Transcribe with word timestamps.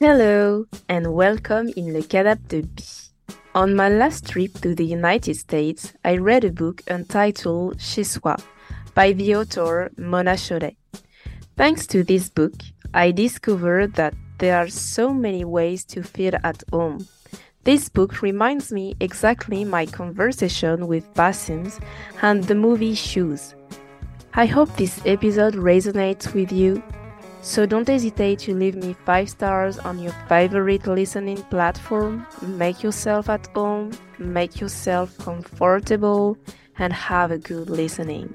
Hello, 0.00 0.66
and 0.88 1.14
welcome 1.14 1.68
in 1.76 1.92
Le 1.92 2.02
Cadap 2.02 2.48
de 2.48 2.62
Bee. 2.62 2.82
On 3.54 3.76
my 3.76 3.88
last 3.88 4.28
trip 4.28 4.52
to 4.54 4.74
the 4.74 4.84
United 4.84 5.36
States, 5.36 5.92
I 6.04 6.16
read 6.16 6.42
a 6.42 6.50
book 6.50 6.82
entitled 6.88 7.80
Soi 7.80 8.34
by 8.94 9.12
the 9.12 9.36
author 9.36 9.92
Mona 9.96 10.32
Chollet. 10.32 10.74
Thanks 11.56 11.86
to 11.86 12.02
this 12.02 12.28
book, 12.28 12.54
I 12.92 13.12
discovered 13.12 13.94
that 13.94 14.14
there 14.38 14.58
are 14.58 14.66
so 14.66 15.14
many 15.14 15.44
ways 15.44 15.84
to 15.84 16.02
feel 16.02 16.34
at 16.42 16.64
home. 16.72 17.06
This 17.62 17.88
book 17.88 18.20
reminds 18.20 18.72
me 18.72 18.96
exactly 18.98 19.64
my 19.64 19.86
conversation 19.86 20.88
with 20.88 21.14
Basim's 21.14 21.78
and 22.20 22.42
the 22.42 22.56
movie 22.56 22.96
Shoes. 22.96 23.54
I 24.34 24.46
hope 24.46 24.74
this 24.76 25.00
episode 25.06 25.54
resonates 25.54 26.34
with 26.34 26.50
you. 26.50 26.82
So 27.44 27.66
don't 27.66 27.86
hesitate 27.86 28.38
to 28.40 28.54
leave 28.54 28.74
me 28.74 28.96
5 29.04 29.28
stars 29.28 29.78
on 29.78 29.98
your 29.98 30.14
favorite 30.30 30.86
listening 30.86 31.36
platform. 31.50 32.26
Make 32.40 32.82
yourself 32.82 33.28
at 33.28 33.46
home, 33.48 33.92
make 34.18 34.62
yourself 34.62 35.16
comfortable, 35.18 36.38
and 36.78 36.90
have 36.90 37.30
a 37.30 37.36
good 37.36 37.68
listening. 37.68 38.34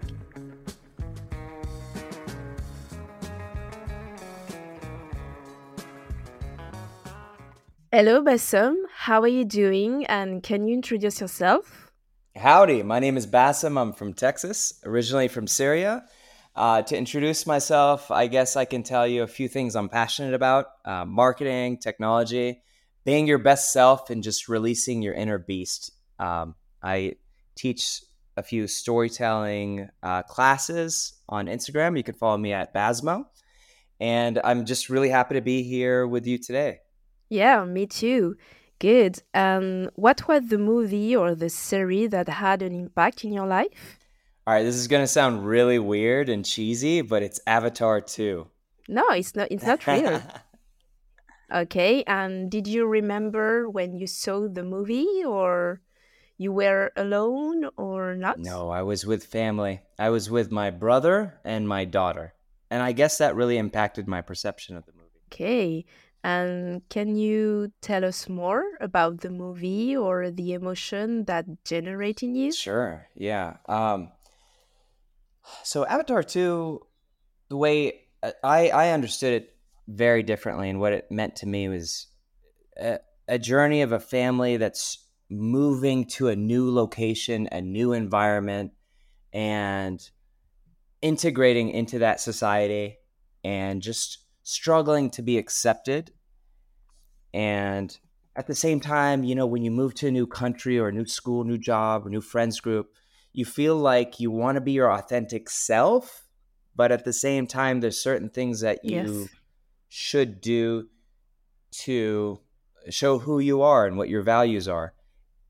Hello, 7.91 8.21
Basim. 8.21 8.75
How 8.93 9.21
are 9.21 9.27
you 9.27 9.43
doing? 9.43 10.05
And 10.05 10.43
can 10.43 10.67
you 10.67 10.75
introduce 10.75 11.19
yourself? 11.19 11.91
Howdy, 12.35 12.83
my 12.83 12.99
name 12.99 13.17
is 13.17 13.25
Basim. 13.25 13.75
I'm 13.81 13.91
from 13.91 14.13
Texas, 14.13 14.79
originally 14.85 15.27
from 15.27 15.47
Syria. 15.47 16.05
Uh, 16.59 16.81
to 16.81 16.97
introduce 16.97 17.47
myself, 17.47 18.11
I 18.11 18.27
guess 18.27 18.57
I 18.57 18.65
can 18.65 18.83
tell 18.83 19.07
you 19.07 19.23
a 19.23 19.27
few 19.27 19.47
things 19.47 19.77
I'm 19.77 19.87
passionate 19.87 20.33
about 20.33 20.65
uh, 20.83 21.05
marketing, 21.05 21.77
technology, 21.77 22.61
being 23.05 23.27
your 23.27 23.37
best 23.37 23.71
self, 23.71 24.09
and 24.09 24.21
just 24.21 24.49
releasing 24.49 25.01
your 25.01 25.13
inner 25.13 25.37
beast. 25.37 25.91
Um, 26.19 26.55
I 26.83 27.13
teach 27.55 28.03
a 28.35 28.43
few 28.43 28.67
storytelling 28.67 29.87
uh, 30.03 30.23
classes 30.23 31.13
on 31.29 31.45
Instagram. 31.45 31.95
You 31.95 32.03
can 32.03 32.15
follow 32.15 32.37
me 32.37 32.51
at 32.51 32.73
Basmo. 32.73 33.23
And 34.01 34.41
I'm 34.43 34.65
just 34.65 34.89
really 34.89 35.09
happy 35.09 35.35
to 35.35 35.41
be 35.41 35.63
here 35.63 36.05
with 36.05 36.27
you 36.27 36.37
today. 36.37 36.79
Yeah, 37.29 37.63
me 37.63 37.85
too. 37.85 38.35
Good. 38.79 39.23
Um, 39.33 39.91
what 39.95 40.27
was 40.27 40.49
the 40.49 40.57
movie 40.57 41.15
or 41.15 41.35
the 41.35 41.49
series 41.49 42.09
that 42.09 42.27
had 42.27 42.61
an 42.61 42.75
impact 42.75 43.23
in 43.23 43.31
your 43.31 43.47
life? 43.47 43.97
All 44.49 44.55
right, 44.55 44.63
this 44.63 44.77
is 44.77 44.87
going 44.87 45.03
to 45.03 45.07
sound 45.07 45.45
really 45.45 45.77
weird 45.77 46.27
and 46.27 46.43
cheesy, 46.43 47.01
but 47.01 47.21
it's 47.21 47.39
Avatar 47.45 48.01
2. 48.01 48.47
No, 48.87 49.03
it's 49.09 49.35
not 49.35 49.47
it's 49.51 49.63
not 49.63 49.85
real. 49.85 50.23
okay, 51.53 52.03
and 52.07 52.49
did 52.49 52.65
you 52.65 52.87
remember 52.87 53.69
when 53.69 53.93
you 53.93 54.07
saw 54.07 54.47
the 54.49 54.63
movie 54.63 55.23
or 55.23 55.81
you 56.39 56.51
were 56.51 56.91
alone 56.97 57.69
or 57.77 58.15
not? 58.15 58.39
No, 58.39 58.71
I 58.71 58.81
was 58.81 59.05
with 59.05 59.23
family. 59.23 59.81
I 59.99 60.09
was 60.09 60.31
with 60.31 60.51
my 60.51 60.71
brother 60.71 61.39
and 61.45 61.69
my 61.69 61.85
daughter. 61.85 62.33
And 62.71 62.81
I 62.81 62.91
guess 62.91 63.19
that 63.19 63.35
really 63.35 63.59
impacted 63.59 64.07
my 64.07 64.21
perception 64.21 64.75
of 64.75 64.87
the 64.87 64.93
movie. 64.93 65.21
Okay. 65.31 65.85
And 66.23 66.81
can 66.89 67.15
you 67.15 67.71
tell 67.81 68.03
us 68.03 68.27
more 68.27 68.63
about 68.81 69.21
the 69.21 69.29
movie 69.29 69.95
or 69.95 70.31
the 70.31 70.53
emotion 70.53 71.25
that 71.25 71.45
generated 71.63 72.29
in 72.29 72.35
you? 72.35 72.51
Sure. 72.51 73.07
Yeah. 73.13 73.57
Um, 73.67 74.11
so 75.63 75.85
Avatar 75.85 76.23
2, 76.23 76.81
the 77.49 77.57
way 77.57 78.01
uh, 78.23 78.31
I, 78.43 78.69
I 78.69 78.89
understood 78.91 79.33
it 79.33 79.55
very 79.87 80.23
differently, 80.23 80.69
and 80.69 80.79
what 80.79 80.93
it 80.93 81.11
meant 81.11 81.37
to 81.37 81.47
me 81.47 81.67
was 81.67 82.07
a, 82.77 82.99
a 83.27 83.39
journey 83.39 83.81
of 83.81 83.91
a 83.91 83.99
family 83.99 84.57
that's 84.57 85.05
moving 85.29 86.05
to 86.05 86.27
a 86.27 86.35
new 86.35 86.71
location, 86.71 87.47
a 87.51 87.61
new 87.61 87.93
environment, 87.93 88.71
and 89.33 90.09
integrating 91.01 91.69
into 91.69 91.99
that 91.99 92.19
society 92.19 92.97
and 93.43 93.81
just 93.81 94.19
struggling 94.43 95.09
to 95.11 95.21
be 95.21 95.37
accepted. 95.37 96.11
And 97.33 97.95
at 98.35 98.47
the 98.47 98.55
same 98.55 98.79
time, 98.79 99.23
you 99.23 99.35
know, 99.35 99.45
when 99.45 99.63
you 99.63 99.71
move 99.71 99.93
to 99.95 100.07
a 100.07 100.11
new 100.11 100.25
country 100.25 100.79
or 100.79 100.87
a 100.87 100.91
new 100.91 101.05
school, 101.05 101.43
new 101.43 101.57
job, 101.57 102.05
or 102.05 102.09
new 102.09 102.21
friends 102.21 102.59
group, 102.59 102.91
you 103.39 103.45
feel 103.45 103.77
like 103.77 104.19
you 104.19 104.29
want 104.29 104.57
to 104.57 104.61
be 104.61 104.73
your 104.73 104.91
authentic 104.91 105.49
self, 105.49 106.27
but 106.75 106.91
at 106.91 107.05
the 107.05 107.13
same 107.13 107.47
time, 107.47 107.79
there's 107.79 107.97
certain 107.97 108.29
things 108.29 108.59
that 108.59 108.83
you 108.83 109.21
yes. 109.21 109.29
should 109.87 110.41
do 110.41 110.89
to 111.71 112.41
show 112.89 113.17
who 113.17 113.39
you 113.39 113.61
are 113.61 113.87
and 113.87 113.95
what 113.97 114.09
your 114.09 114.23
values 114.23 114.67
are. 114.67 114.93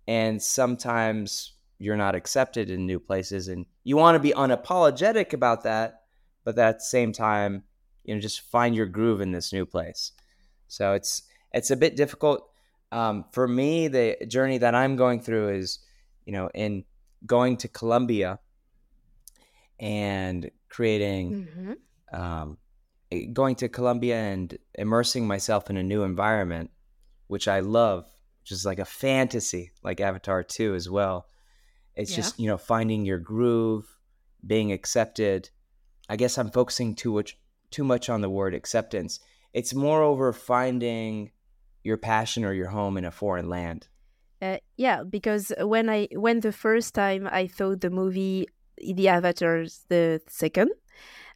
And 0.07 0.39
sometimes 0.39 1.53
you're 1.79 1.97
not 1.97 2.13
accepted 2.13 2.69
in 2.69 2.85
new 2.85 2.99
places 2.99 3.47
and 3.47 3.66
you 3.83 3.97
want 3.97 4.13
to 4.13 4.19
be 4.19 4.33
unapologetic 4.33 5.33
about 5.33 5.63
that, 5.63 6.03
but 6.44 6.59
at 6.59 6.78
the 6.78 6.83
same 6.83 7.11
time, 7.11 7.63
you 8.03 8.13
know, 8.13 8.22
just 8.22 8.41
find 8.41 8.75
your 8.75 8.85
groove 8.85 9.19
in 9.19 9.31
this 9.31 9.51
new 9.51 9.66
place. 9.66 10.11
So 10.67 10.94
it's 10.94 11.23
it's 11.53 11.72
a 11.72 11.75
bit 11.75 11.95
difficult. 11.95 12.51
Um, 12.91 13.25
for 13.31 13.47
me, 13.47 13.88
the 13.88 14.16
journey 14.28 14.59
that 14.59 14.75
I'm 14.75 14.95
going 14.95 15.22
through 15.22 15.55
is, 15.57 15.79
you 16.25 16.33
know, 16.33 16.51
in 16.53 16.83
going 17.25 17.57
to 17.57 17.68
Colombia 17.68 18.40
and 19.80 20.50
creating, 20.69 21.47
mm-hmm. 21.47 22.22
um, 22.22 22.57
going 23.34 23.56
to 23.56 23.69
Colombia 23.69 24.18
and 24.18 24.57
immersing 24.75 25.28
myself 25.28 25.69
in 25.69 25.78
a 25.78 25.84
new 25.84 26.03
environment, 26.03 26.72
which 27.28 27.47
I 27.47 27.62
love, 27.62 28.06
which 28.41 28.52
is 28.52 28.66
like 28.66 28.79
a 28.79 28.85
fantasy, 28.85 29.72
like 29.84 30.00
Avatar 30.00 30.44
2 30.44 30.75
as 30.75 30.90
well. 30.90 31.28
It's 31.96 32.12
yeah. 32.12 32.18
just, 32.18 32.40
you 32.40 32.47
know, 32.47 32.58
finding 32.58 33.06
your 33.06 33.19
groove, 33.19 33.85
being 34.46 34.72
accepted. 34.72 35.50
I 36.08 36.16
guess 36.16 36.38
I'm 36.38 36.52
focusing 36.52 36.96
too 36.96 37.13
much, 37.13 37.38
too 37.72 37.84
much 37.84 38.09
on 38.09 38.22
the 38.22 38.29
word 38.29 38.53
acceptance. 38.53 39.19
It's 39.53 39.74
moreover 39.74 40.31
finding 40.31 41.31
your 41.84 41.97
passion 41.97 42.46
or 42.46 42.53
your 42.53 42.69
home 42.69 42.97
in 42.97 43.06
a 43.06 43.12
foreign 43.12 43.50
land. 43.50 43.88
Uh, 44.41 44.57
yeah, 44.77 45.03
because 45.03 45.51
when 45.59 45.89
I 45.89 46.07
when 46.13 46.39
the 46.39 46.51
first 46.53 46.94
time 46.94 47.27
I 47.31 47.47
thought 47.47 47.81
the 47.81 47.89
movie 47.89 48.47
The 48.81 49.09
Avatars 49.09 49.85
the 49.89 50.22
second, 50.27 50.69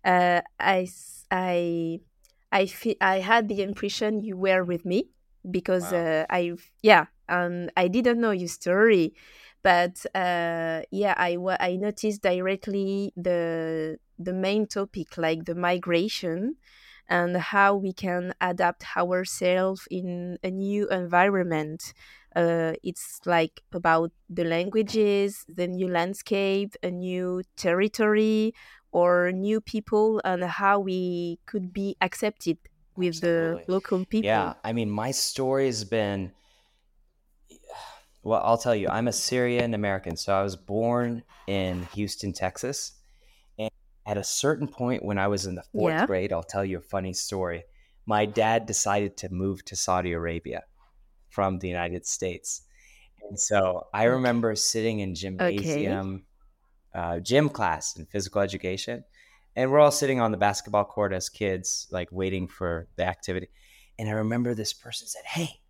uh, 0.06 0.42
I 0.60 0.88
I 1.32 2.00
I 2.52 2.66
fe- 2.68 2.98
I 3.02 3.20
had 3.20 3.50
the 3.50 3.62
impression 3.62 4.22
you 4.22 4.38
were 4.38 4.64
with 4.64 4.86
me 4.86 5.10
because 5.50 5.92
wow. 5.92 5.98
uh, 6.00 6.26
I 6.30 6.54
yeah 6.82 7.08
and 7.28 7.72
I 7.76 7.90
didn't 7.90 8.22
know 8.22 8.32
your 8.32 8.48
story, 8.48 9.14
but 9.64 10.06
uh, 10.16 10.84
yeah 10.92 11.14
I 11.18 11.38
I 11.60 11.76
noticed 11.76 12.22
directly 12.22 13.12
the 13.18 13.98
the 14.18 14.34
main 14.34 14.68
topic 14.68 15.18
like 15.18 15.46
the 15.46 15.56
migration 15.56 16.56
and 17.10 17.36
how 17.38 17.76
we 17.76 17.94
can 17.94 18.34
adapt 18.40 18.86
ourselves 18.96 19.88
in 19.92 20.38
a 20.44 20.50
new 20.50 20.88
environment 20.90 21.94
uh, 22.36 22.74
it's 22.84 23.20
like 23.26 23.62
about 23.72 24.12
the 24.30 24.44
languages, 24.44 25.46
the 25.48 25.68
new 25.68 25.88
landscape, 25.88 26.76
a 26.84 26.90
new 26.90 27.44
territory, 27.56 28.54
or 28.92 29.32
new 29.32 29.62
people, 29.62 30.22
and 30.24 30.44
how 30.44 30.80
we 30.80 31.40
could 31.46 31.74
be 31.74 31.96
accepted 32.02 32.58
with 32.96 33.16
Absolutely. 33.16 33.64
the 33.66 33.72
local 33.72 34.06
people. 34.06 34.26
Yeah, 34.26 34.54
I 34.64 34.74
mean, 34.74 34.90
my 34.90 35.12
story 35.12 35.66
has 35.68 35.84
been. 35.84 36.32
Well, 38.24 38.42
I'll 38.44 38.58
tell 38.58 38.76
you, 38.76 38.88
I'm 38.88 39.08
a 39.08 39.14
Syrian 39.14 39.74
American. 39.74 40.16
So 40.16 40.34
I 40.34 40.44
was 40.44 40.56
born 40.56 41.24
in 41.46 41.84
Houston, 41.94 42.32
Texas. 42.32 42.94
And 43.60 43.70
at 44.06 44.18
a 44.18 44.24
certain 44.24 44.68
point 44.68 45.04
when 45.04 45.18
I 45.18 45.28
was 45.28 45.46
in 45.46 45.56
the 45.56 45.64
fourth 45.74 45.94
yeah. 45.94 46.06
grade, 46.06 46.32
I'll 46.32 46.42
tell 46.42 46.64
you 46.64 46.78
a 46.78 46.82
funny 46.82 47.14
story. 47.14 47.64
My 48.06 48.26
dad 48.26 48.66
decided 48.66 49.18
to 49.18 49.30
move 49.30 49.66
to 49.66 49.76
Saudi 49.76 50.14
Arabia 50.14 50.64
from 51.34 51.60
the 51.60 51.68
United 51.68 52.06
States. 52.06 52.62
And 53.28 53.40
so 53.40 53.88
I 53.94 54.04
remember 54.04 54.56
sitting 54.56 55.00
in 55.00 55.16
gymnasium, 55.16 56.26
okay. 56.96 57.00
uh, 57.00 57.20
gym 57.20 57.50
class 57.50 57.98
in 57.98 58.06
physical 58.06 58.42
education, 58.42 59.04
and 59.56 59.72
we're 59.72 59.80
all 59.80 59.92
sitting 59.92 60.20
on 60.20 60.32
the 60.32 60.38
basketball 60.38 60.86
court 60.86 61.12
as 61.12 61.30
kids, 61.30 61.88
like 61.92 62.10
waiting 62.12 62.48
for 62.48 62.88
the 62.98 63.06
activity. 63.06 63.48
And 63.98 64.10
I 64.10 64.14
remember 64.14 64.54
this 64.54 64.74
person 64.74 65.08
said, 65.08 65.24
Hey, 65.26 65.62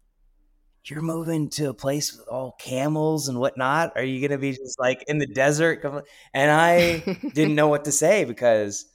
you're 0.86 1.02
moving 1.02 1.50
to 1.52 1.70
a 1.70 1.74
place 1.74 2.16
with 2.16 2.28
all 2.28 2.56
camels 2.60 3.30
and 3.30 3.40
whatnot. 3.40 3.94
Are 3.96 4.04
you 4.04 4.20
going 4.20 4.38
to 4.38 4.42
be 4.42 4.52
just 4.52 4.80
like 4.80 5.04
in 5.08 5.18
the 5.18 5.28
desert? 5.28 5.86
And 6.34 6.52
I 6.52 7.00
didn't 7.34 7.56
know 7.56 7.70
what 7.70 7.86
to 7.86 7.92
say 7.92 8.26
because 8.26 8.86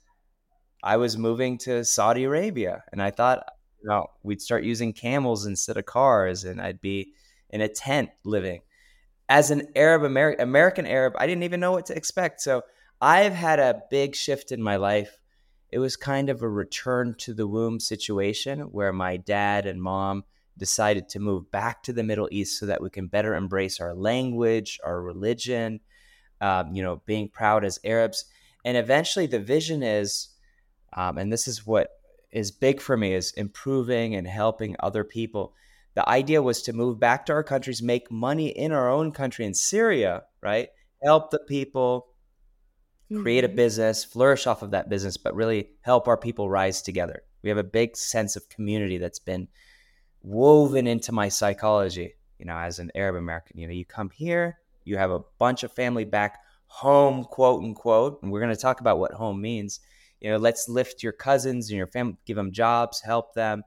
I 0.83 0.99
was 0.99 1.17
moving 1.17 1.57
to 1.59 1.85
Saudi 1.85 2.25
Arabia. 2.25 2.85
And 2.93 3.03
I 3.03 3.11
thought, 3.11 3.45
you 3.83 3.89
know, 3.89 4.07
we'd 4.23 4.43
start 4.43 4.65
using 4.65 4.93
camels 4.93 5.47
instead 5.47 5.77
of 5.77 5.87
cars, 5.87 6.45
and 6.45 6.61
I'd 6.61 6.81
be 6.81 7.13
in 7.51 7.61
a 7.61 7.69
tent 7.69 8.11
living. 8.25 8.63
As 9.29 9.51
an 9.51 9.69
Arab 9.77 10.05
American 10.05 10.43
American 10.43 10.87
Arab, 10.87 11.15
I 11.19 11.27
didn't 11.27 11.45
even 11.45 11.61
know 11.61 11.73
what 11.73 11.87
to 11.87 11.97
expect. 11.97 12.41
So 12.41 12.63
I've 13.01 13.35
had 13.35 13.59
a 13.59 13.83
big 13.91 14.15
shift 14.17 14.53
in 14.53 14.63
my 14.63 14.77
life 14.77 15.19
it 15.71 15.79
was 15.79 15.97
kind 15.97 16.31
of 16.31 16.43
a 16.43 16.49
return 16.49 17.15
to 17.19 17.35
the 17.35 17.47
womb 17.47 17.79
situation 17.79 18.61
where 18.61 18.93
my 18.93 19.17
dad 19.17 19.67
and 19.67 19.83
mom 19.83 20.25
decided 20.57 21.09
to 21.11 21.21
move 21.21 21.51
back 21.51 21.83
to 21.83 21.93
the 21.93 22.03
Middle 22.03 22.29
East 22.33 22.59
so 22.59 22.67
that 22.67 22.83
we 22.83 22.91
can 22.91 23.07
better 23.07 23.35
embrace 23.35 23.81
our 23.81 23.95
language, 23.95 24.81
our 24.83 25.01
religion, 25.01 25.81
um, 26.41 26.75
you 26.75 26.83
know, 26.83 27.03
being 27.07 27.29
proud 27.29 27.65
as 27.65 27.79
Arabs. 27.85 28.25
And 28.65 28.77
eventually, 28.77 29.27
the 29.27 29.39
vision 29.39 29.83
is, 29.83 30.29
um, 30.95 31.19
and 31.19 31.33
this 31.33 31.47
is 31.47 31.67
what 31.67 31.91
is 32.31 32.51
big 32.51 32.81
for 32.81 32.97
me, 32.97 33.15
is 33.15 33.33
improving 33.33 34.15
and 34.15 34.27
helping 34.27 34.77
other 34.81 35.05
people. 35.05 35.55
The 35.95 36.09
idea 36.09 36.43
was 36.43 36.63
to 36.63 36.73
move 36.73 37.01
back 37.01 37.27
to 37.27 37.33
our 37.33 37.43
countries, 37.43 37.83
make 37.83 38.11
money 38.11 38.49
in 38.49 38.73
our 38.73 38.91
own 38.91 39.13
country 39.13 39.45
in 39.45 39.55
Syria, 39.55 40.25
right? 40.43 40.69
Help 41.03 41.31
the 41.31 41.41
people, 41.41 42.09
create 43.15 43.45
a 43.45 43.49
Mhm. 43.49 43.57
business, 43.57 44.05
flourish 44.05 44.47
off 44.47 44.63
of 44.63 44.71
that 44.71 44.89
business, 44.89 45.17
but 45.17 45.35
really 45.35 45.71
help 45.81 46.07
our 46.07 46.17
people 46.17 46.51
rise 46.51 46.83
together. 46.83 47.23
We 47.43 47.49
have 47.49 47.59
a 47.59 47.65
big 47.65 47.97
sense 47.97 48.37
of 48.37 48.49
community 48.49 48.99
that's 48.99 49.19
been 49.19 49.49
woven 50.23 50.87
into 50.87 51.13
my 51.13 51.29
psychology, 51.29 52.15
you 52.39 52.45
know, 52.45 52.57
as 52.59 52.79
an 52.79 52.91
Arab 52.95 53.17
American. 53.17 53.59
You 53.59 53.67
know, 53.67 53.73
you 53.73 53.85
come 53.85 54.11
here, 54.11 54.59
you 54.85 54.99
have 54.99 55.11
a 55.11 55.23
bunch 55.39 55.63
of 55.63 55.73
family 55.73 56.05
back 56.05 56.39
home, 56.67 57.25
quote 57.25 57.63
unquote, 57.65 58.23
and 58.23 58.31
we're 58.31 58.41
going 58.41 58.55
to 58.55 58.61
talk 58.61 58.81
about 58.81 58.99
what 58.99 59.13
home 59.13 59.41
means. 59.41 59.81
You 60.21 60.31
know, 60.33 60.37
let's 60.37 60.69
lift 60.69 61.03
your 61.03 61.13
cousins 61.13 61.71
and 61.71 61.77
your 61.77 61.87
family, 61.87 62.17
give 62.27 62.37
them 62.37 62.51
jobs, 62.53 63.01
help 63.01 63.35
them, 63.35 63.63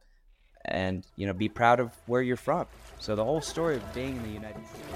and, 0.65 1.07
you 1.15 1.25
know, 1.25 1.33
be 1.33 1.47
proud 1.47 1.79
of 1.79 1.93
where 2.07 2.21
you're 2.21 2.35
from. 2.35 2.67
So 2.99 3.15
the 3.15 3.23
whole 3.23 3.41
story 3.41 3.77
of 3.77 3.93
being 3.93 4.17
in 4.17 4.23
the 4.23 4.29
United 4.29 4.61
States. 4.67 4.87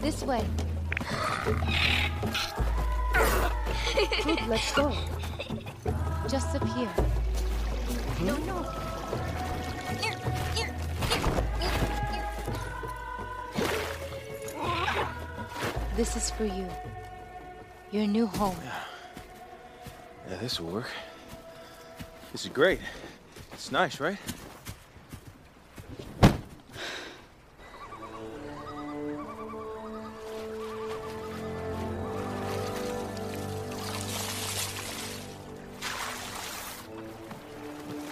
This 0.00 0.22
way. 0.22 0.44
Good, 4.24 4.40
let's 4.48 4.72
go. 4.74 4.96
Just 6.28 6.54
up 6.54 6.66
here. 6.68 6.86
Mm-hmm. 6.86 8.26
No, 8.26 8.36
no. 8.38 8.89
This 16.00 16.16
is 16.16 16.30
for 16.30 16.46
you. 16.46 16.66
Your 17.90 18.06
new 18.06 18.26
home. 18.26 18.56
Yeah, 18.64 18.80
yeah 20.30 20.36
this 20.38 20.58
will 20.58 20.72
work. 20.72 20.88
This 22.32 22.44
is 22.46 22.48
great. 22.48 22.80
It's 23.52 23.70
nice, 23.70 24.00
right? 24.00 24.16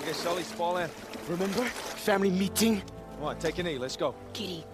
Okay, 0.02 0.12
Sully, 0.12 0.42
fall 0.42 0.76
in. 0.76 0.90
Remember? 1.26 1.64
Family 1.64 2.28
meeting? 2.28 2.82
Come 3.14 3.24
on, 3.24 3.38
take 3.38 3.56
a 3.56 3.62
knee. 3.62 3.78
Let's 3.78 3.96
go. 3.96 4.14
Kitty. 4.34 4.66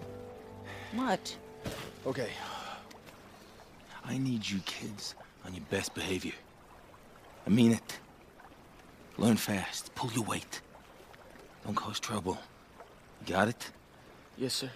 What? 0.91 1.33
Okay. 2.05 2.31
I 4.07 4.17
need 4.17 4.47
you 4.47 4.59
kids 4.65 5.15
on 5.45 5.53
your 5.53 5.63
best 5.69 5.93
behavior. 5.93 6.33
I 7.45 7.49
mean 7.49 7.71
it. 7.71 7.99
Learn 9.17 9.37
fast. 9.37 9.93
Pull 9.95 10.11
your 10.11 10.23
weight. 10.23 10.61
Don't 11.63 11.75
cause 11.75 11.99
trouble. 11.99 12.37
Got 13.25 13.47
it? 13.47 13.71
Yes, 14.37 14.53
sir. 14.53 14.69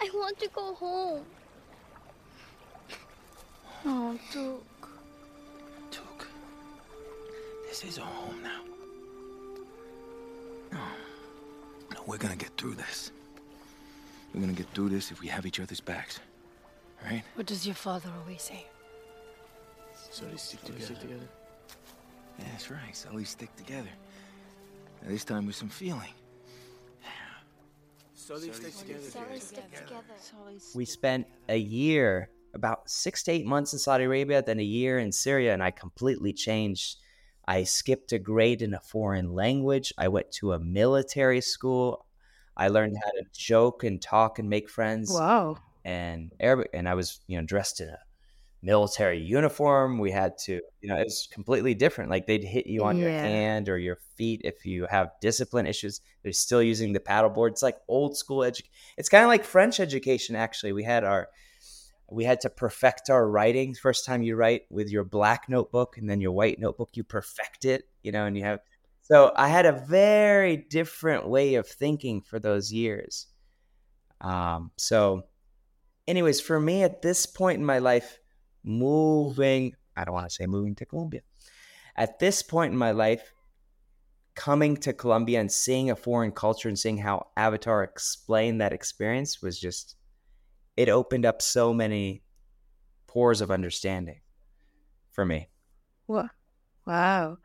I 0.00 0.10
want 0.14 0.38
to 0.40 0.48
go 0.48 0.74
home. 0.74 1.24
Oh, 3.84 4.18
Duke. 4.32 4.88
Tuk. 5.90 6.26
This 7.68 7.84
is 7.84 7.98
our 7.98 8.06
home 8.06 8.42
now. 8.42 8.60
No. 10.72 10.78
No, 11.94 12.02
we're 12.06 12.18
gonna 12.18 12.36
get 12.36 12.50
through 12.56 12.74
this. 12.74 13.12
We're 14.34 14.40
gonna 14.40 14.52
get 14.52 14.68
through 14.74 14.90
this 14.90 15.10
if 15.10 15.20
we 15.20 15.28
have 15.28 15.46
each 15.46 15.60
other's 15.60 15.80
backs. 15.80 16.20
Right? 17.04 17.22
What 17.34 17.46
does 17.46 17.64
your 17.66 17.74
father 17.74 18.10
always 18.20 18.42
say? 18.42 18.66
Sullys 20.10 20.40
stick 20.40 20.62
together. 20.64 20.84
Stick 20.84 21.00
together. 21.00 21.28
Yeah, 22.38 22.44
that's 22.52 22.70
right. 22.70 22.94
So 22.94 23.08
we 23.12 23.24
stick 23.24 23.54
together. 23.56 23.88
Now, 25.02 25.08
this 25.08 25.24
time 25.24 25.46
with 25.46 25.56
some 25.56 25.68
feeling. 25.68 26.12
Sullys 28.16 28.54
stick 28.54 28.76
together. 28.76 29.00
Sully, 29.10 29.40
stick 29.40 29.64
together. 29.72 30.04
we 30.74 30.84
spent 30.84 31.26
a 31.48 31.56
year 31.56 32.30
about 32.54 32.88
six 32.90 33.22
to 33.22 33.30
eight 33.30 33.46
months 33.46 33.72
in 33.72 33.78
saudi 33.78 34.04
arabia 34.04 34.42
then 34.42 34.58
a 34.58 34.62
year 34.62 34.98
in 34.98 35.12
syria 35.12 35.52
and 35.52 35.62
i 35.62 35.70
completely 35.70 36.32
changed 36.32 36.96
i 37.46 37.62
skipped 37.62 38.12
a 38.12 38.18
grade 38.18 38.62
in 38.62 38.72
a 38.74 38.80
foreign 38.80 39.32
language 39.34 39.92
i 39.98 40.08
went 40.08 40.30
to 40.32 40.52
a 40.52 40.58
military 40.58 41.40
school 41.40 42.06
i 42.58 42.68
learned 42.68 42.96
how 43.02 43.10
to 43.12 43.24
joke 43.32 43.84
and 43.84 44.02
talk 44.02 44.38
and 44.38 44.48
make 44.50 44.68
friends 44.68 45.10
Wow. 45.12 45.58
and 45.84 46.32
arabic 46.40 46.70
and 46.74 46.88
i 46.88 46.94
was 46.94 47.20
you 47.26 47.38
know 47.38 47.44
dressed 47.46 47.80
in 47.80 47.88
a 47.88 47.98
military 48.60 49.20
uniform. 49.20 49.98
We 50.00 50.10
had 50.10 50.36
to 50.46 50.54
you 50.80 50.88
know 50.88 50.96
it 50.96 51.04
was 51.04 51.28
completely 51.30 51.74
different. 51.74 52.10
Like 52.10 52.26
they'd 52.26 52.42
hit 52.42 52.66
you 52.66 52.82
on 52.82 52.98
your 52.98 53.08
hand 53.10 53.68
or 53.68 53.78
your 53.78 53.98
feet 54.16 54.40
if 54.42 54.66
you 54.66 54.84
have 54.90 55.12
discipline 55.20 55.64
issues. 55.66 56.00
They're 56.24 56.32
still 56.32 56.60
using 56.62 56.92
the 56.92 56.98
paddleboard 56.98 57.50
it's 57.50 57.62
like 57.62 57.76
old 57.86 58.16
school 58.16 58.42
education. 58.42 58.72
it's 58.96 59.08
kind 59.08 59.22
of 59.22 59.28
like 59.28 59.44
french 59.44 59.78
education 59.78 60.34
actually. 60.34 60.72
We 60.72 60.82
had 60.82 61.04
our 61.04 61.28
we 62.10 62.24
had 62.24 62.40
to 62.40 62.50
perfect 62.50 63.10
our 63.10 63.28
writing. 63.30 63.74
First 63.74 64.04
time 64.04 64.22
you 64.22 64.34
write 64.34 64.62
with 64.70 64.90
your 64.90 65.04
black 65.04 65.48
notebook 65.48 65.96
and 65.96 66.10
then 66.10 66.20
your 66.20 66.32
white 66.32 66.58
notebook 66.58 66.90
you 66.94 67.04
perfect 67.04 67.64
it 67.64 67.84
you 68.02 68.10
know 68.10 68.24
and 68.26 68.36
you 68.36 68.42
have 68.42 68.58
so 69.10 69.32
i 69.36 69.48
had 69.48 69.66
a 69.66 69.72
very 69.72 70.56
different 70.56 71.28
way 71.28 71.54
of 71.54 71.66
thinking 71.66 72.20
for 72.20 72.38
those 72.38 72.72
years 72.72 73.26
um, 74.20 74.72
so 74.76 75.22
anyways 76.06 76.40
for 76.40 76.58
me 76.58 76.82
at 76.82 77.02
this 77.02 77.26
point 77.26 77.58
in 77.58 77.64
my 77.64 77.78
life 77.78 78.18
moving 78.64 79.74
i 79.96 80.04
don't 80.04 80.14
want 80.14 80.28
to 80.28 80.34
say 80.34 80.46
moving 80.46 80.74
to 80.74 80.84
colombia 80.84 81.20
at 81.96 82.18
this 82.18 82.42
point 82.42 82.72
in 82.72 82.78
my 82.78 82.90
life 82.90 83.32
coming 84.34 84.76
to 84.76 84.92
colombia 84.92 85.40
and 85.40 85.50
seeing 85.50 85.90
a 85.90 85.96
foreign 85.96 86.32
culture 86.32 86.68
and 86.68 86.78
seeing 86.78 86.98
how 86.98 87.28
avatar 87.36 87.82
explained 87.82 88.60
that 88.60 88.72
experience 88.72 89.42
was 89.42 89.58
just 89.58 89.96
it 90.76 90.88
opened 90.88 91.26
up 91.26 91.42
so 91.42 91.72
many 91.72 92.22
pores 93.06 93.40
of 93.40 93.50
understanding 93.50 94.20
for 95.10 95.24
me 95.24 95.48
Wow. 96.08 96.30
Wow. 96.86 97.38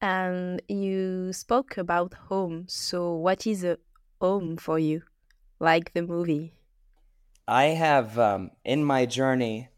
And 0.00 0.62
you 0.68 1.32
spoke 1.34 1.76
about 1.76 2.14
home. 2.14 2.66
So, 2.68 3.14
what 3.14 3.46
is 3.46 3.62
a 3.64 3.78
home 4.20 4.56
for 4.56 4.78
you? 4.78 5.02
Like 5.60 5.92
the 5.94 6.02
movie? 6.02 6.54
I 7.48 7.64
have 7.66 8.18
um, 8.18 8.50
in 8.64 8.84
my 8.84 9.06
journey 9.06 9.68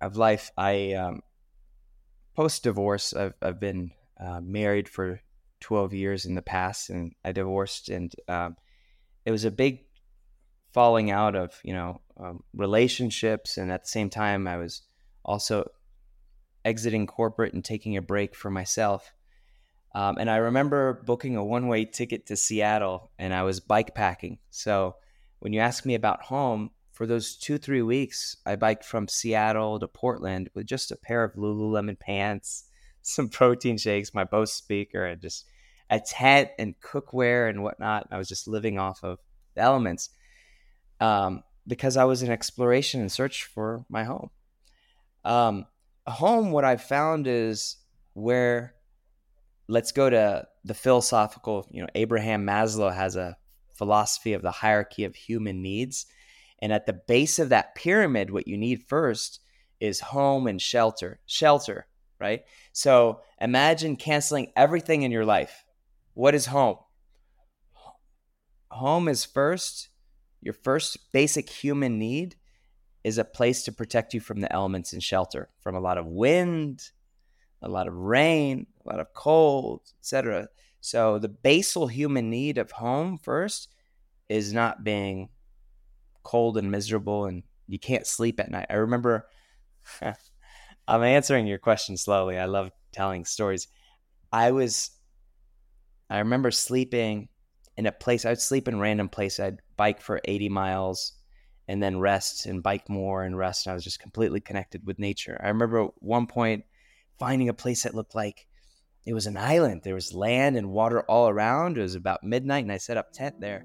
of 0.00 0.16
life, 0.16 0.50
I 0.56 0.92
um, 0.94 1.22
post 2.34 2.62
divorce, 2.64 3.12
I've, 3.12 3.34
I've 3.40 3.60
been 3.60 3.92
uh, 4.18 4.40
married 4.40 4.88
for 4.88 5.20
12 5.60 5.94
years 5.94 6.24
in 6.24 6.34
the 6.34 6.42
past 6.42 6.90
and 6.90 7.14
I 7.24 7.32
divorced, 7.32 7.88
and 7.88 8.14
um, 8.28 8.56
it 9.24 9.30
was 9.30 9.44
a 9.44 9.50
big 9.50 9.86
falling 10.72 11.10
out 11.10 11.36
of, 11.36 11.60
you 11.64 11.74
know, 11.74 12.00
um, 12.18 12.44
relationships. 12.54 13.58
And 13.58 13.72
at 13.72 13.84
the 13.84 13.88
same 13.88 14.10
time, 14.10 14.46
I 14.48 14.56
was 14.56 14.82
also 15.24 15.70
exiting 16.64 17.06
corporate 17.06 17.54
and 17.54 17.64
taking 17.64 17.96
a 17.96 18.02
break 18.02 18.34
for 18.34 18.50
myself. 18.50 19.12
Um, 19.94 20.16
and 20.18 20.28
I 20.28 20.36
remember 20.36 21.02
booking 21.04 21.36
a 21.36 21.44
one 21.44 21.68
way 21.68 21.84
ticket 21.84 22.26
to 22.26 22.36
Seattle 22.36 23.10
and 23.18 23.32
I 23.32 23.44
was 23.44 23.60
bike 23.60 23.94
packing. 23.94 24.38
So 24.50 24.96
when 25.38 25.52
you 25.52 25.60
ask 25.60 25.86
me 25.86 25.94
about 25.94 26.22
home, 26.22 26.70
for 26.92 27.06
those 27.06 27.36
two, 27.36 27.58
three 27.58 27.82
weeks, 27.82 28.36
I 28.46 28.54
biked 28.54 28.84
from 28.84 29.08
Seattle 29.08 29.80
to 29.80 29.88
Portland 29.88 30.48
with 30.54 30.66
just 30.66 30.92
a 30.92 30.96
pair 30.96 31.24
of 31.24 31.34
Lululemon 31.34 31.98
pants, 31.98 32.64
some 33.02 33.28
protein 33.28 33.76
shakes, 33.76 34.14
my 34.14 34.24
Bose 34.24 34.52
speaker, 34.52 35.04
and 35.04 35.20
just 35.20 35.44
a 35.90 36.00
tent 36.00 36.50
and 36.58 36.74
cookware 36.80 37.50
and 37.50 37.62
whatnot. 37.62 38.08
I 38.10 38.18
was 38.18 38.28
just 38.28 38.48
living 38.48 38.78
off 38.78 39.02
of 39.02 39.18
the 39.54 39.62
elements 39.62 40.10
um, 41.00 41.42
because 41.66 41.96
I 41.96 42.04
was 42.04 42.22
in 42.22 42.30
exploration 42.30 43.00
and 43.00 43.10
search 43.10 43.44
for 43.44 43.84
my 43.88 44.04
home. 44.04 44.30
Um, 45.24 45.66
home, 46.06 46.52
what 46.52 46.64
I've 46.64 46.82
found 46.82 47.26
is 47.26 47.76
where 48.12 48.74
let's 49.68 49.92
go 49.92 50.08
to 50.10 50.46
the 50.64 50.74
philosophical, 50.74 51.66
you 51.70 51.82
know, 51.82 51.88
Abraham 51.94 52.46
Maslow 52.46 52.94
has 52.94 53.16
a 53.16 53.36
philosophy 53.74 54.32
of 54.32 54.42
the 54.42 54.50
hierarchy 54.50 55.04
of 55.04 55.14
human 55.14 55.62
needs. 55.62 56.06
And 56.60 56.72
at 56.72 56.86
the 56.86 56.92
base 56.92 57.38
of 57.38 57.50
that 57.50 57.74
pyramid, 57.74 58.30
what 58.30 58.48
you 58.48 58.56
need 58.56 58.84
first 58.88 59.40
is 59.80 60.00
home 60.00 60.46
and 60.46 60.60
shelter. 60.60 61.20
Shelter, 61.26 61.86
right? 62.20 62.42
So 62.72 63.20
imagine 63.40 63.96
canceling 63.96 64.52
everything 64.56 65.02
in 65.02 65.10
your 65.10 65.24
life. 65.24 65.64
What 66.14 66.34
is 66.34 66.46
home? 66.46 66.76
Home 68.70 69.08
is 69.08 69.24
first 69.24 69.88
your 70.44 70.54
first 70.54 71.10
basic 71.10 71.48
human 71.48 71.98
need 71.98 72.36
is 73.02 73.16
a 73.16 73.24
place 73.24 73.64
to 73.64 73.72
protect 73.72 74.12
you 74.12 74.20
from 74.20 74.40
the 74.40 74.52
elements 74.52 74.92
and 74.92 75.02
shelter 75.02 75.48
from 75.60 75.74
a 75.74 75.80
lot 75.80 75.96
of 75.96 76.06
wind, 76.06 76.90
a 77.62 77.68
lot 77.68 77.88
of 77.88 77.94
rain, 77.94 78.66
a 78.84 78.88
lot 78.88 79.00
of 79.00 79.12
cold, 79.14 79.80
etc. 80.00 80.48
So 80.80 81.18
the 81.18 81.28
basal 81.28 81.86
human 81.86 82.30
need 82.30 82.58
of 82.58 82.70
home 82.70 83.18
first 83.18 83.68
is 84.28 84.52
not 84.52 84.84
being 84.84 85.28
cold 86.22 86.56
and 86.56 86.70
miserable 86.70 87.26
and 87.26 87.42
you 87.66 87.78
can't 87.78 88.06
sleep 88.06 88.40
at 88.40 88.50
night. 88.50 88.66
I 88.70 88.74
remember 88.74 89.26
I'm 90.88 91.02
answering 91.02 91.46
your 91.46 91.58
question 91.58 91.96
slowly. 91.96 92.38
I 92.38 92.44
love 92.44 92.70
telling 92.92 93.24
stories. 93.24 93.68
I 94.32 94.50
was 94.50 94.90
I 96.10 96.18
remember 96.18 96.50
sleeping 96.50 97.28
in 97.76 97.86
a 97.86 97.92
place 97.92 98.24
I'd 98.24 98.40
sleep 98.40 98.68
in 98.68 98.78
random 98.78 99.08
place. 99.08 99.40
I'd 99.40 99.60
bike 99.76 100.00
for 100.00 100.20
80 100.24 100.48
miles 100.48 101.12
and 101.66 101.82
then 101.82 101.98
rest 101.98 102.46
and 102.46 102.62
bike 102.62 102.88
more 102.88 103.24
and 103.24 103.36
rest. 103.36 103.66
And 103.66 103.72
I 103.72 103.74
was 103.74 103.84
just 103.84 104.00
completely 104.00 104.40
connected 104.40 104.86
with 104.86 104.98
nature. 104.98 105.40
I 105.42 105.48
remember 105.48 105.88
one 105.96 106.26
point 106.26 106.64
finding 107.18 107.48
a 107.48 107.54
place 107.54 107.84
that 107.84 107.94
looked 107.94 108.14
like 108.14 108.46
it 109.06 109.12
was 109.12 109.26
an 109.26 109.36
island. 109.36 109.82
There 109.84 109.94
was 109.94 110.14
land 110.14 110.56
and 110.56 110.70
water 110.70 111.02
all 111.02 111.28
around. 111.28 111.76
It 111.76 111.82
was 111.82 111.94
about 111.94 112.24
midnight 112.24 112.64
and 112.64 112.72
I 112.72 112.78
set 112.78 112.96
up 112.96 113.12
tent 113.12 113.40
there. 113.40 113.64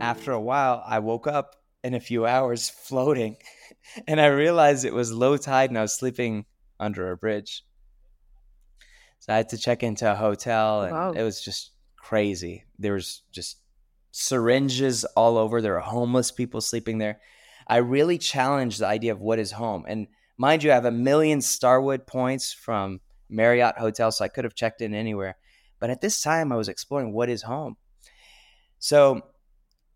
After 0.00 0.32
a 0.32 0.40
while, 0.40 0.82
I 0.86 1.00
woke 1.00 1.26
up 1.26 1.56
in 1.84 1.92
a 1.92 2.00
few 2.00 2.24
hours 2.24 2.70
floating 2.84 3.36
and 4.06 4.20
I 4.20 4.26
realized 4.26 4.84
it 4.84 4.94
was 4.94 5.12
low 5.12 5.36
tide 5.36 5.68
and 5.68 5.78
I 5.78 5.82
was 5.82 5.92
sleeping 5.92 6.46
under 6.80 7.10
a 7.10 7.16
bridge. 7.16 7.64
So 9.20 9.32
I 9.32 9.36
had 9.36 9.48
to 9.50 9.58
check 9.58 9.82
into 9.82 10.10
a 10.10 10.14
hotel 10.14 10.82
and 10.82 10.92
Wow. 10.92 11.12
it 11.12 11.22
was 11.22 11.40
just 11.42 11.72
crazy. 11.96 12.64
There 12.78 12.94
was 12.94 13.22
just 13.32 13.58
syringes 14.12 15.04
all 15.16 15.36
over. 15.36 15.60
There 15.60 15.74
were 15.74 15.80
homeless 15.80 16.30
people 16.30 16.60
sleeping 16.60 16.98
there. 16.98 17.20
I 17.66 17.78
really 17.78 18.18
challenged 18.18 18.80
the 18.80 18.86
idea 18.86 19.12
of 19.12 19.20
what 19.20 19.38
is 19.38 19.52
home. 19.52 19.84
And 19.86 20.06
mind 20.38 20.62
you, 20.62 20.70
I 20.70 20.74
have 20.74 20.86
a 20.86 20.90
million 20.90 21.40
Starwood 21.40 22.06
points 22.06 22.52
from 22.52 23.00
Marriott 23.28 23.76
Hotel, 23.76 24.10
so 24.10 24.24
I 24.24 24.28
could 24.28 24.44
have 24.44 24.54
checked 24.54 24.80
in 24.80 24.94
anywhere. 24.94 25.36
But 25.78 25.90
at 25.90 26.00
this 26.00 26.22
time, 26.22 26.50
I 26.50 26.56
was 26.56 26.68
exploring 26.68 27.12
what 27.12 27.28
is 27.28 27.42
home. 27.42 27.76
So 28.78 29.22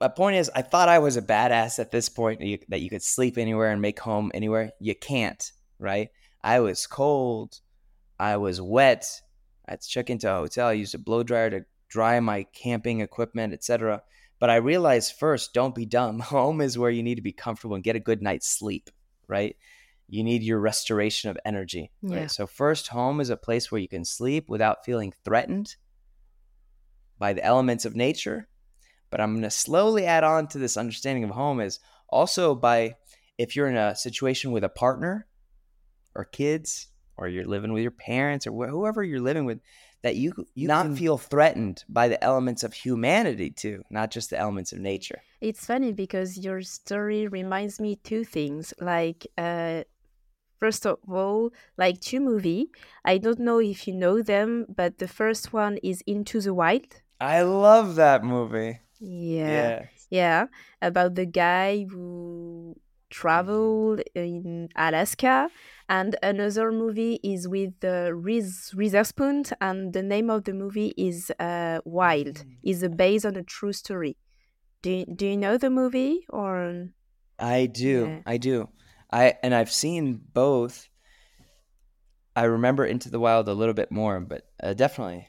my 0.00 0.09
point 0.09 0.37
is, 0.37 0.50
I 0.55 0.62
thought 0.62 0.88
I 0.88 0.99
was 0.99 1.17
a 1.17 1.23
badass 1.23 1.79
at 1.79 1.91
this 1.91 2.09
point 2.09 2.41
that 2.41 2.47
you, 2.47 2.59
that 2.69 2.81
you 2.83 2.91
could 2.91 3.02
sleep 3.02 3.38
anywhere 3.38 3.71
and 3.71 3.81
make 3.81 4.00
home 4.00 4.31
anywhere. 4.35 4.73
You 4.81 4.95
can't, 4.95 5.50
right? 5.79 6.09
I 6.43 6.61
was 6.61 6.87
cold. 6.87 7.61
I 8.23 8.37
was 8.37 8.61
wet. 8.61 9.21
I 9.67 9.73
had 9.73 9.81
to 9.81 9.88
check 9.88 10.09
into 10.09 10.33
a 10.33 10.37
hotel. 10.37 10.69
I 10.69 10.75
used 10.75 10.95
a 10.95 10.99
blow 10.99 11.25
dryer 11.25 11.50
to 11.50 11.64
dry 11.88 12.21
my 12.21 12.45
camping 12.55 13.00
equipment, 13.00 13.52
etc. 13.52 14.00
But 14.38 14.49
I 14.49 14.57
realized 14.57 15.14
first, 15.19 15.52
don't 15.52 15.75
be 15.75 15.87
dumb. 15.87 16.21
Home 16.37 16.61
is 16.61 16.79
where 16.79 16.91
you 16.91 17.02
need 17.02 17.17
to 17.17 17.23
be 17.23 17.33
comfortable 17.33 17.75
and 17.75 17.83
get 17.83 17.97
a 17.97 18.00
good 18.00 18.23
night's 18.23 18.49
sleep, 18.49 18.91
right? 19.26 19.57
You 20.09 20.23
need 20.23 20.45
your 20.45 20.61
restoration 20.61 21.31
of 21.31 21.38
energy. 21.45 21.91
Yeah. 22.00 22.21
Right? 22.21 22.31
So 22.31 22.47
first, 22.47 22.87
home 22.88 23.21
is 23.21 23.31
a 23.31 23.37
place 23.37 23.73
where 23.73 23.81
you 23.81 23.88
can 23.88 24.05
sleep 24.05 24.49
without 24.49 24.85
feeling 24.85 25.14
threatened 25.25 25.75
by 27.19 27.33
the 27.33 27.45
elements 27.45 27.87
of 27.87 27.97
nature. 27.97 28.47
But 29.11 29.21
I'm 29.21 29.33
going 29.33 29.43
to 29.43 29.50
slowly 29.50 30.07
add 30.07 30.23
on 30.23 30.47
to 30.49 30.59
this 30.59 30.76
understanding 30.76 31.25
of 31.25 31.31
home 31.31 31.61
is 31.61 31.81
also 32.09 32.55
by 32.55 32.95
if 33.37 33.57
you're 33.57 33.69
in 33.69 33.76
a 33.76 33.97
situation 33.97 34.52
with 34.52 34.62
a 34.62 34.69
partner 34.69 35.26
or 36.14 36.25
kids 36.25 36.92
or 37.16 37.28
you're 37.28 37.47
living 37.47 37.73
with 37.73 37.83
your 37.83 37.90
parents 37.92 38.47
or 38.47 38.52
wh- 38.52 38.71
whoever 38.71 39.02
you're 39.04 39.21
living 39.31 39.45
with 39.45 39.61
that 40.02 40.16
you 40.16 40.33
you 40.54 40.66
not 40.69 40.87
can- 40.87 40.97
feel 40.97 41.19
threatened 41.19 41.85
by 41.88 42.09
the 42.09 42.23
elements 42.25 42.62
of 42.64 42.73
humanity 42.75 43.50
too 43.50 43.83
not 43.90 44.11
just 44.11 44.31
the 44.31 44.38
elements 44.38 44.73
of 44.73 44.78
nature 44.81 45.21
It's 45.40 45.64
funny 45.66 45.92
because 45.92 46.38
your 46.38 46.62
story 46.62 47.26
reminds 47.28 47.81
me 47.81 47.97
two 48.11 48.23
things. 48.25 48.73
Like, 48.78 49.26
uh, 49.37 49.83
first 50.62 50.87
of 50.87 50.99
all, 51.09 51.50
like 51.76 51.99
two 52.00 52.21
movie. 52.21 52.71
I 53.04 53.19
don't 53.19 53.40
know 53.49 53.59
if 53.61 53.78
you 53.88 53.95
know 53.95 54.23
them, 54.23 54.66
but 54.81 54.99
the 54.99 55.09
first 55.09 55.52
one 55.52 55.75
is 55.83 56.02
Into 56.07 56.40
the 56.40 56.54
Wild. 56.54 57.02
i 57.21 57.42
love 57.42 57.88
that 57.97 58.23
movie 58.35 58.75
Yeah, 59.00 59.87
yeah, 60.11 60.47
about 60.81 61.14
the 61.21 61.26
guy 61.26 61.87
who 61.90 62.76
traveled 63.12 64.00
in 64.14 64.69
Alaska, 64.75 65.37
and 65.88 66.16
another 66.23 66.73
movie 66.73 67.21
is 67.23 67.47
with 67.47 67.73
the 67.81 68.14
Reese 68.14 68.73
Witherspoon, 68.75 69.45
and 69.61 69.92
the 69.92 70.02
name 70.02 70.28
of 70.31 70.45
the 70.49 70.54
movie 70.54 70.92
is 70.97 71.31
uh, 71.38 71.78
Wild. 71.85 72.45
is 72.64 72.81
based 72.97 73.26
on 73.26 73.37
a 73.37 73.45
true 73.45 73.73
story. 73.73 74.16
Do 74.83 74.90
you, 74.90 75.04
do 75.07 75.25
you 75.26 75.37
know 75.37 75.57
the 75.59 75.71
movie 75.71 76.26
or? 76.28 76.88
i 77.38 77.66
do 77.66 77.95
Yeah. 78.07 78.21
i 78.26 78.37
do 78.38 78.69
i 79.11 79.35
and 79.42 79.52
i've 79.54 79.73
seen 79.73 80.21
both 80.33 80.88
i 82.37 82.45
remember 82.45 82.85
into 82.85 83.11
the 83.11 83.19
wild 83.21 83.49
a 83.49 83.54
little 83.54 83.75
bit 83.75 83.90
more 83.90 84.21
but 84.21 84.42
uh, 84.62 84.75
definitely 84.75 85.28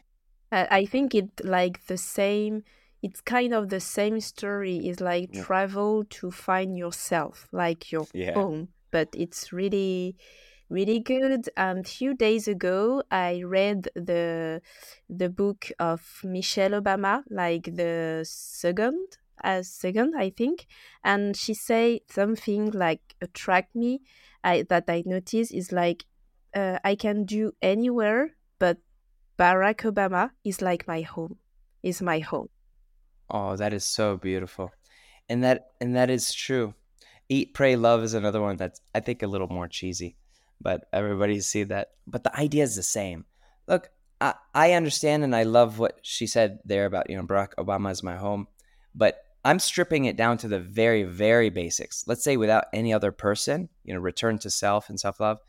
I 0.52 0.62
I 0.80 0.86
think 0.86 1.16
it 1.16 1.30
like 1.58 1.78
the 1.88 1.98
same. 1.98 2.64
It's 3.04 3.22
kind 3.22 3.54
of 3.54 3.70
the 3.70 3.80
same 3.82 4.20
story. 4.22 4.78
It's 4.88 5.02
like 5.02 5.30
Yeah. 5.34 5.44
travel 5.44 6.06
to 6.18 6.32
find 6.32 6.78
yourself, 6.78 7.48
like 7.52 7.92
your 7.92 8.08
Yeah. 8.14 8.34
home. 8.34 8.70
But 8.92 9.10
it's 9.14 9.52
really, 9.54 10.16
really 10.70 11.00
good. 11.00 11.50
And 11.58 11.86
few 11.88 12.14
days 12.16 12.48
ago, 12.48 13.04
I 13.12 13.44
read 13.44 13.90
the 13.96 14.62
the 15.10 15.30
book 15.30 15.72
of 15.80 16.22
Michelle 16.24 16.72
Obama, 16.82 17.24
like 17.30 17.66
the 17.76 18.24
second, 18.26 19.18
as 19.44 19.68
second, 19.70 20.16
I 20.18 20.30
think. 20.32 20.66
And 21.04 21.36
she 21.36 21.54
say 21.54 22.02
something 22.10 22.72
like 22.72 23.04
attract 23.22 23.76
me. 23.76 24.02
I 24.44 24.64
that 24.70 24.86
I 24.90 25.04
notice 25.06 25.52
is 25.52 25.72
like 25.72 26.06
uh, 26.56 26.78
I 26.84 26.96
can 26.96 27.26
do 27.26 27.52
anywhere, 27.62 28.36
but 28.60 28.78
Barack 29.38 29.82
Obama 29.92 30.32
is 30.44 30.62
like 30.62 30.88
my 30.88 31.02
home. 31.02 31.38
Is 31.84 32.02
my 32.02 32.20
home. 32.20 32.50
Oh 33.30 33.56
that 33.56 33.74
is 33.74 33.84
so 33.84 34.18
beautiful. 34.18 34.72
And 35.30 35.44
that 35.44 35.72
and 35.80 35.96
that 35.96 36.10
is 36.10 36.34
true. 36.34 36.74
Eat 37.30 37.54
pray 37.54 37.76
love 37.76 38.04
is 38.04 38.14
another 38.14 38.42
one 38.42 38.58
that's 38.58 38.82
i 38.94 39.00
think 39.00 39.24
a 39.24 39.28
little 39.28 39.48
more 39.48 39.68
cheesy 39.68 40.18
but 40.62 40.86
everybody 40.94 41.40
see 41.42 41.64
that. 41.64 41.90
But 42.08 42.24
the 42.24 42.36
idea 42.40 42.64
is 42.64 42.76
the 42.76 42.84
same. 42.84 43.26
Look 43.68 43.90
I, 44.22 44.36
I 44.54 44.74
understand 44.74 45.24
and 45.24 45.36
i 45.36 45.44
love 45.44 45.80
what 45.80 46.00
she 46.02 46.28
said 46.28 46.60
there 46.66 46.86
about 46.86 47.10
you 47.10 47.18
know 47.18 47.24
barack 47.24 47.56
obama 47.58 47.92
is 47.92 48.02
my 48.02 48.16
home 48.16 48.48
but 48.96 49.18
i'm 49.44 49.60
stripping 49.60 50.06
it 50.06 50.16
down 50.16 50.38
to 50.38 50.48
the 50.48 50.60
very 50.60 51.04
very 51.04 51.50
basics. 51.50 52.06
Let's 52.08 52.24
say 52.24 52.38
without 52.38 52.66
any 52.74 52.94
other 52.94 53.12
person 53.12 53.70
you 53.84 53.94
know 53.94 54.00
return 54.00 54.40
to 54.40 54.50
self 54.50 54.90
and 54.90 55.00
self-love 55.00 55.40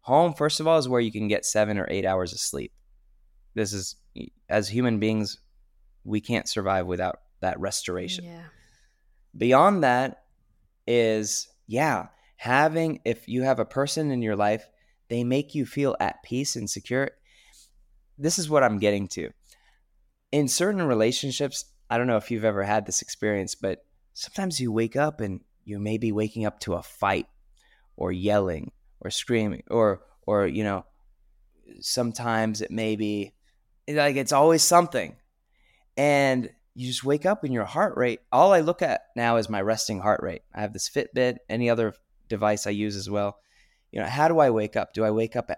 home 0.00 0.34
first 0.34 0.60
of 0.60 0.66
all 0.66 0.78
is 0.78 0.88
where 0.88 1.00
you 1.00 1.12
can 1.12 1.28
get 1.28 1.46
seven 1.46 1.78
or 1.78 1.86
eight 1.88 2.04
hours 2.04 2.32
of 2.32 2.40
sleep. 2.40 2.72
This 3.54 3.72
is 3.72 3.96
as 4.48 4.68
human 4.68 4.98
beings 4.98 5.38
we 6.04 6.20
can't 6.20 6.48
survive 6.48 6.86
without 6.86 7.20
that 7.44 7.60
restoration. 7.60 8.24
Yeah. 8.24 8.46
beyond 9.36 9.84
that 9.84 10.24
is 10.86 11.48
yeah 11.66 12.08
having 12.36 13.00
if 13.04 13.28
you 13.28 13.42
have 13.42 13.58
a 13.60 13.64
person 13.78 14.10
in 14.10 14.20
your 14.22 14.36
life 14.36 14.64
they 15.08 15.24
make 15.24 15.54
you 15.54 15.64
feel 15.66 15.94
at 16.00 16.22
peace 16.22 16.56
and 16.56 16.68
secure. 16.68 17.10
This 18.18 18.38
is 18.38 18.48
what 18.48 18.62
i'm 18.64 18.78
getting 18.78 19.06
to. 19.08 19.30
In 20.32 20.48
certain 20.48 20.82
relationships 20.82 21.64
i 21.90 21.98
don't 21.98 22.06
know 22.06 22.16
if 22.16 22.30
you've 22.30 22.50
ever 22.52 22.64
had 22.64 22.86
this 22.86 23.02
experience 23.02 23.54
but 23.54 23.84
sometimes 24.12 24.60
you 24.60 24.72
wake 24.72 24.96
up 24.96 25.20
and 25.20 25.40
you 25.64 25.78
may 25.78 25.98
be 25.98 26.12
waking 26.12 26.44
up 26.46 26.60
to 26.60 26.74
a 26.74 26.82
fight 26.82 27.26
or 27.96 28.12
yelling 28.12 28.72
or 29.00 29.10
screaming 29.10 29.62
or 29.70 30.00
or 30.26 30.46
you 30.46 30.64
know 30.64 30.84
sometimes 31.80 32.60
it 32.60 32.70
may 32.70 32.96
be 32.96 33.32
like 33.88 34.16
it's 34.16 34.32
always 34.32 34.62
something. 34.62 35.16
And 35.96 36.50
you 36.74 36.86
just 36.88 37.04
wake 37.04 37.24
up 37.24 37.44
and 37.44 37.52
your 37.52 37.64
heart 37.64 37.96
rate 37.96 38.20
all 38.32 38.52
i 38.52 38.60
look 38.60 38.82
at 38.82 39.02
now 39.14 39.36
is 39.36 39.48
my 39.48 39.60
resting 39.60 40.00
heart 40.00 40.20
rate. 40.22 40.42
I 40.54 40.60
have 40.60 40.72
this 40.72 40.88
fitbit 40.90 41.36
any 41.48 41.70
other 41.70 41.94
device 42.28 42.66
i 42.66 42.70
use 42.70 42.96
as 42.96 43.08
well. 43.08 43.38
You 43.92 44.00
know 44.00 44.06
how 44.06 44.28
do 44.28 44.38
i 44.40 44.50
wake 44.50 44.76
up? 44.76 44.92
Do 44.94 45.04
i 45.04 45.10
wake 45.10 45.36
up 45.36 45.50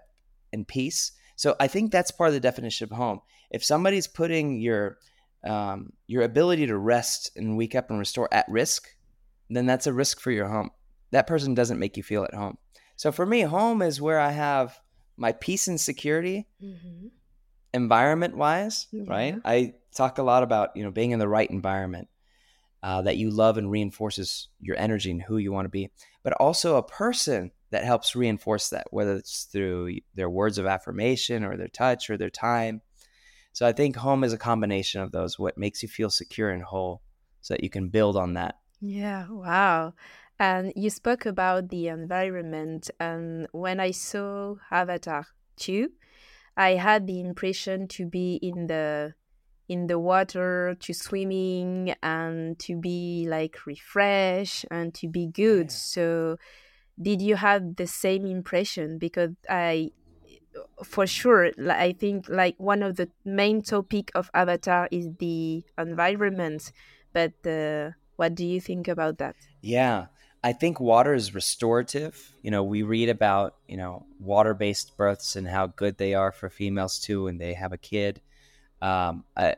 in 0.53 0.65
peace? 0.65 1.11
So 1.35 1.55
i 1.59 1.67
think 1.67 1.91
that's 1.91 2.11
part 2.11 2.27
of 2.29 2.33
the 2.33 2.39
definition 2.39 2.83
of 2.85 2.95
home. 2.95 3.21
If 3.49 3.63
somebody's 3.63 4.07
putting 4.07 4.59
your 4.59 4.97
um, 5.43 5.93
your 6.07 6.23
ability 6.23 6.65
to 6.67 6.77
rest 6.77 7.31
and 7.35 7.57
wake 7.57 7.73
up 7.75 7.89
and 7.89 7.99
restore 7.99 8.27
at 8.33 8.45
risk 8.49 8.87
then 9.49 9.65
that's 9.65 9.87
a 9.87 9.93
risk 9.93 10.19
for 10.19 10.31
your 10.31 10.49
home. 10.49 10.71
That 11.11 11.25
person 11.25 11.53
doesn't 11.55 11.79
make 11.79 11.95
you 11.95 12.03
feel 12.03 12.23
at 12.25 12.33
home. 12.33 12.57
So 12.97 13.11
for 13.13 13.25
me 13.25 13.41
home 13.41 13.81
is 13.81 14.01
where 14.01 14.19
i 14.19 14.31
have 14.31 14.77
my 15.15 15.31
peace 15.31 15.67
and 15.67 15.79
security 15.81 16.47
Mhm. 16.61 17.09
environment 17.73 18.35
wise 18.37 18.87
right? 19.09 19.35
I 19.45 19.73
talk 19.97 20.17
a 20.17 20.23
lot 20.23 20.43
about 20.43 20.75
you 20.75 20.83
know 20.83 20.91
being 20.91 21.11
in 21.11 21.19
the 21.19 21.27
right 21.27 21.49
environment 21.49 22.07
uh, 22.83 23.01
that 23.01 23.17
you 23.17 23.29
love 23.29 23.57
and 23.57 23.71
reinforces 23.71 24.49
your 24.59 24.77
energy 24.77 25.11
and 25.11 25.21
who 25.21 25.37
you 25.37 25.51
want 25.51 25.65
to 25.65 25.69
be, 25.69 25.89
but 26.23 26.33
also 26.33 26.77
a 26.77 26.83
person 26.83 27.51
that 27.71 27.83
helps 27.83 28.15
reinforce 28.15 28.69
that, 28.69 28.87
whether 28.91 29.15
it's 29.15 29.43
through 29.45 29.97
their 30.15 30.29
words 30.29 30.57
of 30.57 30.65
affirmation 30.65 31.43
or 31.43 31.57
their 31.57 31.67
touch 31.67 32.09
or 32.09 32.17
their 32.17 32.29
time. 32.29 32.81
So 33.51 33.65
I 33.65 33.73
think 33.73 33.95
home 33.95 34.23
is 34.23 34.33
a 34.33 34.37
combination 34.37 35.01
of 35.01 35.11
those, 35.11 35.39
what 35.39 35.57
makes 35.57 35.81
you 35.81 35.89
feel 35.89 36.09
secure 36.09 36.51
and 36.51 36.63
whole, 36.63 37.01
so 37.41 37.55
that 37.55 37.63
you 37.63 37.69
can 37.69 37.89
build 37.89 38.15
on 38.15 38.35
that. 38.35 38.55
Yeah, 38.79 39.27
wow. 39.29 39.93
And 40.39 40.71
you 40.75 40.91
spoke 40.91 41.25
about 41.25 41.69
the 41.69 41.87
environment. 41.87 42.91
And 42.99 43.47
when 43.51 43.79
I 43.79 43.91
saw 43.91 44.55
Avatar 44.69 45.25
2, 45.57 45.89
I 46.55 46.71
had 46.71 47.07
the 47.07 47.19
impression 47.19 47.87
to 47.89 48.05
be 48.05 48.35
in 48.35 48.67
the 48.67 49.15
in 49.67 49.87
the 49.87 49.99
water, 49.99 50.75
to 50.79 50.93
swimming 50.93 51.95
and 52.01 52.57
to 52.59 52.75
be 52.75 53.27
like 53.29 53.65
refreshed 53.65 54.65
and 54.71 54.93
to 54.95 55.07
be 55.07 55.27
good. 55.27 55.69
Yeah. 55.69 55.77
So 55.77 56.37
did 57.01 57.21
you 57.21 57.35
have 57.35 57.75
the 57.75 57.87
same 57.87 58.25
impression? 58.25 58.97
Because 58.97 59.31
I 59.49 59.91
for 60.83 61.05
sure 61.05 61.51
i 61.69 61.91
think 61.91 62.27
like 62.29 62.55
one 62.57 62.81
of 62.81 62.95
the 62.95 63.09
main 63.25 63.61
topic 63.61 64.11
of 64.15 64.29
avatar 64.33 64.87
is 64.91 65.07
the 65.19 65.63
environment 65.77 66.71
but 67.13 67.33
uh, 67.45 67.91
what 68.15 68.33
do 68.33 68.45
you 68.45 68.59
think 68.59 68.87
about 68.87 69.19
that 69.19 69.35
yeah 69.61 70.07
I 70.43 70.53
think 70.53 70.79
water 70.79 71.13
is 71.13 71.33
restorative. 71.33 72.31
You 72.41 72.51
know, 72.51 72.63
we 72.63 72.83
read 72.83 73.09
about, 73.09 73.55
you 73.67 73.75
know, 73.75 74.05
water 74.19 74.53
based 74.53 74.95
births 74.95 75.35
and 75.35 75.47
how 75.47 75.67
good 75.67 75.97
they 75.97 76.13
are 76.13 76.31
for 76.31 76.49
females 76.49 76.99
too 76.99 77.23
when 77.23 77.37
they 77.37 77.53
have 77.53 77.73
a 77.73 77.77
kid. 77.77 78.21
Um, 78.81 79.23
I, 79.35 79.55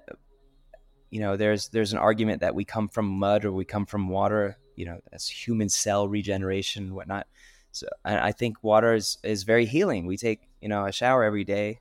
you 1.10 1.20
know, 1.20 1.38
there's 1.38 1.70
there's 1.70 1.92
an 1.94 2.00
argument 2.00 2.42
that 2.42 2.56
we 2.56 2.66
come 2.66 2.88
from 2.88 3.08
mud 3.08 3.46
or 3.46 3.52
we 3.52 3.66
come 3.66 3.86
from 3.86 4.10
water, 4.10 4.58
you 4.76 4.86
know, 4.86 5.00
as 5.12 5.28
human 5.28 5.70
cell 5.70 6.08
regeneration 6.08 6.86
and 6.86 6.96
whatnot. 6.96 7.28
So 7.72 7.88
I, 8.06 8.30
I 8.30 8.32
think 8.32 8.64
water 8.64 8.94
is, 8.94 9.18
is 9.24 9.44
very 9.44 9.66
healing. 9.66 10.06
We 10.06 10.18
take, 10.18 10.42
you 10.62 10.70
know, 10.70 10.86
a 10.86 10.92
shower 10.92 11.24
every 11.24 11.44
day 11.44 11.80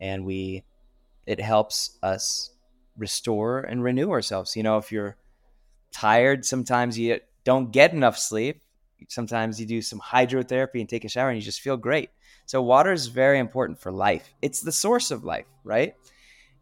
and 0.00 0.24
we 0.24 0.64
it 1.26 1.40
helps 1.40 1.98
us 2.02 2.50
restore 2.96 3.60
and 3.60 3.82
renew 3.82 4.10
ourselves. 4.10 4.56
You 4.56 4.62
know, 4.62 4.78
if 4.78 4.92
you're 4.92 5.16
tired, 5.92 6.44
sometimes 6.44 6.98
you 6.98 7.20
don't 7.44 7.72
get 7.72 7.92
enough 7.92 8.18
sleep, 8.18 8.62
sometimes 9.08 9.60
you 9.60 9.66
do 9.66 9.82
some 9.82 10.00
hydrotherapy 10.00 10.80
and 10.80 10.88
take 10.88 11.04
a 11.04 11.08
shower 11.08 11.30
and 11.30 11.38
you 11.38 11.44
just 11.44 11.60
feel 11.60 11.76
great. 11.76 12.10
So, 12.46 12.62
water 12.62 12.92
is 12.92 13.08
very 13.08 13.38
important 13.38 13.80
for 13.80 13.90
life. 13.90 14.32
It's 14.40 14.60
the 14.60 14.72
source 14.72 15.10
of 15.10 15.24
life, 15.24 15.46
right? 15.64 15.94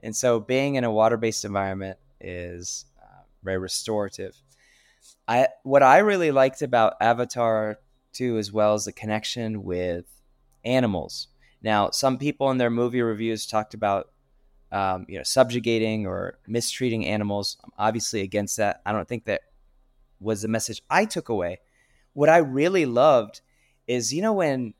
And 0.05 0.15
so, 0.15 0.39
being 0.39 0.75
in 0.75 0.85
a 0.85 0.93
water 0.93 1.17
based 1.17 1.47
environment 1.47 1.99
is 2.21 2.85
uh, 3.03 3.23
very 3.43 3.59
restorative. 3.59 4.37
I 5.27 5.49
what 5.63 5.83
I 5.83 5.99
really 5.99 6.31
liked 6.31 6.61
about 6.61 6.95
Avatar 7.01 7.79
2, 8.13 8.37
as 8.37 8.53
well 8.53 8.75
as 8.75 8.85
the 8.85 8.93
connection 8.93 9.65
with 9.65 10.05
animals. 10.63 11.29
Now, 11.63 11.89
some 11.89 12.19
people 12.19 12.51
in 12.51 12.59
their 12.59 12.69
movie 12.69 13.01
reviews 13.01 13.47
talked 13.47 13.73
about 13.73 14.11
um, 14.71 15.07
you 15.09 15.17
know 15.17 15.25
subjugating 15.25 16.07
or 16.07 16.39
mistreating 16.47 17.07
animals. 17.07 17.57
I'm 17.65 17.73
obviously 17.79 18.21
against 18.21 18.59
that. 18.59 18.83
I 18.85 18.93
don't 18.93 19.09
think 19.09 19.25
that 19.25 19.41
was 20.21 20.43
the 20.43 20.49
message 20.49 20.83
I 20.91 21.07
took 21.07 21.31
away. 21.31 21.61
What 22.13 22.29
I 22.29 22.37
really 22.39 22.85
loved 22.85 23.41
is, 23.87 24.13
you 24.13 24.21
know, 24.21 24.35
when 24.35 24.75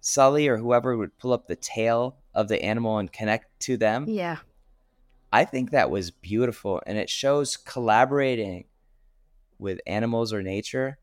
Sully 0.00 0.46
or 0.46 0.58
whoever 0.58 0.96
would 0.96 1.18
pull 1.18 1.32
up 1.32 1.48
the 1.48 1.56
tail 1.56 2.16
of 2.32 2.46
the 2.46 2.62
animal 2.62 2.98
and 2.98 3.12
connect 3.12 3.58
to 3.60 3.76
them. 3.76 4.06
Yeah. 4.08 4.38
I 5.32 5.44
think 5.44 5.70
that 5.70 5.90
was 5.90 6.10
beautiful. 6.10 6.82
And 6.86 6.98
it 6.98 7.08
shows 7.08 7.56
collaborating 7.56 8.64
with 9.58 9.80
animals 9.86 10.32
or 10.32 10.42
nature 10.42 10.98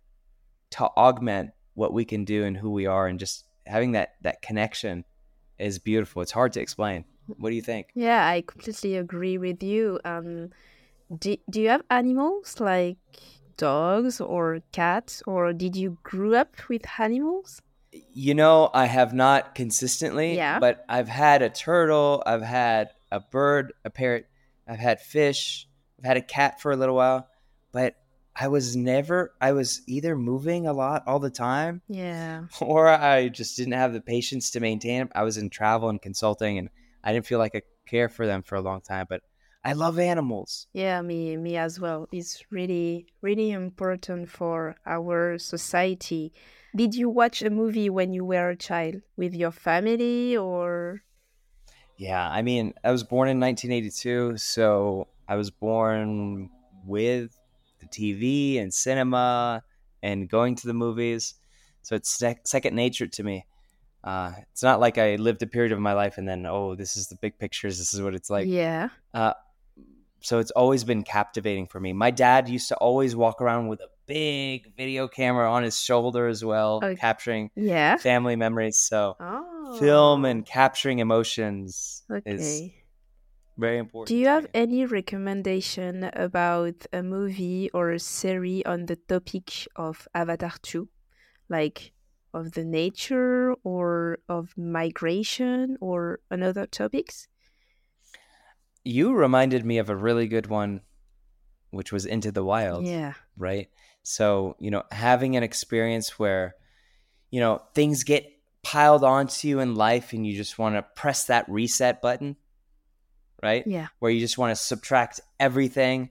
to 0.71 0.85
augment 0.97 1.51
what 1.75 1.93
we 1.93 2.05
can 2.05 2.25
do 2.25 2.43
and 2.43 2.57
who 2.57 2.71
we 2.71 2.85
are 2.85 3.07
and 3.07 3.19
just 3.19 3.45
having 3.65 3.91
that 3.91 4.15
that 4.21 4.41
connection 4.41 5.05
is 5.59 5.79
beautiful. 5.79 6.21
It's 6.21 6.31
hard 6.31 6.53
to 6.53 6.61
explain. 6.61 7.05
What 7.27 7.49
do 7.49 7.55
you 7.55 7.61
think? 7.61 7.89
Yeah, 7.93 8.27
I 8.27 8.41
completely 8.41 8.95
agree 8.95 9.37
with 9.37 9.61
you. 9.61 9.99
Um 10.03 10.49
do, 11.19 11.37
do 11.49 11.61
you 11.61 11.69
have 11.69 11.83
animals 11.89 12.59
like 12.59 12.97
dogs 13.57 14.21
or 14.21 14.59
cats, 14.71 15.23
or 15.25 15.53
did 15.53 15.75
you 15.75 15.97
grew 16.03 16.35
up 16.35 16.55
with 16.69 16.83
animals? 16.99 17.61
You 17.91 18.35
know, 18.35 18.69
I 18.73 18.85
have 18.85 19.13
not 19.13 19.55
consistently, 19.55 20.35
yeah. 20.35 20.59
but 20.59 20.85
I've 20.87 21.07
had 21.07 21.41
a 21.41 21.49
turtle, 21.49 22.21
I've 22.25 22.41
had 22.41 22.89
a 23.11 23.19
bird, 23.19 23.73
a 23.85 23.89
parrot, 23.89 24.27
I've 24.67 24.79
had 24.79 24.99
fish, 24.99 25.67
I've 25.99 26.05
had 26.05 26.17
a 26.17 26.21
cat 26.21 26.61
for 26.61 26.71
a 26.71 26.75
little 26.75 26.95
while, 26.95 27.27
but 27.71 27.95
I 28.39 28.49
was 28.49 28.75
never, 28.75 29.33
I 29.41 29.53
was 29.53 29.81
either 29.87 30.15
moving 30.15 30.67
a 30.67 30.73
lot 30.73 31.03
all 31.07 31.19
the 31.19 31.29
time. 31.29 31.81
Yeah. 31.87 32.43
Or 32.61 32.87
I 32.87 33.29
just 33.29 33.57
didn't 33.57 33.73
have 33.73 33.93
the 33.93 34.01
patience 34.01 34.51
to 34.51 34.59
maintain 34.59 35.09
I 35.15 35.23
was 35.23 35.37
in 35.37 35.49
travel 35.49 35.89
and 35.89 36.01
consulting 36.01 36.57
and 36.57 36.69
I 37.03 37.13
didn't 37.13 37.25
feel 37.25 37.39
like 37.39 37.55
I 37.55 37.61
care 37.87 38.09
for 38.09 38.27
them 38.27 38.43
for 38.43 38.55
a 38.55 38.61
long 38.61 38.81
time. 38.81 39.07
But 39.09 39.21
I 39.63 39.73
love 39.73 39.97
animals. 39.99 40.67
Yeah, 40.71 41.01
me 41.01 41.35
me 41.35 41.57
as 41.57 41.79
well. 41.79 42.07
It's 42.11 42.43
really 42.51 43.07
really 43.21 43.51
important 43.51 44.29
for 44.29 44.75
our 44.85 45.37
society. 45.39 46.31
Did 46.75 46.93
you 46.95 47.09
watch 47.09 47.41
a 47.41 47.49
movie 47.49 47.89
when 47.89 48.13
you 48.13 48.23
were 48.23 48.49
a 48.49 48.55
child 48.55 49.01
with 49.15 49.33
your 49.33 49.51
family 49.51 50.37
or 50.37 51.01
Yeah, 51.97 52.27
I 52.29 52.41
mean, 52.43 52.73
I 52.83 52.91
was 52.91 53.03
born 53.03 53.27
in 53.27 53.39
1982, 53.39 54.37
so 54.37 55.07
I 55.27 55.35
was 55.35 55.49
born 55.49 56.49
with 56.85 57.37
the 57.79 57.87
TV 57.87 58.59
and 58.59 58.73
cinema 58.73 59.63
and 60.03 60.29
going 60.29 60.55
to 60.55 60.67
the 60.67 60.73
movies. 60.73 61.35
So 61.81 61.95
it's 61.95 62.09
sec- 62.09 62.47
second 62.47 62.75
nature 62.75 63.07
to 63.07 63.23
me. 63.23 63.45
Uh, 64.03 64.31
it's 64.51 64.63
not 64.63 64.79
like 64.79 64.97
I 64.97 65.15
lived 65.15 65.41
a 65.41 65.47
period 65.47 65.71
of 65.71 65.79
my 65.79 65.93
life 65.93 66.17
and 66.17 66.27
then, 66.27 66.45
oh, 66.45 66.75
this 66.75 66.95
is 66.95 67.07
the 67.07 67.15
big 67.15 67.37
pictures. 67.39 67.77
This 67.77 67.93
is 67.93 68.01
what 68.01 68.13
it's 68.13 68.29
like. 68.29 68.47
Yeah. 68.47 68.89
Uh, 69.13 69.33
so 70.21 70.39
it's 70.39 70.51
always 70.51 70.83
been 70.83 71.03
captivating 71.03 71.67
for 71.67 71.79
me. 71.79 71.93
My 71.93 72.11
dad 72.11 72.47
used 72.47 72.67
to 72.69 72.75
always 72.77 73.15
walk 73.15 73.41
around 73.41 73.67
with 73.67 73.81
a 73.81 73.87
big 74.07 74.75
video 74.75 75.07
camera 75.07 75.51
on 75.51 75.63
his 75.63 75.79
shoulder 75.79 76.27
as 76.27 76.43
well, 76.43 76.79
okay. 76.83 76.95
capturing 76.95 77.51
yeah. 77.55 77.97
family 77.97 78.35
memories. 78.35 78.77
So 78.77 79.15
oh. 79.19 79.77
film 79.79 80.25
and 80.25 80.43
oh. 80.43 80.51
capturing 80.51 80.99
emotions 80.99 82.03
okay. 82.11 82.31
is 82.31 82.69
very 83.57 83.77
important. 83.77 84.07
Do 84.07 84.17
you 84.17 84.27
have 84.27 84.47
any 84.53 84.85
recommendation 84.85 86.09
about 86.13 86.85
a 86.93 87.03
movie 87.03 87.69
or 87.73 87.91
a 87.91 87.99
series 87.99 88.63
on 88.65 88.85
the 88.85 88.95
topic 88.95 89.67
of 89.75 90.07
Avatar 90.15 90.53
2? 90.61 90.87
Like 91.49 91.91
of 92.33 92.51
the 92.53 92.65
nature 92.65 93.53
or 93.63 94.19
of 94.29 94.53
migration 94.57 95.77
or 95.79 96.19
another 96.29 96.65
topics? 96.65 97.27
you 98.87 99.13
reminded 99.13 99.65
me 99.65 99.77
of 99.77 99.89
a 99.89 99.95
really 99.95 100.27
good 100.27 100.47
one, 100.47 100.81
which 101.71 101.91
was 101.91 102.05
Into 102.05 102.31
the 102.31 102.43
Wild. 102.43 102.87
Yeah. 102.87 103.13
Right. 103.35 103.69
So, 104.07 104.55
you 104.57 104.71
know, 104.71 104.83
having 104.89 105.35
an 105.35 105.43
experience 105.43 106.17
where, 106.17 106.55
you 107.29 107.41
know, 107.41 107.61
things 107.75 108.05
get 108.05 108.25
piled 108.63 109.03
onto 109.03 109.49
you 109.49 109.59
in 109.59 109.75
life 109.75 110.13
and 110.13 110.25
you 110.25 110.33
just 110.33 110.57
want 110.57 110.75
to 110.75 110.81
press 110.81 111.25
that 111.25 111.43
reset 111.49 112.01
button, 112.01 112.37
right? 113.43 113.67
Yeah. 113.67 113.87
Where 113.99 114.09
you 114.09 114.21
just 114.21 114.37
want 114.37 114.51
to 114.51 114.63
subtract 114.63 115.19
everything 115.41 116.09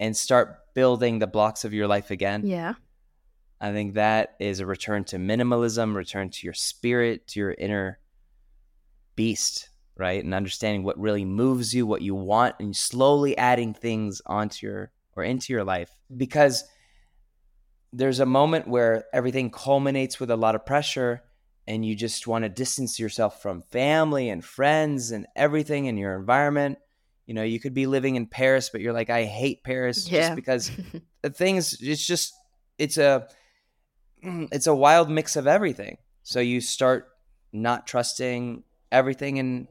and 0.00 0.16
start 0.16 0.56
building 0.74 1.18
the 1.18 1.26
blocks 1.26 1.66
of 1.66 1.74
your 1.74 1.86
life 1.86 2.10
again. 2.10 2.46
Yeah. 2.46 2.72
I 3.60 3.70
think 3.70 3.94
that 3.94 4.36
is 4.40 4.60
a 4.60 4.66
return 4.66 5.04
to 5.04 5.18
minimalism, 5.18 5.94
return 5.94 6.30
to 6.30 6.46
your 6.46 6.54
spirit, 6.54 7.26
to 7.28 7.40
your 7.40 7.52
inner 7.52 7.98
beast, 9.14 9.68
right? 9.94 10.24
And 10.24 10.32
understanding 10.32 10.84
what 10.84 10.98
really 10.98 11.26
moves 11.26 11.74
you, 11.74 11.86
what 11.86 12.00
you 12.00 12.14
want, 12.14 12.54
and 12.60 12.74
slowly 12.74 13.36
adding 13.36 13.74
things 13.74 14.22
onto 14.24 14.66
your 14.66 14.90
or 15.14 15.22
into 15.22 15.52
your 15.52 15.64
life. 15.64 15.90
Because 16.16 16.64
there's 17.96 18.20
a 18.20 18.26
moment 18.26 18.68
where 18.68 19.06
everything 19.10 19.50
culminates 19.50 20.20
with 20.20 20.30
a 20.30 20.36
lot 20.36 20.54
of 20.54 20.66
pressure 20.66 21.22
and 21.66 21.84
you 21.84 21.96
just 21.96 22.26
want 22.26 22.44
to 22.44 22.48
distance 22.50 23.00
yourself 23.00 23.40
from 23.40 23.62
family 23.72 24.28
and 24.28 24.44
friends 24.44 25.12
and 25.12 25.26
everything 25.34 25.86
in 25.86 25.96
your 25.96 26.14
environment. 26.14 26.78
You 27.24 27.32
know, 27.32 27.42
you 27.42 27.58
could 27.58 27.72
be 27.72 27.86
living 27.86 28.16
in 28.16 28.26
Paris, 28.26 28.68
but 28.68 28.82
you're 28.82 28.92
like, 28.92 29.08
I 29.08 29.24
hate 29.24 29.64
Paris 29.64 30.08
yeah. 30.08 30.20
just 30.20 30.36
because 30.36 30.70
the 31.22 31.30
things, 31.30 31.78
it's 31.80 32.06
just, 32.06 32.34
it's 32.78 32.98
a, 32.98 33.28
it's 34.22 34.66
a 34.66 34.74
wild 34.74 35.08
mix 35.08 35.34
of 35.34 35.46
everything. 35.46 35.96
So 36.22 36.38
you 36.40 36.60
start 36.60 37.08
not 37.50 37.86
trusting 37.86 38.62
everything 38.92 39.38
and 39.38 39.68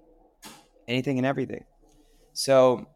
anything 0.88 1.20
and 1.20 1.28
everything. 1.28 1.64
So 2.34 2.88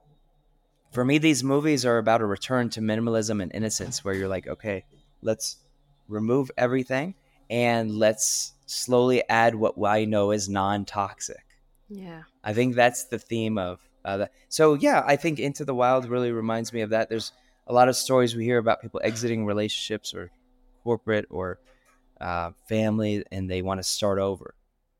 for 0.91 1.05
me, 1.05 1.19
these 1.19 1.43
movies 1.43 1.85
are 1.85 1.99
about 1.99 2.21
a 2.21 2.25
return 2.25 2.71
to 2.71 2.81
minimalism 2.81 3.43
and 3.43 3.53
innocence 3.53 4.03
where 4.03 4.15
you're 4.15 4.27
like, 4.27 4.47
okay, 4.47 4.85
let's 5.21 5.57
remove 6.07 6.51
everything 6.57 7.15
and 7.49 7.91
let's 7.91 8.53
slowly 8.65 9.27
add 9.29 9.55
what 9.55 9.75
I 9.83 10.05
know 10.05 10.31
is 10.31 10.49
non 10.49 10.85
toxic. 10.85 11.45
Yeah. 11.89 12.23
I 12.43 12.53
think 12.53 12.75
that's 12.75 13.05
the 13.05 13.19
theme 13.19 13.57
of 13.57 13.79
uh, 14.05 14.17
that. 14.17 14.31
So, 14.47 14.75
yeah, 14.75 15.03
I 15.05 15.15
think 15.15 15.39
Into 15.39 15.65
the 15.65 15.75
Wild 15.75 16.07
really 16.07 16.31
reminds 16.31 16.71
me 16.71 16.81
of 16.81 16.91
that. 16.91 17.09
There's 17.09 17.31
a 17.67 17.73
lot 17.73 17.89
of 17.89 17.95
stories 17.95 18.35
we 18.35 18.45
hear 18.45 18.57
about 18.57 18.81
people 18.81 19.01
exiting 19.03 19.45
relationships 19.45 20.13
or 20.13 20.31
corporate 20.83 21.25
or 21.29 21.59
uh, 22.21 22.51
family 22.67 23.23
and 23.31 23.49
they 23.49 23.61
want 23.61 23.79
to 23.79 23.83
start 23.83 24.19
over. 24.19 24.53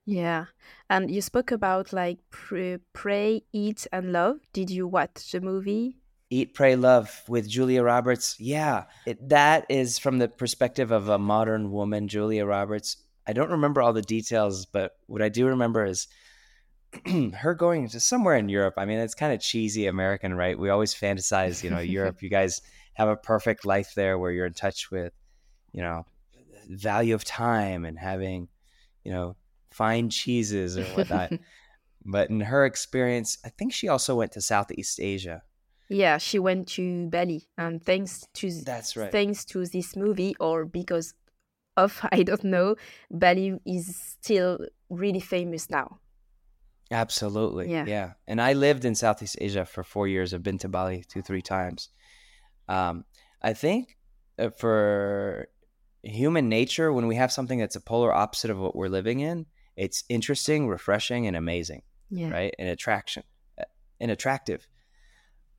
Yeah. 0.05 0.45
And 0.89 1.11
you 1.11 1.21
spoke 1.21 1.51
about 1.51 1.93
like 1.93 2.17
pr- 2.31 2.81
pray, 2.93 3.43
eat, 3.53 3.85
and 3.91 4.11
love. 4.11 4.39
Did 4.53 4.71
you 4.71 4.87
watch 4.87 5.31
the 5.31 5.41
movie? 5.41 5.98
Eat, 6.29 6.53
Pray, 6.53 6.75
Love 6.75 7.23
with 7.27 7.49
Julia 7.49 7.81
Roberts. 7.81 8.35
Yeah, 8.39 8.85
it, 9.05 9.29
that 9.29 9.65
is 9.69 9.97
from 9.97 10.19
the 10.19 10.27
perspective 10.27 10.91
of 10.91 11.09
a 11.09 11.17
modern 11.17 11.71
woman, 11.71 12.07
Julia 12.07 12.45
Roberts. 12.45 12.97
I 13.27 13.33
don't 13.33 13.51
remember 13.51 13.81
all 13.81 13.93
the 13.93 14.01
details, 14.01 14.65
but 14.65 14.95
what 15.07 15.21
I 15.21 15.29
do 15.29 15.47
remember 15.47 15.85
is 15.85 16.07
her 17.33 17.53
going 17.53 17.87
to 17.89 17.99
somewhere 17.99 18.35
in 18.35 18.49
Europe. 18.49 18.75
I 18.77 18.85
mean, 18.85 18.99
it's 18.99 19.15
kind 19.15 19.33
of 19.33 19.41
cheesy 19.41 19.87
American, 19.87 20.33
right? 20.33 20.57
We 20.57 20.69
always 20.69 20.93
fantasize, 20.93 21.63
you 21.63 21.69
know, 21.69 21.79
Europe. 21.79 22.21
You 22.21 22.29
guys 22.29 22.61
have 22.93 23.09
a 23.09 23.15
perfect 23.15 23.65
life 23.65 23.93
there 23.95 24.17
where 24.17 24.31
you're 24.31 24.45
in 24.45 24.53
touch 24.53 24.91
with, 24.91 25.13
you 25.71 25.81
know, 25.81 26.05
value 26.69 27.15
of 27.15 27.23
time 27.23 27.85
and 27.85 27.97
having, 27.97 28.47
you 29.03 29.11
know, 29.11 29.35
fine 29.71 30.09
cheeses 30.09 30.77
or 30.77 30.83
whatnot. 30.85 31.31
but 32.05 32.29
in 32.29 32.39
her 32.41 32.65
experience, 32.65 33.37
I 33.45 33.49
think 33.49 33.73
she 33.73 33.87
also 33.87 34.15
went 34.15 34.31
to 34.33 34.41
Southeast 34.41 34.99
Asia. 34.99 35.43
Yeah, 35.89 36.19
she 36.19 36.37
went 36.39 36.67
to 36.69 37.07
Bali, 37.09 37.47
and 37.57 37.83
thanks 37.83 38.27
to 38.35 38.51
That's 38.63 38.95
right. 38.95 39.11
thanks 39.11 39.43
to 39.45 39.65
this 39.65 39.95
movie, 39.95 40.35
or 40.39 40.65
because 40.65 41.13
of 41.75 41.99
I 42.11 42.23
don't 42.23 42.43
know, 42.43 42.75
Bali 43.09 43.59
is 43.65 43.95
still 43.95 44.59
really 44.89 45.19
famous 45.19 45.69
now. 45.69 45.99
Absolutely. 46.91 47.69
Yeah. 47.71 47.85
Yeah. 47.87 48.13
And 48.27 48.41
I 48.41 48.53
lived 48.53 48.83
in 48.85 48.95
Southeast 48.95 49.37
Asia 49.39 49.65
for 49.65 49.83
four 49.83 50.07
years. 50.07 50.33
I've 50.33 50.41
been 50.43 50.57
to 50.59 50.67
Bali 50.69 51.03
two, 51.07 51.21
three 51.21 51.41
times. 51.41 51.89
Um, 52.67 53.05
I 53.41 53.53
think 53.53 53.95
uh, 54.39 54.49
for 54.49 55.47
human 56.01 56.49
nature, 56.49 56.91
when 56.91 57.07
we 57.07 57.15
have 57.15 57.31
something 57.31 57.59
that's 57.59 57.75
a 57.75 57.81
polar 57.81 58.13
opposite 58.13 58.49
of 58.49 58.57
what 58.57 58.75
we're 58.75 58.87
living 58.89 59.19
in, 59.19 59.45
it's 59.75 60.03
interesting, 60.09 60.67
refreshing, 60.67 61.27
and 61.27 61.35
amazing, 61.37 61.83
Yeah. 62.09 62.29
right? 62.31 62.55
And 62.57 62.69
attraction 62.69 63.23
uh, 63.59 63.65
and 63.99 64.09
attractive. 64.11 64.67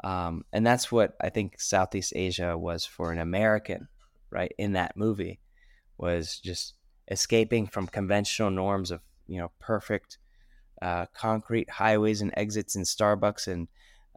Um, 0.02 0.44
and 0.52 0.66
that's 0.66 0.90
what 0.90 1.14
I 1.20 1.28
think 1.28 1.60
Southeast 1.60 2.12
Asia 2.16 2.56
was 2.56 2.84
for 2.84 3.12
an 3.12 3.18
American, 3.18 3.88
right? 4.30 4.52
In 4.58 4.72
that 4.72 4.96
movie, 4.96 5.40
was 5.98 6.38
just 6.38 6.74
escaping 7.10 7.66
from 7.66 7.86
conventional 7.86 8.50
norms 8.50 8.90
of 8.90 9.00
you 9.26 9.38
know 9.38 9.50
perfect 9.58 10.18
uh, 10.80 11.06
concrete 11.14 11.68
highways 11.68 12.22
and 12.22 12.32
exits 12.36 12.74
and 12.74 12.86
Starbucks 12.86 13.46
and 13.48 13.68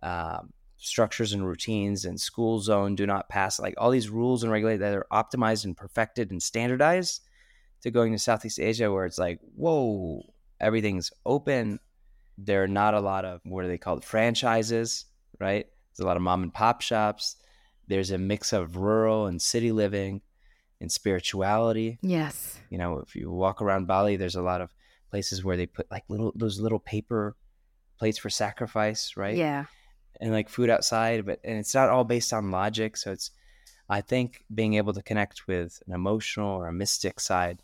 um, 0.02 0.54
structures 0.78 1.34
and 1.34 1.46
routines 1.46 2.06
and 2.06 2.19
school 2.19 2.60
zone 2.60 2.96
do 2.96 3.06
not 3.06 3.30
pass 3.30 3.60
like 3.60 3.74
all 3.78 3.91
these 3.91 4.10
rules 4.10 4.43
and 4.43 4.52
regulations 4.52 4.82
that 4.82 4.93
are 4.93 5.08
optimized 5.12 5.65
and 5.65 5.76
perfected 5.76 6.32
and 6.32 6.41
standardized 6.41 7.22
to 7.82 7.91
going 7.91 8.12
to 8.13 8.19
Southeast 8.19 8.60
Asia 8.60 8.91
where 8.91 9.06
it's 9.06 9.17
like 9.17 9.39
whoa 9.56 10.22
everything's 10.60 11.12
open 11.26 11.80
there 12.38 12.63
are 12.63 12.67
not 12.67 12.93
a 12.93 13.00
lot 13.00 13.26
of 13.26 13.41
what 13.43 13.65
are 13.65 13.67
they 13.67 13.78
called 13.78 14.04
franchises 14.04 15.06
right 15.39 15.67
there's 15.96 16.04
a 16.04 16.08
lot 16.08 16.18
of 16.18 16.24
mom 16.24 16.44
and 16.44 16.54
pop 16.54 16.82
shops 16.82 17.36
there's 17.88 18.12
a 18.12 18.18
mix 18.18 18.54
of 18.54 18.78
rural 18.78 19.28
and 19.28 19.42
city 19.42 19.72
living 19.72 20.22
and 20.82 20.92
spirituality 20.92 21.98
Yes. 22.02 22.60
you 22.70 22.78
know, 22.78 23.00
if 23.00 23.16
you 23.16 23.32
walk 23.32 23.62
around 23.62 23.88
Bali, 23.88 24.16
there's 24.18 24.36
a 24.36 24.42
lot 24.42 24.62
of 24.62 24.74
places 25.10 25.44
where 25.44 25.56
they 25.58 25.66
put 25.66 25.90
like 25.92 26.04
little 26.10 26.32
those 26.36 26.60
little 26.60 26.80
paper 26.80 27.36
plates 28.00 28.18
for 28.18 28.30
sacrifice, 28.30 29.16
right? 29.16 29.38
Yeah. 29.38 29.66
And 30.20 30.32
like 30.32 30.50
food 30.50 30.70
outside, 30.70 31.26
but 31.26 31.40
and 31.44 31.58
it's 31.58 31.74
not 31.74 31.90
all 31.90 32.04
based 32.04 32.34
on 32.34 32.52
logic. 32.52 32.98
So 32.98 33.12
it's 33.12 33.32
I 33.90 34.02
think 34.02 34.44
being 34.54 34.74
able 34.74 34.94
to 34.94 35.02
connect 35.04 35.48
with 35.48 35.82
an 35.88 35.94
emotional 35.94 36.50
or 36.58 36.68
a 36.68 36.74
mystic 36.74 37.20
side 37.20 37.62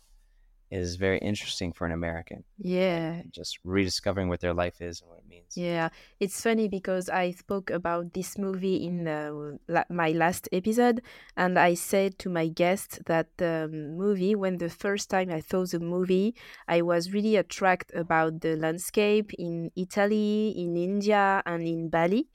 is 0.70 0.96
very 0.96 1.18
interesting 1.18 1.72
for 1.72 1.86
an 1.86 1.92
American. 1.92 2.44
Yeah. 2.58 3.22
Just 3.30 3.58
rediscovering 3.64 4.28
what 4.28 4.40
their 4.40 4.54
life 4.54 4.80
is 4.80 5.00
and 5.00 5.10
what 5.10 5.18
it 5.18 5.28
means. 5.28 5.56
Yeah, 5.56 5.88
it's 6.20 6.40
funny 6.40 6.68
because 6.68 7.08
I 7.08 7.32
spoke 7.32 7.70
about 7.70 8.12
this 8.12 8.38
movie 8.38 8.84
in 8.84 9.08
uh, 9.08 9.32
la- 9.68 9.90
my 9.90 10.10
last 10.10 10.48
episode, 10.52 11.02
and 11.36 11.58
I 11.58 11.74
said 11.74 12.18
to 12.20 12.30
my 12.30 12.48
guest 12.48 13.00
that 13.06 13.36
the 13.38 13.68
movie, 13.72 14.34
when 14.34 14.58
the 14.58 14.70
first 14.70 15.10
time 15.10 15.30
I 15.30 15.40
saw 15.40 15.64
the 15.64 15.80
movie, 15.80 16.34
I 16.68 16.82
was 16.82 17.12
really 17.12 17.36
attracted 17.36 17.96
about 17.96 18.40
the 18.40 18.56
landscape 18.56 19.32
in 19.38 19.72
Italy, 19.76 20.54
in 20.56 20.76
India, 20.76 21.42
and 21.44 21.66
in 21.66 21.88
Bali. 21.88 22.28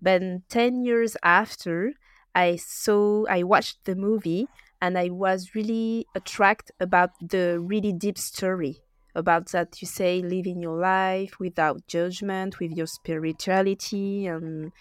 But 0.00 0.22
10 0.48 0.82
years 0.84 1.16
after, 1.22 1.92
I 2.34 2.56
saw, 2.56 3.26
I 3.28 3.42
watched 3.42 3.84
the 3.84 3.94
movie, 3.94 4.48
and 4.82 4.98
I 4.98 5.10
was 5.10 5.54
really 5.54 6.06
attracted 6.14 6.76
about 6.80 7.12
the 7.22 7.60
really 7.60 7.94
deep 7.94 8.18
story 8.18 8.82
about 9.14 9.50
that 9.52 9.80
you 9.82 9.88
say 9.88 10.22
living 10.22 10.60
your 10.62 10.78
life 10.78 11.40
without 11.40 11.86
judgment 11.88 12.60
with 12.60 12.72
your 12.72 12.86
spirituality 12.88 14.26
and 14.26 14.72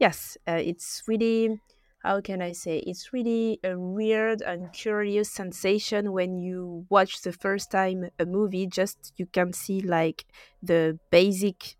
yes 0.00 0.38
uh, 0.48 0.60
it's 0.62 1.02
really 1.08 1.60
how 2.04 2.20
can 2.20 2.40
i 2.40 2.52
say 2.52 2.78
it's 2.86 3.12
really 3.12 3.58
a 3.64 3.78
weird 3.78 4.42
and 4.42 4.72
curious 4.72 5.30
sensation 5.30 6.12
when 6.12 6.38
you 6.38 6.86
watch 6.88 7.22
the 7.22 7.32
first 7.32 7.70
time 7.70 8.08
a 8.18 8.26
movie 8.26 8.66
just 8.66 9.12
you 9.16 9.26
can 9.26 9.52
see 9.52 9.80
like 9.80 10.24
the 10.62 10.98
basic 11.10 11.76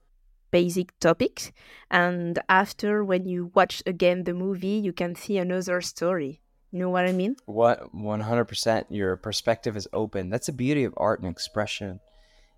basic 0.51 0.99
topics 1.01 1.53
and 1.91 2.41
after 2.49 3.05
when 3.05 3.27
you 3.27 3.53
watch 3.55 3.83
again 3.87 4.25
the 4.25 4.35
movie 4.35 4.79
you 4.87 4.93
can 4.93 5.15
see 5.15 5.39
another 5.39 5.81
story 5.81 6.40
you 6.73 6.79
know 6.79 6.91
what 6.91 7.07
i 7.07 7.13
mean 7.13 7.37
What 7.47 7.95
100% 7.95 8.85
your 8.91 9.17
perspective 9.17 9.77
is 9.77 9.89
open. 9.93 10.31
That's 10.31 10.47
the 10.47 10.53
beauty 10.53 10.85
of 10.85 10.95
art 10.97 11.21
and 11.21 11.29
expression 11.29 12.01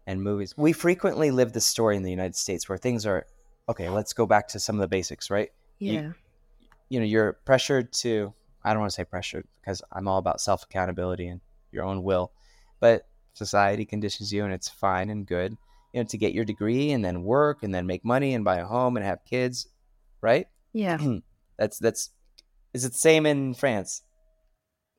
and 0.07 0.23
movies. 0.23 0.55
We 0.57 0.73
frequently 0.73 1.31
live 1.31 1.53
this 1.53 1.67
story 1.67 1.97
in 1.97 2.03
the 2.03 2.11
United 2.11 2.37
States 2.37 2.69
where 2.69 2.79
things 2.79 3.07
are 3.07 3.27
okay, 3.69 3.89
let's 3.89 4.13
go 4.13 4.27
back 4.27 4.49
to 4.49 4.59
some 4.61 4.77
of 4.77 4.81
the 4.81 4.89
basics, 4.89 5.31
right? 5.31 5.51
You- 5.79 5.95
yeah 5.95 6.13
you 6.89 7.01
know 7.01 7.07
you're 7.07 7.33
pressured 7.45 7.91
to 7.93 8.33
i 8.65 8.71
don't 8.73 8.81
want 8.81 8.91
to 8.91 8.95
say 8.95 9.05
pressured 9.05 9.47
because 9.61 9.83
i'm 9.93 10.07
all 10.07 10.19
about 10.19 10.41
self 10.43 10.63
accountability 10.65 11.27
and 11.27 11.41
your 11.71 11.85
own 11.85 12.03
will 12.03 12.33
but 12.81 13.07
society 13.33 13.85
conditions 13.87 14.31
you 14.33 14.45
and 14.45 14.53
it's 14.53 14.69
fine 14.69 15.09
and 15.09 15.27
good 15.27 15.57
you 15.93 16.01
know 16.01 16.07
to 16.07 16.19
get 16.19 16.35
your 16.35 16.45
degree 16.45 16.91
and 16.93 17.03
then 17.03 17.23
work 17.25 17.63
and 17.63 17.75
then 17.75 17.87
make 17.87 18.05
money 18.05 18.35
and 18.35 18.45
buy 18.45 18.57
a 18.59 18.67
home 18.67 18.97
and 18.99 19.07
have 19.07 19.25
kids 19.25 19.69
right 20.21 20.49
yeah 20.75 20.99
that's 21.59 21.79
that's 21.79 22.11
is 22.73 22.85
it 22.85 22.93
the 22.93 22.99
same 22.99 23.27
in 23.27 23.55
france 23.55 24.03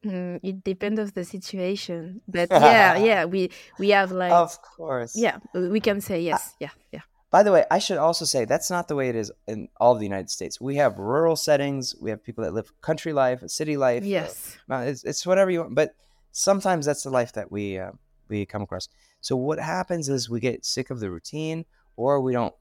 Mm, 0.05 0.39
it 0.43 0.63
depends 0.65 0.99
of 0.99 1.13
the 1.13 1.23
situation, 1.23 2.19
but 2.27 2.49
yeah, 2.51 2.97
yeah, 2.97 3.23
we 3.23 3.49
we 3.79 3.89
have 3.91 4.11
like 4.11 4.33
of 4.33 4.61
course 4.61 5.15
yeah, 5.15 5.37
we 5.53 5.79
can 5.79 6.01
say 6.01 6.19
yes, 6.19 6.55
yeah, 6.59 6.71
yeah, 6.91 7.01
By 7.31 7.41
the 7.41 7.53
way, 7.53 7.63
I 7.71 7.79
should 7.79 7.97
also 7.97 8.25
say 8.25 8.43
that's 8.43 8.69
not 8.69 8.89
the 8.89 8.95
way 8.95 9.07
it 9.07 9.15
is 9.15 9.31
in 9.47 9.69
all 9.79 9.93
of 9.93 9.99
the 9.99 10.05
United 10.05 10.29
States. 10.29 10.59
We 10.59 10.75
have 10.75 10.99
rural 10.99 11.37
settings. 11.37 11.95
We 12.01 12.09
have 12.09 12.21
people 12.21 12.43
that 12.43 12.53
live 12.53 12.69
country 12.81 13.13
life, 13.13 13.47
city 13.47 13.77
life. 13.77 14.03
uh, 14.03 14.07
yes, 14.07 14.57
Uh, 14.69 14.83
it's, 14.87 15.05
it's 15.05 15.25
whatever 15.25 15.49
you 15.51 15.61
want, 15.61 15.75
but 15.75 15.95
sometimes 16.33 16.85
that's 16.85 17.03
the 17.03 17.09
life 17.09 17.31
that 17.33 17.49
we 17.49 17.79
uh, 17.79 17.91
we 18.27 18.45
come 18.45 18.63
across. 18.63 18.89
So 19.21 19.37
what 19.37 19.59
happens 19.59 20.09
is 20.09 20.29
we 20.29 20.41
get 20.41 20.65
sick 20.65 20.89
of 20.89 20.99
the 20.99 21.09
routine, 21.09 21.63
or 21.95 22.19
we 22.19 22.33
don't 22.33 22.55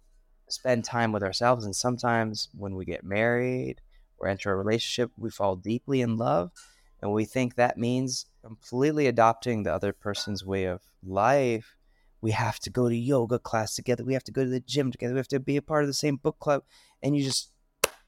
spend 0.48 0.84
time 0.84 1.10
with 1.10 1.24
ourselves. 1.24 1.64
And 1.64 1.74
sometimes 1.74 2.50
when 2.56 2.76
we 2.76 2.84
get 2.84 3.02
married 3.02 3.80
or 4.22 4.28
enter 4.28 4.52
a 4.52 4.56
relationship, 4.56 5.10
we 5.18 5.30
fall 5.30 5.56
deeply 5.56 6.00
in 6.00 6.16
love, 6.16 6.52
and 7.00 7.12
we 7.12 7.24
think 7.24 7.56
that 7.56 7.76
means 7.76 8.26
completely 8.44 9.06
adopting 9.08 9.62
the 9.62 9.74
other 9.74 9.92
person's 9.92 10.44
way 10.44 10.64
of 10.64 10.80
life. 11.04 11.76
We 12.20 12.30
have 12.30 12.60
to 12.60 12.70
go 12.70 12.88
to 12.88 12.96
yoga 12.96 13.40
class 13.40 13.74
together. 13.74 14.04
We 14.04 14.12
have 14.14 14.24
to 14.24 14.32
go 14.32 14.44
to 14.44 14.50
the 14.50 14.60
gym 14.60 14.92
together. 14.92 15.14
We 15.14 15.18
have 15.18 15.28
to 15.28 15.40
be 15.40 15.56
a 15.56 15.62
part 15.62 15.82
of 15.82 15.88
the 15.88 15.94
same 15.94 16.16
book 16.16 16.38
club, 16.38 16.62
and 17.02 17.16
you 17.16 17.24
just 17.24 17.50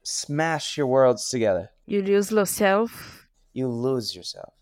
smash 0.03 0.77
your 0.77 0.87
worlds 0.87 1.29
together. 1.29 1.71
you 1.85 2.01
lose 2.01 2.31
yourself. 2.31 3.27
You 3.53 3.67
lose 3.67 4.15
yourself. 4.15 4.53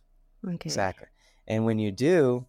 Okay, 0.46 0.68
Exactly. 0.68 1.08
And 1.48 1.66
when 1.66 1.78
you 1.78 1.92
do, 1.92 2.48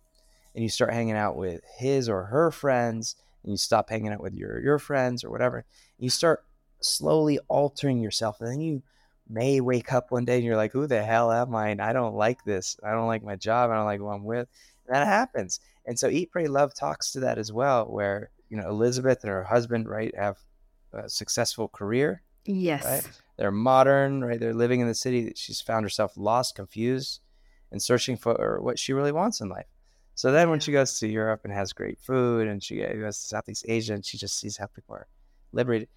and 0.55 0.63
you 0.63 0.69
start 0.69 0.95
hanging 0.95 1.17
out 1.17 1.37
with 1.37 1.61
his 1.79 2.09
or 2.09 2.25
her 2.25 2.51
friends, 2.51 3.17
and 3.43 3.53
you 3.53 3.57
stop 3.59 3.91
hanging 3.91 4.13
out 4.13 4.23
with 4.23 4.35
your 4.35 4.61
your 4.61 4.79
friends 4.79 5.25
or 5.25 5.31
whatever, 5.31 5.65
you 5.99 6.09
start 6.09 6.45
slowly 6.81 7.39
altering 7.49 7.99
yourself, 8.01 8.41
and 8.41 8.49
then 8.49 8.61
you 8.61 8.83
may 9.29 9.61
wake 9.61 9.93
up 9.93 10.11
one 10.11 10.25
day 10.25 10.37
and 10.37 10.45
you're 10.45 10.57
like, 10.57 10.73
"Who 10.73 10.87
the 10.87 11.03
hell 11.03 11.33
am 11.33 11.55
I? 11.55 11.69
And 11.69 11.81
I 11.81 11.93
don't 11.93 12.15
like 12.15 12.45
this. 12.45 12.77
I 12.83 12.93
don't 12.93 13.07
like 13.07 13.23
my 13.23 13.37
job. 13.37 13.71
I 13.71 13.77
don't 13.77 13.87
like 13.87 14.01
who 14.01 14.09
I'm 14.09 14.25
with." 14.25 14.49
And 14.87 14.95
that 14.95 15.07
happens. 15.07 15.61
And 15.87 15.99
so, 15.99 16.09
Eat, 16.09 16.31
Pray, 16.31 16.47
Love 16.47 16.75
talks 16.75 17.13
to 17.13 17.21
that 17.21 17.39
as 17.39 17.53
well, 17.53 17.87
where 17.87 18.31
you 18.49 18.57
know 18.57 18.69
Elizabeth 18.69 19.23
and 19.23 19.31
her 19.31 19.45
husband, 19.45 19.89
right, 19.89 20.15
have 20.17 20.39
a 20.93 21.09
successful 21.09 21.69
career, 21.69 22.23
yes, 22.45 22.85
right? 22.85 23.21
They're 23.37 23.51
modern, 23.51 24.25
right? 24.25 24.39
They're 24.39 24.55
living 24.55 24.81
in 24.81 24.87
the 24.87 24.95
city. 24.95 25.33
She's 25.37 25.61
found 25.61 25.85
herself 25.85 26.13
lost, 26.17 26.55
confused, 26.55 27.21
and 27.73 27.83
searching 27.83 28.17
for 28.17 28.61
what 28.61 28.79
she 28.79 28.93
really 28.93 29.13
wants 29.13 29.41
in 29.41 29.49
life. 29.49 29.67
So 30.15 30.31
then, 30.31 30.49
when 30.51 30.61
she 30.61 30.73
goes 30.73 30.99
to 31.01 31.09
Europe 31.09 31.41
and 31.45 31.53
has 31.53 31.73
great 31.73 31.99
food, 31.99 32.47
and 32.47 32.63
she 32.63 32.85
uh, 32.85 32.93
goes 32.93 33.19
to 33.19 33.27
Southeast 33.27 33.65
Asia 33.69 33.95
and 33.95 34.05
she 34.05 34.17
just 34.17 34.39
sees 34.39 34.57
how 34.57 34.67
people 34.67 34.95
are 34.95 35.09
liberated, 35.53 35.89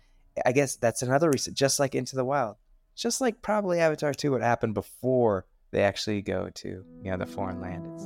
I 0.46 0.52
guess 0.52 0.76
that's 0.76 1.02
another 1.02 1.30
reason. 1.30 1.54
Just 1.54 1.80
like 1.80 1.94
Into 1.94 2.16
the 2.16 2.26
Wild, 2.26 2.56
just 2.98 3.22
like 3.22 3.42
probably 3.42 3.80
Avatar 3.80 4.14
2 4.14 4.32
would 4.32 4.42
happen 4.42 4.74
before 4.74 5.46
they 5.72 5.84
actually 5.84 6.22
go 6.22 6.50
to 6.56 6.68
you 7.04 7.12
know 7.12 7.18
the 7.18 7.26
foreign 7.26 7.62
land. 7.62 7.86
It's, 7.94 8.06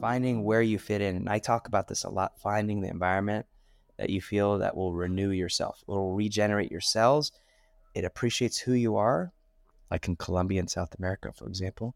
finding 0.00 0.42
where 0.42 0.62
you 0.62 0.78
fit 0.78 1.02
in. 1.02 1.14
And 1.14 1.28
I 1.28 1.38
talk 1.38 1.68
about 1.68 1.86
this 1.86 2.04
a 2.04 2.10
lot 2.10 2.40
finding 2.40 2.80
the 2.80 2.88
environment 2.88 3.46
that 3.98 4.08
you 4.08 4.22
feel 4.22 4.58
that 4.58 4.74
will 4.74 4.94
renew 4.94 5.30
yourself, 5.30 5.84
will 5.86 6.14
regenerate 6.14 6.70
your 6.70 6.80
cells. 6.80 7.32
It 7.94 8.04
appreciates 8.04 8.58
who 8.58 8.72
you 8.72 8.96
are, 8.96 9.32
like 9.90 10.08
in 10.08 10.16
Colombia 10.16 10.60
and 10.60 10.70
South 10.70 10.94
America, 10.98 11.30
for 11.32 11.46
example. 11.46 11.94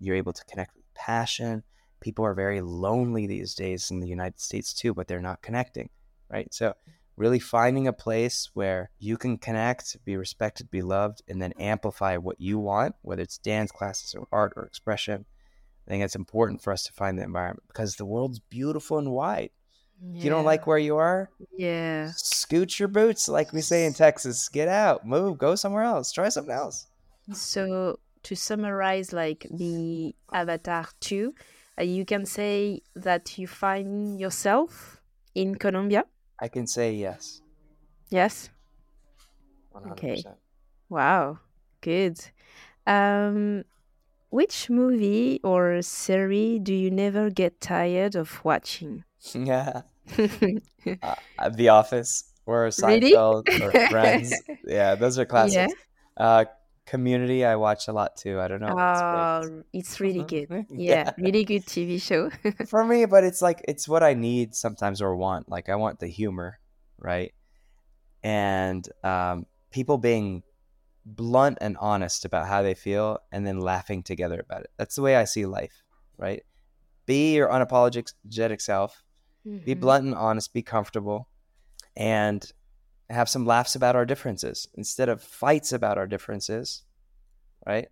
You're 0.00 0.16
able 0.16 0.32
to 0.32 0.44
connect 0.46 0.74
with 0.74 0.92
passion. 0.94 1.62
People 2.00 2.24
are 2.24 2.34
very 2.34 2.60
lonely 2.60 3.26
these 3.26 3.54
days 3.54 3.90
in 3.90 4.00
the 4.00 4.08
United 4.08 4.40
States 4.40 4.72
too, 4.72 4.94
but 4.94 5.08
they're 5.08 5.20
not 5.20 5.42
connecting, 5.42 5.90
right? 6.30 6.52
So, 6.52 6.74
really 7.16 7.40
finding 7.40 7.88
a 7.88 7.92
place 7.92 8.50
where 8.54 8.90
you 8.98 9.16
can 9.16 9.38
connect, 9.38 9.96
be 10.04 10.16
respected, 10.16 10.70
be 10.70 10.82
loved, 10.82 11.22
and 11.28 11.42
then 11.42 11.52
amplify 11.58 12.16
what 12.16 12.40
you 12.40 12.58
want, 12.58 12.94
whether 13.02 13.22
it's 13.22 13.38
dance 13.38 13.72
classes 13.72 14.14
or 14.14 14.28
art 14.30 14.52
or 14.56 14.64
expression 14.64 15.24
I 15.88 15.90
think 15.90 16.04
it's 16.04 16.16
important 16.16 16.60
for 16.60 16.70
us 16.70 16.84
to 16.84 16.92
find 16.92 17.18
the 17.18 17.22
environment 17.22 17.64
because 17.66 17.96
the 17.96 18.04
world's 18.04 18.40
beautiful 18.40 18.98
and 18.98 19.10
wide. 19.10 19.50
If 20.14 20.22
you 20.22 20.28
don't 20.28 20.44
like 20.44 20.66
where 20.66 20.78
you 20.78 20.96
are, 20.98 21.30
yeah, 21.56 22.12
scoot 22.14 22.78
your 22.78 22.88
boots, 22.88 23.26
like 23.26 23.52
we 23.54 23.62
say 23.62 23.86
in 23.86 23.94
Texas. 23.94 24.48
Get 24.48 24.68
out, 24.68 25.06
move, 25.06 25.38
go 25.38 25.54
somewhere 25.54 25.82
else, 25.82 26.12
try 26.12 26.28
something 26.28 26.54
else. 26.54 26.86
So 27.32 27.98
to 28.22 28.36
summarize, 28.36 29.14
like 29.14 29.46
the 29.50 30.14
Avatar 30.30 30.88
two, 31.00 31.34
uh, 31.38 31.42
you 31.80 32.04
can 32.04 32.24
say 32.24 32.82
that 32.94 33.38
you 33.38 33.46
find 33.46 34.18
yourself 34.20 35.00
in 35.34 35.54
Colombia. 35.54 36.04
I 36.40 36.48
can 36.48 36.66
say 36.66 36.94
yes. 36.94 37.40
Yes. 38.10 38.50
100%. 39.74 39.92
Okay. 39.92 40.22
Wow, 40.88 41.38
good. 41.80 42.18
Um, 42.86 43.64
which 44.30 44.70
movie 44.70 45.40
or 45.44 45.82
series 45.82 46.60
do 46.62 46.74
you 46.74 46.90
never 46.90 47.30
get 47.30 47.60
tired 47.60 48.14
of 48.14 48.44
watching? 48.44 49.04
yeah. 49.34 49.82
Uh, 51.02 51.14
uh, 51.38 51.48
the 51.50 51.68
Office 51.68 52.32
or 52.46 52.70
Really? 52.82 53.14
Or 53.14 53.44
Friends. 53.90 54.32
yeah, 54.66 54.94
those 54.94 55.18
are 55.18 55.26
classics. 55.26 55.74
Yeah. 56.16 56.24
Uh, 56.24 56.44
Community, 56.88 57.44
I 57.44 57.56
watch 57.56 57.88
a 57.88 57.92
lot 57.92 58.16
too. 58.16 58.40
I 58.40 58.48
don't 58.48 58.60
know. 58.60 58.68
if 58.68 58.74
it's. 58.74 59.02
Oh, 59.50 59.62
it's 59.72 60.00
really 60.00 60.22
good. 60.34 60.48
Yeah. 60.70 61.04
Yeah, 61.04 61.10
really 61.18 61.44
good 61.44 61.66
TV 61.66 61.98
show. 62.00 62.30
for 62.68 62.84
me 62.84 63.04
but 63.04 63.24
it's 63.24 63.40
like 63.42 63.60
it's 63.68 63.86
what 63.88 64.02
i 64.02 64.14
need 64.14 64.54
sometimes 64.54 65.00
or 65.02 65.14
want 65.16 65.48
like 65.48 65.68
i 65.68 65.74
want 65.76 65.98
the 66.00 66.06
humor 66.08 66.58
right 66.98 67.32
and 68.22 68.88
um, 69.04 69.46
people 69.70 69.98
being 69.98 70.42
blunt 71.06 71.58
and 71.60 71.76
honest 71.80 72.24
about 72.24 72.46
how 72.46 72.62
they 72.62 72.74
feel 72.74 73.18
and 73.32 73.46
then 73.46 73.58
laughing 73.60 74.02
together 74.02 74.40
about 74.40 74.62
it 74.62 74.70
that's 74.76 74.96
the 74.96 75.02
way 75.02 75.16
i 75.16 75.24
see 75.24 75.46
life 75.46 75.82
right 76.18 76.42
be 77.06 77.34
your 77.34 77.48
unapologetic 77.48 78.60
self 78.60 79.02
be 79.44 79.74
Mhm. 79.74 79.80
blunt 79.80 80.04
and 80.06 80.14
honest 80.14 80.52
be 80.52 80.62
comfortable 80.62 81.28
and 81.96 82.52
have 83.10 83.28
some 83.28 83.46
laughs 83.46 83.74
about 83.74 83.96
our 83.96 84.04
differences 84.04 84.68
instead 84.74 85.08
of 85.08 85.22
fights 85.22 85.72
about 85.72 85.98
our 85.98 86.06
differences 86.06 86.82
right? 87.66 87.88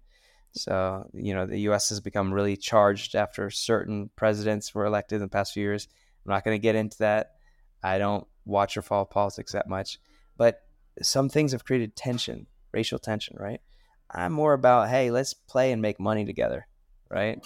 So 0.53 1.09
you 1.13 1.35
know 1.35 1.47
the 1.47 1.59
us 1.61 1.91
has 1.91 2.01
become 2.01 2.33
really 2.33 2.57
charged 2.57 3.15
after 3.15 3.51
certain 3.51 4.11
presidents 4.17 4.75
were 4.75 4.87
elected 4.87 5.17
in 5.17 5.23
the 5.23 5.29
past 5.29 5.53
few 5.53 5.63
years. 5.63 5.89
I'm 6.25 6.33
not 6.33 6.45
going 6.45 6.55
to 6.55 6.63
get 6.63 6.75
into 6.75 6.99
that. 6.99 7.33
I 7.83 7.99
don't 7.99 8.27
watch 8.45 8.77
or 8.77 8.83
follow 8.83 9.05
politics 9.05 9.53
that 9.53 9.69
much 9.69 9.99
but 10.37 10.63
some 11.03 11.29
things 11.29 11.53
have 11.53 11.65
created 11.65 11.97
tension 11.97 12.47
racial 12.73 12.99
tension 12.99 13.37
right? 13.39 13.61
I'm 14.11 14.33
more 14.33 14.53
about 14.53 14.89
hey 14.89 15.11
let's 15.11 15.35
play 15.35 15.73
and 15.73 15.83
make 15.83 16.01
money 16.01 16.25
together 16.25 16.67
right? 17.11 17.45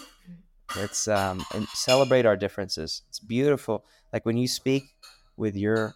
Let's 0.77 1.09
um, 1.09 1.45
celebrate 1.75 2.27
our 2.27 2.37
differences. 2.37 3.03
It's 3.09 3.19
beautiful. 3.19 3.85
Like 4.13 4.25
when 4.25 4.37
you 4.37 4.47
speak 4.47 4.85
with 5.37 5.57
your 5.57 5.95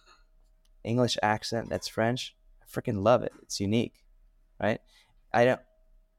english 0.85 1.17
accent 1.21 1.69
that's 1.69 1.87
french 1.87 2.35
i 2.61 2.65
freaking 2.65 3.03
love 3.03 3.23
it. 3.23 3.33
It's 3.41 3.59
unique 3.59 4.03
right? 4.61 4.79
I 5.33 5.45
don't 5.45 5.61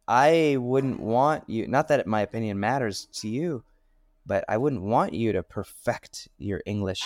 i 0.08 0.56
wouldn't 0.60 1.00
want 1.00 1.48
you 1.48 1.66
not 1.66 1.88
that 1.88 2.06
my 2.06 2.20
opinion 2.20 2.60
matters 2.60 3.08
to 3.12 3.28
you 3.28 3.64
but 4.24 4.44
i 4.48 4.56
wouldn't 4.56 4.82
want 4.82 5.12
you 5.12 5.32
to 5.32 5.42
perfect 5.42 6.28
your 6.38 6.62
english 6.64 7.02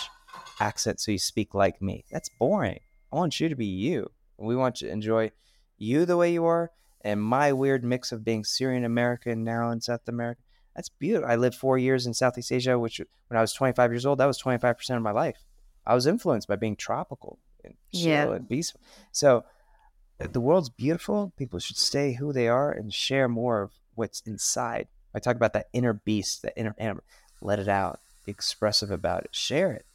accent 0.59 0.99
so 0.99 1.11
you 1.11 1.19
speak 1.19 1.53
like 1.53 1.81
me. 1.81 2.05
That's 2.11 2.29
boring. 2.29 2.79
I 3.11 3.15
want 3.15 3.39
you 3.39 3.49
to 3.49 3.55
be 3.55 3.65
you. 3.65 4.11
We 4.37 4.55
want 4.55 4.75
to 4.77 4.89
enjoy 4.89 5.31
you 5.77 6.05
the 6.05 6.17
way 6.17 6.33
you 6.33 6.45
are 6.45 6.71
and 7.01 7.21
my 7.21 7.51
weird 7.51 7.83
mix 7.83 8.11
of 8.11 8.23
being 8.23 8.43
syrian 8.43 8.85
american 8.85 9.43
now 9.43 9.71
in 9.71 9.81
south 9.81 10.07
america. 10.07 10.41
That's 10.75 10.89
beautiful. 10.89 11.29
I 11.29 11.35
lived 11.35 11.55
four 11.55 11.77
years 11.77 12.05
in 12.05 12.13
southeast 12.13 12.51
asia 12.51 12.77
which 12.77 13.01
when 13.27 13.37
i 13.37 13.41
was 13.41 13.53
25 13.53 13.91
years 13.91 14.05
old 14.05 14.19
that 14.19 14.25
was 14.25 14.41
25% 14.41 14.95
of 14.95 15.01
my 15.01 15.11
life. 15.11 15.43
I 15.85 15.95
was 15.95 16.07
influenced 16.07 16.47
by 16.47 16.55
being 16.55 16.75
tropical 16.75 17.39
and 17.63 17.75
chill 17.93 18.09
Yeah. 18.09 18.31
and 18.31 18.47
peaceful 18.49 18.81
so 19.11 19.43
uh, 20.19 20.27
the 20.31 20.39
world's 20.41 20.69
beautiful. 20.69 21.33
People 21.35 21.57
should 21.59 21.77
stay 21.77 22.13
who 22.13 22.31
they 22.31 22.47
are 22.47 22.71
and 22.71 22.93
share 22.93 23.27
more 23.27 23.63
of 23.63 23.71
what's 23.95 24.21
inside. 24.21 24.87
I 25.15 25.19
talk 25.19 25.35
about 25.35 25.53
that 25.53 25.67
inner 25.73 25.93
beast, 25.93 26.43
that 26.43 26.53
inner 26.55 26.75
animal. 26.77 27.03
Let 27.41 27.57
it 27.59 27.67
out. 27.67 27.99
Be 28.23 28.31
expressive 28.31 28.91
about 28.91 29.23
it. 29.23 29.33
Share 29.35 29.71
it. 29.73 29.85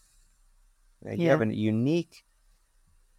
Like, 1.02 1.18
You 1.20 1.30
have 1.30 1.42
a 1.42 1.54
unique 1.54 2.24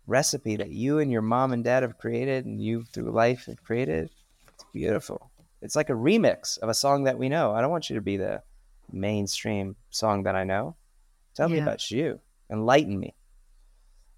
recipe 0.06 0.58
that 0.58 0.70
you 0.70 1.00
and 1.00 1.12
your 1.12 1.22
mom 1.22 1.54
and 1.54 1.64
dad 1.64 1.84
have 1.84 1.98
created, 1.98 2.46
and 2.46 2.62
you 2.62 2.84
through 2.84 3.12
life 3.12 3.46
have 3.46 3.64
created. 3.64 4.10
It's 4.54 4.66
beautiful. 4.74 5.32
It's 5.62 5.76
like 5.76 5.90
a 5.90 5.94
remix 5.94 6.58
of 6.60 6.70
a 6.70 6.74
song 6.74 7.06
that 7.06 7.18
we 7.18 7.30
know. 7.30 7.54
I 7.54 7.62
don't 7.62 7.72
want 7.72 7.90
you 7.90 7.96
to 7.96 8.02
be 8.02 8.18
the 8.18 8.42
mainstream 8.92 9.76
song 9.90 10.24
that 10.24 10.36
I 10.36 10.44
know. 10.44 10.76
Tell 11.36 11.50
me 11.50 11.60
about 11.60 11.90
you. 11.90 12.20
Enlighten 12.50 13.00
me. 13.00 13.16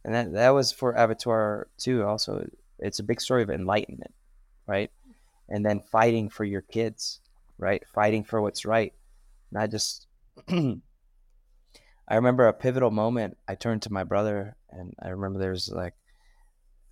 And 0.03 0.13
that 0.13 0.33
that 0.33 0.49
was 0.49 0.71
for 0.71 0.95
Avatar 0.95 1.67
2. 1.79 2.05
Also, 2.05 2.47
it's 2.79 2.99
a 2.99 3.03
big 3.03 3.21
story 3.21 3.43
of 3.43 3.49
enlightenment, 3.49 4.13
right? 4.65 4.91
And 5.49 5.65
then 5.65 5.81
fighting 5.91 6.29
for 6.29 6.43
your 6.43 6.62
kids, 6.62 7.19
right? 7.57 7.83
Fighting 7.93 8.23
for 8.23 8.41
what's 8.41 8.65
right, 8.65 8.93
not 9.51 9.71
just. 9.71 10.07
I 12.09 12.15
remember 12.15 12.47
a 12.47 12.53
pivotal 12.53 12.89
moment. 12.89 13.38
I 13.47 13.53
turned 13.53 13.83
to 13.83 13.93
my 13.93 14.03
brother, 14.03 14.55
and 14.71 14.95
I 15.01 15.09
remember 15.09 15.38
there's 15.38 15.69
like, 15.69 15.93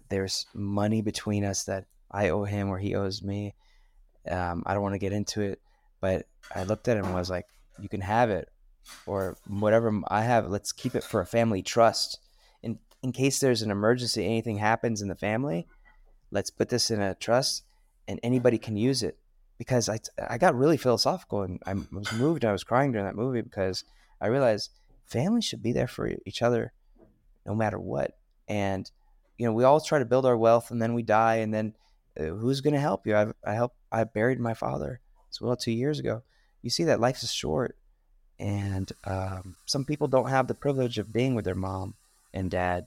there's 0.09 0.45
money 0.53 1.01
between 1.01 1.43
us 1.43 1.63
that 1.63 1.85
I 2.11 2.29
owe 2.29 2.43
him 2.43 2.69
or 2.69 2.77
he 2.77 2.93
owes 2.95 3.23
me. 3.23 3.55
Um, 4.29 4.63
I 4.65 4.73
don't 4.73 4.83
want 4.83 4.93
to 4.93 4.99
get 4.99 5.13
into 5.13 5.41
it, 5.41 5.59
but 6.01 6.27
I 6.53 6.63
looked 6.63 6.87
at 6.87 6.97
him 6.97 7.05
and 7.05 7.13
was 7.13 7.29
like, 7.29 7.47
"You 7.79 7.89
can 7.89 8.01
have 8.01 8.29
it, 8.29 8.49
or 9.05 9.37
whatever 9.47 10.01
I 10.07 10.21
have. 10.21 10.49
Let's 10.49 10.71
keep 10.71 10.95
it 10.95 11.03
for 11.03 11.21
a 11.21 11.25
family 11.25 11.63
trust." 11.63 12.19
In 13.07 13.13
case 13.13 13.39
there's 13.39 13.61
an 13.61 13.71
emergency, 13.71 14.25
anything 14.25 14.57
happens 14.57 15.01
in 15.01 15.07
the 15.07 15.15
family, 15.15 15.65
let's 16.29 16.49
put 16.49 16.67
this 16.67 16.91
in 16.91 16.99
a 16.99 17.15
trust, 17.15 17.63
and 18.05 18.19
anybody 18.21 18.57
can 18.57 18.75
use 18.75 19.01
it. 19.01 19.17
Because 19.57 19.87
I 19.87 19.99
I 20.29 20.37
got 20.37 20.55
really 20.55 20.75
philosophical 20.75 21.41
and 21.43 21.63
I 21.65 21.75
was 21.89 22.11
moved. 22.11 22.43
I 22.43 22.51
was 22.51 22.65
crying 22.65 22.91
during 22.91 23.07
that 23.07 23.15
movie 23.15 23.41
because 23.41 23.85
I 24.19 24.27
realized 24.27 24.71
families 25.05 25.45
should 25.45 25.63
be 25.63 25.71
there 25.71 25.87
for 25.87 26.11
each 26.25 26.41
other, 26.41 26.73
no 27.45 27.55
matter 27.55 27.79
what. 27.79 28.17
And 28.49 28.91
you 29.37 29.45
know, 29.45 29.53
we 29.53 29.63
all 29.63 29.79
try 29.79 29.99
to 29.99 30.05
build 30.05 30.25
our 30.25 30.37
wealth, 30.37 30.69
and 30.69 30.81
then 30.81 30.93
we 30.93 31.01
die, 31.01 31.35
and 31.35 31.53
then 31.53 31.75
uh, 32.19 32.23
who's 32.23 32.59
going 32.59 32.73
to 32.73 32.87
help 32.89 33.07
you? 33.07 33.15
I 33.15 33.27
I 33.45 33.53
help. 33.53 33.73
I 33.89 34.03
buried 34.03 34.41
my 34.41 34.53
father 34.53 34.99
as 35.31 35.39
well 35.39 35.55
two 35.55 35.71
years 35.71 35.97
ago. 35.97 36.23
You 36.61 36.69
see 36.69 36.83
that 36.83 36.99
life 36.99 37.23
is 37.23 37.31
short, 37.31 37.77
and 38.37 38.91
um, 39.05 39.55
some 39.65 39.85
people 39.85 40.09
don't 40.09 40.29
have 40.29 40.47
the 40.47 40.61
privilege 40.65 40.97
of 40.97 41.13
being 41.13 41.35
with 41.35 41.45
their 41.45 41.55
mom 41.55 41.95
and 42.33 42.51
dad 42.51 42.85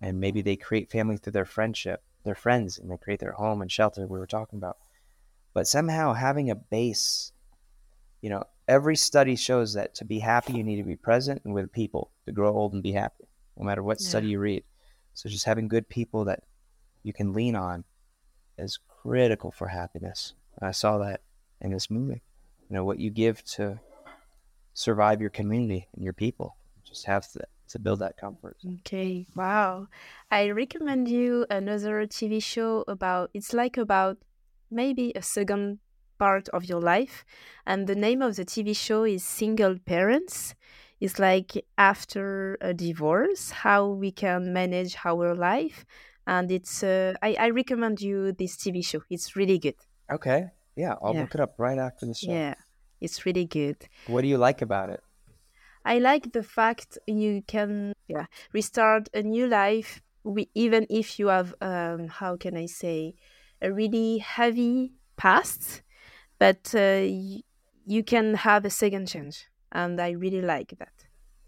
and 0.00 0.20
maybe 0.20 0.42
they 0.42 0.56
create 0.56 0.90
family 0.90 1.16
through 1.16 1.32
their 1.32 1.44
friendship 1.44 2.02
their 2.24 2.34
friends 2.34 2.78
and 2.78 2.90
they 2.90 2.96
create 2.96 3.20
their 3.20 3.32
home 3.32 3.62
and 3.62 3.72
shelter 3.72 4.06
we 4.06 4.18
were 4.18 4.26
talking 4.26 4.58
about. 4.58 4.76
But 5.54 5.66
somehow 5.66 6.12
having 6.12 6.50
a 6.50 6.54
base 6.54 7.32
you 8.20 8.30
know 8.30 8.44
every 8.66 8.96
study 8.96 9.36
shows 9.36 9.74
that 9.74 9.94
to 9.94 10.04
be 10.04 10.18
happy 10.18 10.52
you 10.52 10.64
need 10.64 10.76
to 10.76 10.82
be 10.82 10.96
present 10.96 11.40
and 11.44 11.54
with 11.54 11.72
people 11.72 12.10
to 12.26 12.32
grow 12.32 12.52
old 12.52 12.74
and 12.74 12.82
be 12.82 12.92
happy 12.92 13.24
no 13.56 13.64
matter 13.64 13.82
what 13.82 14.00
study 14.00 14.28
you 14.28 14.38
read. 14.38 14.62
So 15.14 15.28
just 15.28 15.46
having 15.46 15.68
good 15.68 15.88
people 15.88 16.24
that 16.26 16.44
you 17.02 17.12
can 17.12 17.32
lean 17.32 17.56
on 17.56 17.84
is 18.56 18.78
critical 19.02 19.50
for 19.50 19.68
happiness. 19.68 20.34
And 20.60 20.68
i 20.68 20.72
saw 20.72 20.98
that 20.98 21.22
in 21.60 21.72
this 21.72 21.90
movie. 21.90 22.22
You 22.68 22.74
know 22.74 22.84
what 22.84 23.00
you 23.00 23.10
give 23.10 23.42
to 23.56 23.80
survive 24.74 25.20
your 25.20 25.30
community 25.30 25.88
and 25.94 26.04
your 26.04 26.12
people. 26.12 26.56
Just 26.84 27.06
have 27.06 27.26
to, 27.68 27.78
build 27.78 28.00
that 28.00 28.16
comfort 28.16 28.56
Okay, 28.80 29.26
wow. 29.36 29.86
I 30.30 30.50
recommend 30.50 31.08
you 31.08 31.46
another 31.50 32.04
TV 32.06 32.40
show 32.40 32.84
about 32.88 33.30
it's 33.32 33.52
like 33.52 33.76
about 33.76 34.18
maybe 34.70 35.12
a 35.14 35.22
second 35.22 35.78
part 36.18 36.48
of 36.50 36.64
your 36.64 36.80
life. 36.80 37.24
And 37.66 37.86
the 37.86 37.94
name 37.94 38.20
of 38.20 38.34
the 38.36 38.44
TV 38.44 38.74
show 38.74 39.04
is 39.04 39.22
Single 39.22 39.78
Parents. 39.78 40.54
It's 41.00 41.18
like 41.20 41.64
after 41.78 42.58
a 42.60 42.74
divorce, 42.74 43.50
how 43.50 43.86
we 43.86 44.10
can 44.10 44.52
manage 44.52 44.96
our 45.04 45.34
life. 45.34 45.86
And 46.26 46.50
it's 46.50 46.82
uh, 46.82 47.14
I, 47.22 47.36
I 47.38 47.50
recommend 47.50 48.00
you 48.00 48.32
this 48.32 48.56
TV 48.56 48.82
show. 48.82 49.02
It's 49.08 49.36
really 49.36 49.58
good. 49.58 49.76
Okay. 50.10 50.50
Yeah, 50.76 50.94
I'll 51.00 51.14
Yeah. 51.14 51.22
look 51.22 51.34
it 51.34 51.40
up 51.40 51.54
right 51.58 51.78
after 51.78 52.06
the 52.06 52.14
show. 52.14 52.32
Yeah, 52.32 52.54
it's 53.00 53.24
really 53.24 53.46
good. 53.46 53.88
What 54.06 54.22
do 54.22 54.28
you 54.28 54.38
like 54.38 54.62
about 54.62 54.90
it? 54.90 55.00
I 55.84 55.98
like 55.98 56.32
the 56.32 56.42
fact 56.42 56.98
you 57.06 57.42
can 57.46 57.92
yeah 58.08 58.26
restart 58.52 59.08
a 59.14 59.22
new 59.22 59.46
life 59.46 60.00
we, 60.24 60.48
even 60.54 60.86
if 60.90 61.18
you 61.18 61.28
have 61.28 61.54
um, 61.60 62.08
how 62.08 62.36
can 62.36 62.56
I 62.56 62.66
say 62.66 63.14
a 63.62 63.72
really 63.72 64.18
heavy 64.18 64.92
past, 65.16 65.82
but 66.38 66.74
uh, 66.74 67.02
y- 67.02 67.42
you 67.86 68.04
can 68.04 68.34
have 68.34 68.64
a 68.64 68.70
second 68.70 69.08
chance, 69.08 69.46
and 69.72 70.00
I 70.00 70.10
really 70.10 70.42
like 70.42 70.74
that. 70.78 70.92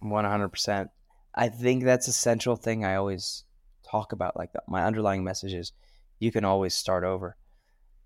One 0.00 0.24
hundred 0.24 0.48
percent. 0.48 0.90
I 1.34 1.48
think 1.48 1.84
that's 1.84 2.08
a 2.08 2.12
central 2.12 2.56
thing 2.56 2.84
I 2.84 2.96
always 2.96 3.44
talk 3.88 4.12
about. 4.12 4.36
Like 4.36 4.50
my 4.66 4.84
underlying 4.84 5.22
message 5.22 5.54
is, 5.54 5.72
you 6.18 6.32
can 6.32 6.44
always 6.44 6.74
start 6.74 7.04
over. 7.04 7.36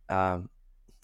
Um, 0.08 0.50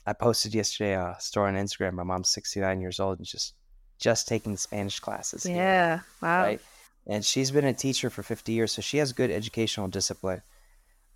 I 0.07 0.13
posted 0.13 0.55
yesterday 0.55 0.95
a 0.95 1.17
story 1.19 1.49
on 1.49 1.57
Instagram. 1.57 1.95
My 1.95 2.03
mom's 2.03 2.31
sixty 2.31 2.61
nine 2.61 2.81
years 2.81 2.99
old 3.01 3.19
and 3.19 3.27
just 3.27 3.55
just 4.01 4.27
taking 4.27 4.57
Spanish 4.57 4.99
classes. 4.99 5.45
here, 5.45 5.57
Yeah, 5.57 6.01
wow. 6.21 6.43
right? 6.43 6.61
And 7.07 7.25
she's 7.25 7.51
been 7.51 7.65
a 7.65 7.73
teacher 7.73 8.11
for 8.11 8.23
fifty 8.23 8.53
years, 8.53 8.73
so 8.73 8.83
she 8.83 8.99
has 8.99 9.13
good 9.13 9.31
educational 9.31 9.89
discipline. 9.89 10.43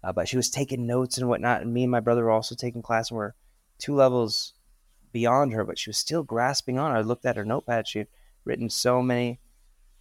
Uh, 0.03 0.13
but 0.13 0.29
she 0.29 0.37
was 0.37 0.51
taking 0.51 0.87
notes 0.87 1.17
and 1.19 1.29
whatnot, 1.29 1.63
and 1.63 1.73
me 1.73 1.83
and 1.83 1.91
my 1.91 2.01
brother 2.01 2.25
were 2.25 2.31
also 2.31 2.55
taking 2.55 2.83
class, 2.83 3.11
and 3.11 3.17
we're 3.17 3.33
two 3.79 3.95
levels 3.95 4.53
beyond 5.13 5.53
her, 5.53 5.65
but 5.65 5.79
she 5.79 5.89
was 5.89 5.97
still 5.97 6.23
grasping 6.23 6.79
on. 6.79 6.93
I 6.93 7.01
looked 7.01 7.25
at 7.25 7.37
her 7.37 7.45
notepad; 7.45 7.89
she 7.89 8.01
had 8.01 8.09
written 8.45 8.69
so 8.69 9.03
many 9.03 9.41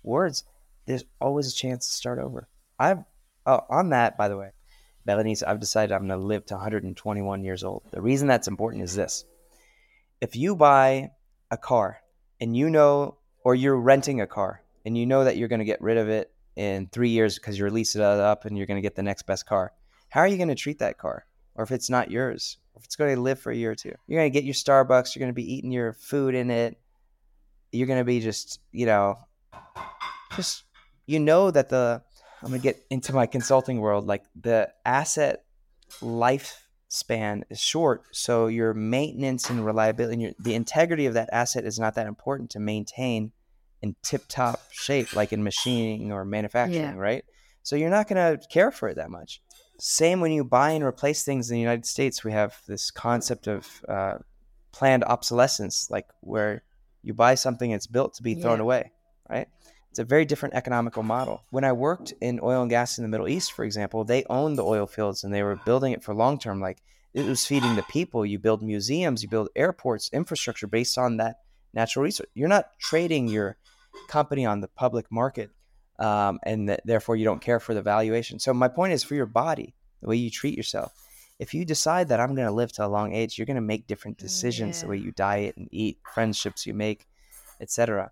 words. 0.04 0.43
There's 0.86 1.06
always 1.22 1.52
a 1.52 1.56
chance 1.56 1.88
to 1.88 1.93
start 1.93 2.19
over. 2.19 2.50
I've 2.78 3.04
oh, 3.46 3.62
on 3.69 3.89
that, 3.89 4.17
by 4.17 4.28
the 4.28 4.38
way, 4.38 4.52
Berenice, 5.06 5.43
I've 5.43 5.62
decided 5.62 5.93
I'm 5.93 6.08
going 6.08 6.19
to 6.19 6.26
live 6.26 6.46
to 6.48 6.56
121 6.56 7.43
years 7.43 7.63
old. 7.63 7.84
The 7.91 8.02
reason 8.02 8.28
that's 8.28 8.48
important 8.50 8.84
is 8.84 8.96
this: 8.96 9.24
if 10.19 10.36
you 10.36 10.56
buy 10.56 11.12
a 11.50 11.58
car 11.58 12.03
and 12.44 12.58
you 12.58 12.70
know, 12.70 13.16
or 13.46 13.56
you're 13.56 13.80
renting 13.80 14.20
a 14.20 14.28
car 14.28 14.62
and 14.86 14.98
you 14.98 15.06
know 15.06 15.24
that 15.24 15.38
you're 15.38 15.48
going 15.48 15.60
to 15.60 15.66
get 15.66 15.82
rid 15.82 15.96
of 15.96 16.10
it 16.10 16.30
in 16.58 16.88
three 16.88 17.08
years 17.08 17.40
because 17.40 17.58
you're 17.58 17.72
leasing 17.72 18.02
it 18.02 18.06
up 18.06 18.44
and 18.44 18.58
you're 18.58 18.68
going 18.68 18.78
to 18.78 18.82
get 18.82 18.96
the 18.96 19.02
next 19.02 19.24
best 19.24 19.46
car, 19.46 19.72
how 20.10 20.20
are 20.20 20.28
you 20.28 20.36
going 20.36 20.50
to 20.50 20.56
treat 20.56 20.80
that 20.80 20.98
car? 20.98 21.26
Or 21.56 21.64
if 21.64 21.72
it's 21.72 21.90
not 21.90 22.12
yours, 22.12 22.58
if 22.76 22.84
it's 22.84 22.98
going 22.98 23.16
to 23.16 23.22
live 23.22 23.40
for 23.40 23.54
a 23.54 23.56
year 23.56 23.72
or 23.72 23.76
two, 23.76 23.94
you're 24.08 24.20
going 24.20 24.30
to 24.30 24.34
get 24.34 24.44
your 24.44 24.54
Starbucks, 24.54 25.16
you're 25.16 25.22
going 25.22 25.32
to 25.32 25.34
be 25.34 25.54
eating 25.54 25.72
your 25.72 25.94
food 25.94 26.36
in 26.36 26.52
it, 26.52 26.78
you're 27.72 27.88
going 27.88 28.02
to 28.02 28.04
be 28.04 28.20
just, 28.20 28.60
you 28.74 28.88
know, 28.88 29.20
just, 30.36 30.64
you 31.06 31.22
know, 31.22 31.50
that 31.50 31.70
the, 31.70 32.02
I'm 32.42 32.50
going 32.50 32.60
to 32.60 32.64
get 32.64 32.84
into 32.90 33.14
my 33.14 33.26
consulting 33.26 33.80
world, 33.80 34.06
like 34.06 34.26
the 34.36 34.70
asset 34.86 35.46
lifespan 36.94 37.44
is 37.50 37.60
short. 37.60 38.04
So 38.12 38.48
your 38.48 38.74
maintenance 38.74 39.50
and 39.50 39.66
reliability 39.66 40.14
and 40.14 40.22
your, 40.22 40.32
the 40.40 40.56
integrity 40.56 41.06
of 41.06 41.14
that 41.16 41.30
asset 41.32 41.66
is 41.66 41.80
not 41.80 41.96
that 41.96 42.08
important 42.08 42.50
to 42.52 42.60
maintain 42.60 43.32
in 43.82 43.96
tip 44.04 44.24
top 44.28 44.62
shape, 44.72 45.14
like 45.16 45.34
in 45.34 45.44
machining 45.44 46.12
or 46.12 46.24
manufacturing, 46.26 46.96
Yeah. 46.96 47.02
right? 47.02 47.26
So 47.64 47.76
you're 47.76 47.90
not 47.90 48.08
going 48.08 48.38
to 48.38 48.48
care 48.48 48.72
for 48.72 48.90
it 48.90 48.96
that 48.96 49.10
much. 49.10 49.42
Same 49.80 50.22
when 50.22 50.32
you 50.32 50.44
buy 50.44 50.72
and 50.72 50.84
replace 50.84 51.24
things 51.24 51.50
in 51.50 51.56
the 51.56 51.62
United 51.62 51.86
States, 51.86 52.24
we 52.24 52.32
have 52.32 52.62
this 52.68 52.92
concept 52.92 53.48
of 53.48 53.68
uh, 53.90 54.16
planned 54.72 55.04
obsolescence, 55.04 55.90
like 55.90 56.08
where 56.22 56.64
you 57.02 57.14
buy 57.14 57.36
something 57.36 57.72
it's 57.72 57.88
built 57.88 58.14
to 58.16 58.24
be 58.24 58.36
thrown 58.36 58.60
Yeah. 58.60 58.64
away, 58.64 58.92
right? 59.30 59.48
It's 59.94 60.00
a 60.00 60.04
very 60.04 60.26
different 60.26 60.56
economical 60.56 61.04
model. 61.04 61.44
When 61.52 61.64
I 61.64 61.72
worked 61.72 62.16
in 62.20 62.40
oil 62.42 62.64
and 62.64 62.70
gas 62.72 62.98
in 62.98 63.04
the 63.04 63.08
Middle 63.08 63.28
East, 63.28 63.52
for 63.52 63.64
example, 63.64 64.04
they 64.04 64.24
owned 64.28 64.58
the 64.58 64.66
oil 64.66 64.88
fields 64.88 65.24
and 65.24 65.32
they 65.32 65.44
were 65.44 65.56
building 65.56 65.94
it 65.94 66.04
for 66.04 66.16
long 66.16 66.40
term. 66.40 66.60
Like 66.60 66.82
it 67.14 67.28
was 67.28 67.46
feeding 67.46 67.76
the 67.76 67.84
people. 67.84 68.26
You 68.26 68.40
build 68.40 68.64
museums, 68.64 69.22
you 69.22 69.30
build 69.30 69.50
airports, 69.56 70.10
infrastructure 70.12 70.66
based 70.66 70.98
on 70.98 71.18
that 71.18 71.42
natural 71.76 72.02
resource. 72.02 72.28
You're 72.34 72.48
not 72.48 72.72
trading 72.80 73.28
your 73.28 73.58
company 74.08 74.48
on 74.48 74.62
the 74.62 74.68
public 74.68 75.12
market, 75.12 75.52
um, 76.00 76.40
and 76.42 76.70
th- 76.70 76.80
therefore 76.86 77.16
you 77.16 77.26
don't 77.26 77.40
care 77.40 77.60
for 77.60 77.76
the 77.76 77.84
valuation. 77.84 78.40
So 78.40 78.52
my 78.52 78.70
point 78.70 78.94
is 78.94 79.04
for 79.04 79.14
your 79.14 79.28
body, 79.28 79.76
the 80.02 80.10
way 80.10 80.16
you 80.16 80.32
treat 80.32 80.58
yourself. 80.58 80.92
If 81.38 81.54
you 81.54 81.66
decide 81.66 82.08
that 82.08 82.20
I'm 82.20 82.34
going 82.34 82.48
to 82.48 82.52
live 82.52 82.72
to 82.74 82.86
a 82.86 82.88
long 82.88 83.14
age, 83.14 83.38
you're 83.38 83.46
going 83.46 83.58
to 83.58 83.62
make 83.62 83.86
different 83.86 84.18
decisions 84.18 84.82
the 84.82 84.88
way 84.88 84.98
you 84.98 85.12
diet 85.12 85.56
and 85.56 85.68
eat, 85.70 86.00
friendships 86.16 86.66
you 86.66 86.74
make, 86.74 87.06
etc. 87.62 88.10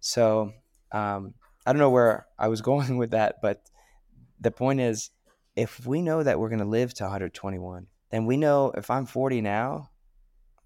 So 0.00 0.54
um, 0.92 1.34
I 1.66 1.72
don't 1.72 1.80
know 1.80 1.90
where 1.90 2.26
I 2.38 2.48
was 2.48 2.60
going 2.70 2.96
with 2.96 3.10
that, 3.10 3.36
but 3.42 3.62
the 4.40 4.50
point 4.50 4.80
is, 4.80 5.10
if 5.56 5.86
we 5.86 6.00
know 6.00 6.22
that 6.22 6.38
we're 6.38 6.48
going 6.48 6.60
to 6.60 6.64
live 6.64 6.94
to 6.94 7.04
121, 7.04 7.86
then 8.10 8.26
we 8.26 8.36
know 8.36 8.72
if 8.76 8.90
I'm 8.90 9.06
40 9.06 9.40
now, 9.40 9.90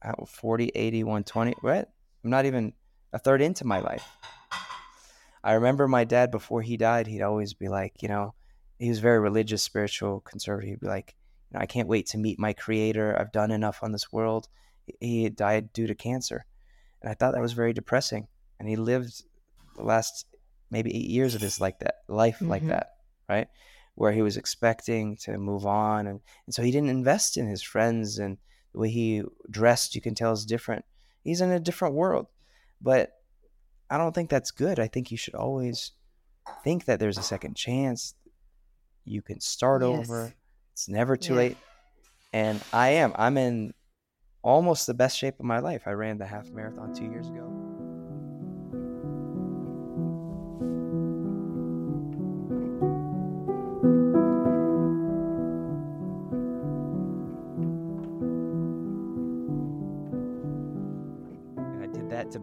uh, 0.03 0.25
40, 0.27 0.71
80, 0.75 1.05
120, 1.05 1.55
right? 1.63 1.87
I'm 2.23 2.31
not 2.31 2.47
even 2.47 2.73
a 3.13 3.19
third 3.19 3.43
into 3.43 3.65
my 3.65 3.81
life. 3.81 4.07
I 5.43 5.55
remember 5.55 5.87
my 5.89 6.05
dad 6.05 6.31
before 6.31 6.63
he 6.63 6.77
died, 6.77 7.07
he'd 7.07 7.23
always 7.23 7.53
be 7.55 7.69
like, 7.69 8.03
you 8.03 8.09
know, 8.09 8.35
he 8.79 8.89
was 8.89 8.99
very 8.99 9.21
religious, 9.21 9.63
spiritual, 9.63 10.21
conservative. 10.21 10.71
He'd 10.71 10.81
be 10.81 10.87
like, 10.87 11.15
you 11.51 11.59
know, 11.59 11.63
I 11.63 11.67
can't 11.67 11.89
wait 11.89 12.07
to 12.09 12.19
meet 12.19 12.39
my 12.39 12.53
creator. 12.53 13.19
I've 13.19 13.33
done 13.33 13.51
enough 13.51 13.83
on 13.83 13.93
this 13.93 14.13
world. 14.13 14.49
He 15.01 15.29
died 15.29 15.73
due 15.73 15.87
to 15.87 15.95
cancer. 15.95 16.45
And 17.03 17.11
I 17.11 17.15
thought 17.15 17.35
that 17.35 17.43
was 17.43 17.53
very 17.53 17.73
depressing. 17.73 18.27
And 18.59 18.69
he 18.69 18.77
lived 18.77 19.25
the 19.77 19.83
last 19.83 20.27
maybe 20.71 20.95
eight 20.95 21.09
years 21.11 21.35
of 21.35 21.41
his 21.41 21.61
like 21.61 21.79
that 21.81 21.97
life 22.09 22.41
like 22.41 22.63
Mhm. 22.63 22.69
that, 22.69 22.91
right? 23.29 23.49
Where 23.95 24.13
he 24.13 24.23
was 24.23 24.37
expecting 24.37 25.17
to 25.19 25.39
move 25.39 25.67
on 25.67 26.07
and, 26.07 26.21
and 26.47 26.55
so 26.55 26.63
he 26.63 26.71
didn't 26.71 26.91
invest 26.91 27.37
in 27.37 27.47
his 27.47 27.63
friends 27.63 28.19
and 28.19 28.39
the 28.73 28.79
way 28.81 28.91
he 28.91 29.23
dressed 29.51 29.95
you 29.95 30.01
can 30.01 30.15
tell 30.15 30.33
is 30.33 30.45
different. 30.45 30.85
He's 31.23 31.41
in 31.41 31.51
a 31.51 31.61
different 31.61 31.95
world. 31.95 32.27
But 32.81 33.13
I 33.89 33.99
don't 33.99 34.13
think 34.15 34.31
that's 34.31 34.51
good. 34.51 34.81
I 34.81 34.89
think 34.89 35.11
you 35.11 35.17
should 35.17 35.35
always 35.37 35.93
think 36.65 36.87
that 36.87 36.99
there's 36.99 37.19
a 37.19 37.23
second 37.23 37.55
chance. 37.57 38.15
You 39.05 39.23
can 39.23 39.41
start 39.41 39.83
Yes. 39.83 39.91
over. 39.91 40.35
It's 40.73 40.89
never 40.89 41.17
too 41.17 41.35
Yeah. 41.35 41.39
late. 41.39 41.57
And 42.33 42.61
I 42.73 42.89
am. 42.91 43.13
I'm 43.15 43.39
in 43.39 43.75
almost 44.43 44.87
the 44.89 44.95
best 44.95 45.17
shape 45.17 45.39
of 45.39 45.47
my 45.47 45.61
life. 45.61 45.85
I 45.87 45.93
ran 45.93 46.19
the 46.19 46.27
half 46.27 46.51
marathon 46.51 46.93
two 46.95 47.05
years 47.07 47.29
ago. 47.29 47.64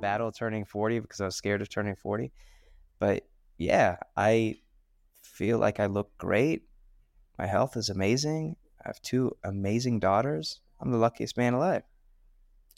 Battle 0.01 0.31
turning 0.31 0.65
40 0.65 0.99
because 0.99 1.21
I 1.21 1.25
was 1.25 1.35
scared 1.35 1.61
of 1.61 1.69
turning 1.69 1.95
40. 1.95 2.31
But 2.99 3.27
yeah, 3.57 3.97
I 4.17 4.57
feel 5.23 5.57
like 5.59 5.79
I 5.79 5.85
look 5.85 6.17
great. 6.17 6.63
My 7.37 7.45
health 7.47 7.77
is 7.77 7.89
amazing. 7.89 8.55
I 8.83 8.89
have 8.89 9.01
two 9.01 9.35
amazing 9.43 9.99
daughters. 9.99 10.61
I'm 10.79 10.91
the 10.91 10.97
luckiest 10.97 11.37
man 11.37 11.53
alive. 11.53 11.83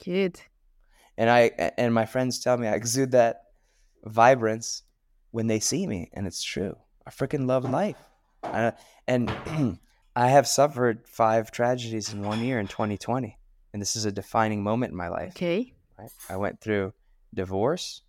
Good. 0.04 0.42
And 1.18 1.30
I 1.30 1.52
and 1.78 1.94
my 1.94 2.06
friends 2.06 2.40
tell 2.40 2.58
me 2.58 2.68
I 2.68 2.74
exude 2.74 3.12
that 3.12 3.44
vibrance 4.04 4.84
when 5.32 5.48
they 5.48 5.60
see 5.60 5.88
me, 5.88 6.10
and 6.14 6.28
it's 6.28 6.44
true. 6.44 6.76
I 7.06 7.12
freaking 7.12 7.48
love 7.48 7.70
life. 7.70 7.98
Uh, 8.44 8.72
and 9.08 9.32
I 10.16 10.28
have 10.30 10.48
suffered 10.48 11.08
five 11.08 11.52
tragedies 11.52 12.14
in 12.14 12.24
one 12.24 12.44
year 12.44 12.60
in 12.60 12.68
2020, 12.68 13.38
and 13.72 13.82
this 13.82 13.96
is 13.96 14.06
a 14.06 14.12
defining 14.12 14.64
moment 14.64 14.92
in 14.92 14.98
my 14.98 15.08
life. 15.08 15.32
Okay. 15.32 15.74
Right? 15.98 16.10
I 16.30 16.38
went 16.38 16.60
through 16.62 16.94
divorce. 17.36 18.02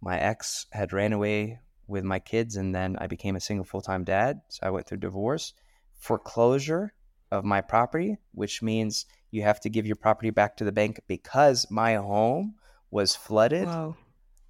My 0.00 0.18
ex 0.18 0.66
had 0.72 0.92
ran 0.92 1.12
away 1.12 1.60
with 1.86 2.04
my 2.04 2.18
kids, 2.18 2.56
and 2.56 2.74
then 2.74 2.96
I 2.98 3.06
became 3.06 3.36
a 3.36 3.40
single 3.40 3.64
full 3.64 3.82
time 3.82 4.04
dad. 4.04 4.40
So 4.48 4.60
I 4.66 4.70
went 4.70 4.86
through 4.86 4.98
divorce, 4.98 5.54
foreclosure 5.98 6.94
of 7.30 7.44
my 7.44 7.60
property, 7.60 8.18
which 8.32 8.62
means 8.62 9.06
you 9.30 9.42
have 9.42 9.60
to 9.60 9.70
give 9.70 9.86
your 9.86 9.96
property 9.96 10.30
back 10.30 10.56
to 10.56 10.64
the 10.64 10.72
bank 10.72 11.00
because 11.06 11.70
my 11.70 11.94
home 11.94 12.56
was 12.90 13.16
flooded, 13.16 13.66
Wow. 13.66 13.96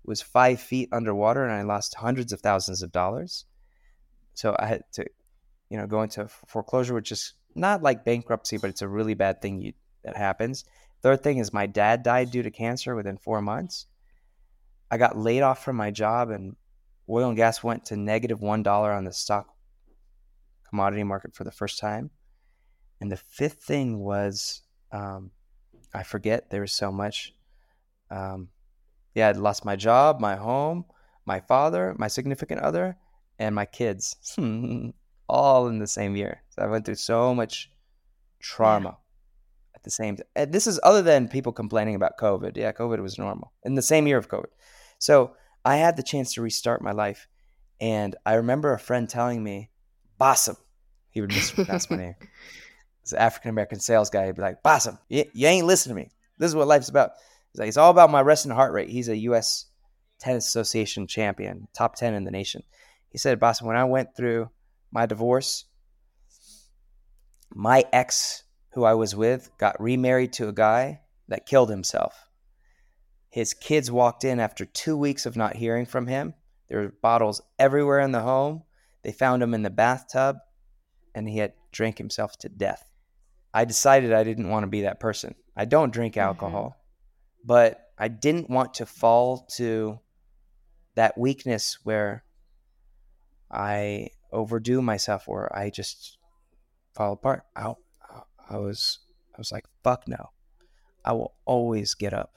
was 0.05 0.21
five 0.21 0.61
feet 0.61 0.89
underwater, 0.93 1.45
and 1.45 1.53
I 1.53 1.63
lost 1.63 1.95
hundreds 1.95 2.33
of 2.33 2.41
thousands 2.41 2.83
of 2.83 2.91
dollars. 2.91 3.45
So 4.35 4.57
I 4.59 4.67
had 4.67 4.83
to, 4.93 5.07
you 5.69 5.77
know, 5.77 5.87
go 5.87 6.03
into 6.03 6.27
foreclosure, 6.47 6.95
which 6.95 7.13
is 7.13 7.35
not 7.55 7.83
like 7.83 8.05
bankruptcy, 8.05 8.57
but 8.57 8.71
it's 8.71 8.83
a 8.83 8.89
really 8.89 9.15
bad 9.15 9.41
thing 9.41 9.61
you, 9.61 9.75
that 10.05 10.17
happens. 10.17 10.65
Third 11.03 11.23
thing 11.23 11.39
is 11.39 11.53
my 11.53 11.67
dad 11.67 12.03
died 12.03 12.31
due 12.31 12.43
to 12.43 12.51
cancer 12.51 12.95
within 12.95 13.19
four 13.19 13.41
months. 13.43 13.87
I 14.93 14.99
got 14.99 15.17
laid 15.17 15.41
off 15.41 15.65
from 15.65 15.77
my 15.77 15.91
job, 15.91 16.31
and 16.31 16.55
oil 17.09 17.29
and 17.29 17.37
gas 17.37 17.65
went 17.65 17.87
to 17.87 17.97
negative 17.97 18.41
one 18.41 18.63
dollar 18.63 18.93
on 18.93 19.05
the 19.05 19.13
stock 19.13 19.49
commodity 20.69 21.03
market 21.03 21.35
for 21.35 21.45
the 21.45 21.51
first 21.51 21.79
time. 21.79 22.11
And 23.01 23.11
the 23.11 23.17
fifth 23.17 23.65
thing 23.65 23.99
was 23.99 24.63
um, 24.93 25.31
I 25.95 26.03
forget 26.03 26.51
there 26.51 26.61
was 26.61 26.73
so 26.73 26.93
much. 26.93 27.35
Um, 28.11 28.49
yeah, 29.15 29.29
I'd 29.29 29.37
lost 29.37 29.65
my 29.65 29.77
job, 29.77 30.21
my 30.21 30.37
home, 30.37 30.85
my 31.27 31.41
father, 31.41 31.95
my 31.99 32.09
significant 32.09 32.61
other, 32.61 32.97
and 33.39 33.55
my 33.55 33.65
kids, 33.65 34.17
all 35.29 35.69
in 35.69 35.79
the 35.79 35.87
same 35.87 36.17
year. 36.17 36.43
So 36.51 36.63
I 36.63 36.67
went 36.67 36.85
through 36.85 36.97
so 36.97 37.35
much 37.35 37.71
trauma 38.41 38.99
at 39.75 39.83
the 39.83 39.91
same 39.91 40.17
time. 40.17 40.27
And 40.37 40.53
this 40.53 40.67
is 40.67 40.79
other 40.83 41.03
than 41.03 41.29
people 41.29 41.53
complaining 41.53 41.95
about 41.95 42.19
COVID. 42.19 42.57
Yeah, 42.57 42.73
COVID 42.73 43.01
was 43.01 43.19
normal 43.19 43.53
in 43.65 43.75
the 43.75 43.83
same 43.83 44.07
year 44.07 44.19
of 44.19 44.29
COVID. 44.29 44.51
So 45.03 45.33
I 45.65 45.79
had 45.79 45.97
the 45.97 46.05
chance 46.05 46.35
to 46.35 46.43
restart 46.43 46.81
my 46.81 46.93
life. 46.93 47.27
And 47.81 48.15
I 48.25 48.35
remember 48.35 48.73
a 48.73 48.79
friend 48.79 49.09
telling 49.09 49.43
me, 49.43 49.69
Bassem, 50.21 50.57
he 51.11 51.21
would 51.21 51.31
mispronounce 51.31 51.91
my 51.91 51.97
name. 51.97 52.15
An 53.11 53.19
African 53.19 53.51
American 53.51 53.81
sales 53.81 54.11
guy. 54.11 54.27
He'd 54.27 54.37
be 54.37 54.43
like, 54.43 54.63
Bassem, 54.63 54.97
you, 55.09 55.25
you 55.33 55.49
ain't 55.49 55.67
listening 55.67 55.97
to 55.97 56.03
me. 56.05 56.11
This 56.39 56.51
is 56.51 56.55
what 56.55 56.69
life's 56.69 56.89
about. 56.89 57.11
He's 57.51 57.59
like, 57.59 57.67
it's 57.67 57.77
all 57.77 57.91
about 57.91 58.13
my 58.13 58.21
resting 58.21 58.53
heart 58.53 58.73
rate. 58.73 58.91
He's 58.91 59.09
a 59.09 59.17
U.S. 59.17 59.67
Tennis 60.21 60.47
Association 60.47 61.09
champion, 61.09 61.67
top 61.75 61.97
10 61.97 62.15
in 62.15 62.23
the 62.23 62.31
nation. 62.31 62.63
He 63.09 63.19
said, 63.19 63.41
Bassem, 63.41 63.63
when 63.63 63.77
I 63.77 63.83
went 63.83 64.15
through 64.17 64.51
my 64.93 65.07
divorce, 65.07 65.65
my 67.53 67.85
ex, 67.93 68.45
who 68.75 68.85
I 68.85 68.95
was 68.95 69.17
with, 69.17 69.51
got 69.59 69.83
remarried 69.83 70.33
to 70.35 70.47
a 70.47 70.53
guy 70.53 71.01
that 71.27 71.45
killed 71.45 71.71
himself. 71.71 72.29
His 73.33 73.55
kids 73.55 73.91
walked 73.91 74.25
in 74.25 74.39
after 74.39 74.67
two 74.67 74.95
weeks 74.95 75.25
of 75.25 75.39
not 75.39 75.57
hearing 75.57 75.87
from 75.87 76.07
him. 76.07 76.35
There 76.69 76.83
were 76.83 76.95
bottles 77.01 77.41
everywhere 77.59 78.01
in 78.01 78.13
the 78.13 78.21
home. 78.21 78.65
They 79.03 79.11
found 79.11 79.43
him 79.43 79.55
in 79.55 79.63
the 79.63 79.71
bathtub, 79.71 80.37
and 81.15 81.27
he 81.27 81.39
had 81.39 81.55
drank 81.73 81.97
himself 81.97 82.37
to 82.41 82.51
death. 82.51 82.85
I 83.55 83.65
decided 83.65 84.13
I 84.13 84.23
didn't 84.23 84.51
want 84.51 84.65
to 84.65 84.69
be 84.69 84.83
that 84.83 85.01
person. 85.01 85.35
I 85.57 85.65
don't 85.65 85.95
drink 85.95 86.19
alcohol, 86.19 86.77
mm-hmm. 86.77 87.47
but 87.47 87.81
I 87.99 88.09
didn't 88.09 88.51
want 88.51 88.75
to 88.75 88.87
fall 88.87 89.47
to 89.57 89.99
that 90.95 91.17
weakness 91.17 91.79
where 91.85 92.25
I 93.51 94.11
overdo 94.31 94.83
myself 94.83 95.27
or 95.27 95.51
I 95.57 95.71
just 95.71 96.19
fall 96.95 97.15
apart. 97.15 97.45
I, 97.57 97.73
I 98.51 98.59
was 98.59 98.99
I 99.35 99.39
was 99.39 99.53
like, 99.53 99.65
fuck 99.83 100.07
no. 100.07 100.33
I 101.03 101.13
will 101.15 101.33
always 101.47 101.95
get 101.95 102.13
up. 102.13 102.35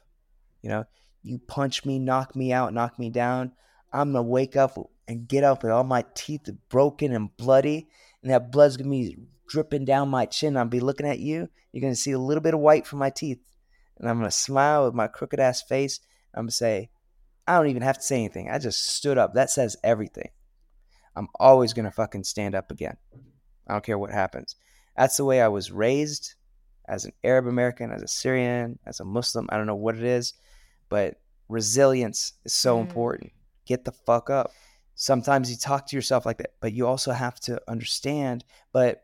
You 0.65 0.71
know, 0.71 0.85
you 1.21 1.37
punch 1.37 1.85
me, 1.85 1.99
knock 1.99 2.35
me 2.35 2.51
out, 2.51 2.73
knock 2.73 2.97
me 2.97 3.11
down. 3.11 3.51
I'm 3.93 4.13
gonna 4.13 4.23
wake 4.23 4.55
up 4.55 4.75
and 5.07 5.27
get 5.27 5.43
up 5.43 5.61
with 5.61 5.71
all 5.71 5.83
my 5.83 6.03
teeth 6.15 6.49
broken 6.69 7.13
and 7.13 7.37
bloody, 7.37 7.87
and 8.23 8.31
that 8.31 8.51
blood's 8.51 8.75
gonna 8.75 8.89
be 8.89 9.15
dripping 9.47 9.85
down 9.85 10.09
my 10.09 10.25
chin. 10.25 10.57
I'll 10.57 10.65
be 10.65 10.79
looking 10.79 11.05
at 11.05 11.19
you. 11.19 11.49
You're 11.71 11.83
gonna 11.83 11.95
see 11.95 12.13
a 12.13 12.19
little 12.19 12.41
bit 12.41 12.55
of 12.55 12.61
white 12.61 12.87
from 12.87 12.97
my 12.97 13.11
teeth, 13.11 13.37
and 13.99 14.09
I'm 14.09 14.17
gonna 14.17 14.31
smile 14.31 14.85
with 14.85 14.95
my 14.95 15.05
crooked 15.05 15.39
ass 15.39 15.61
face. 15.61 15.99
I'm 16.33 16.45
gonna 16.45 16.51
say, 16.51 16.89
I 17.47 17.57
don't 17.57 17.69
even 17.69 17.83
have 17.83 17.97
to 17.97 18.03
say 18.03 18.15
anything. 18.15 18.49
I 18.49 18.57
just 18.57 18.87
stood 18.87 19.19
up. 19.19 19.35
That 19.35 19.51
says 19.51 19.77
everything. 19.83 20.31
I'm 21.15 21.27
always 21.39 21.73
gonna 21.73 21.91
fucking 21.91 22.23
stand 22.23 22.55
up 22.55 22.71
again. 22.71 22.97
I 23.67 23.73
don't 23.73 23.85
care 23.85 23.99
what 23.99 24.09
happens. 24.09 24.55
That's 24.97 25.17
the 25.17 25.25
way 25.25 25.43
I 25.43 25.47
was 25.47 25.71
raised 25.71 26.33
as 26.87 27.05
an 27.05 27.11
Arab 27.23 27.45
American, 27.45 27.91
as 27.91 28.01
a 28.01 28.07
Syrian, 28.07 28.79
as 28.87 28.99
a 28.99 29.05
Muslim. 29.05 29.47
I 29.49 29.57
don't 29.57 29.67
know 29.67 29.75
what 29.75 29.95
it 29.95 30.03
is, 30.03 30.33
but 30.89 31.15
resilience 31.49 32.33
is 32.45 32.53
so 32.53 32.77
mm. 32.77 32.81
important. 32.81 33.31
Get 33.65 33.85
the 33.85 33.91
fuck 33.91 34.29
up. 34.29 34.51
Sometimes 34.95 35.49
you 35.49 35.57
talk 35.57 35.87
to 35.87 35.95
yourself 35.95 36.25
like 36.25 36.37
that, 36.37 36.53
but 36.61 36.73
you 36.73 36.87
also 36.87 37.11
have 37.11 37.39
to 37.41 37.61
understand. 37.67 38.45
But, 38.71 39.03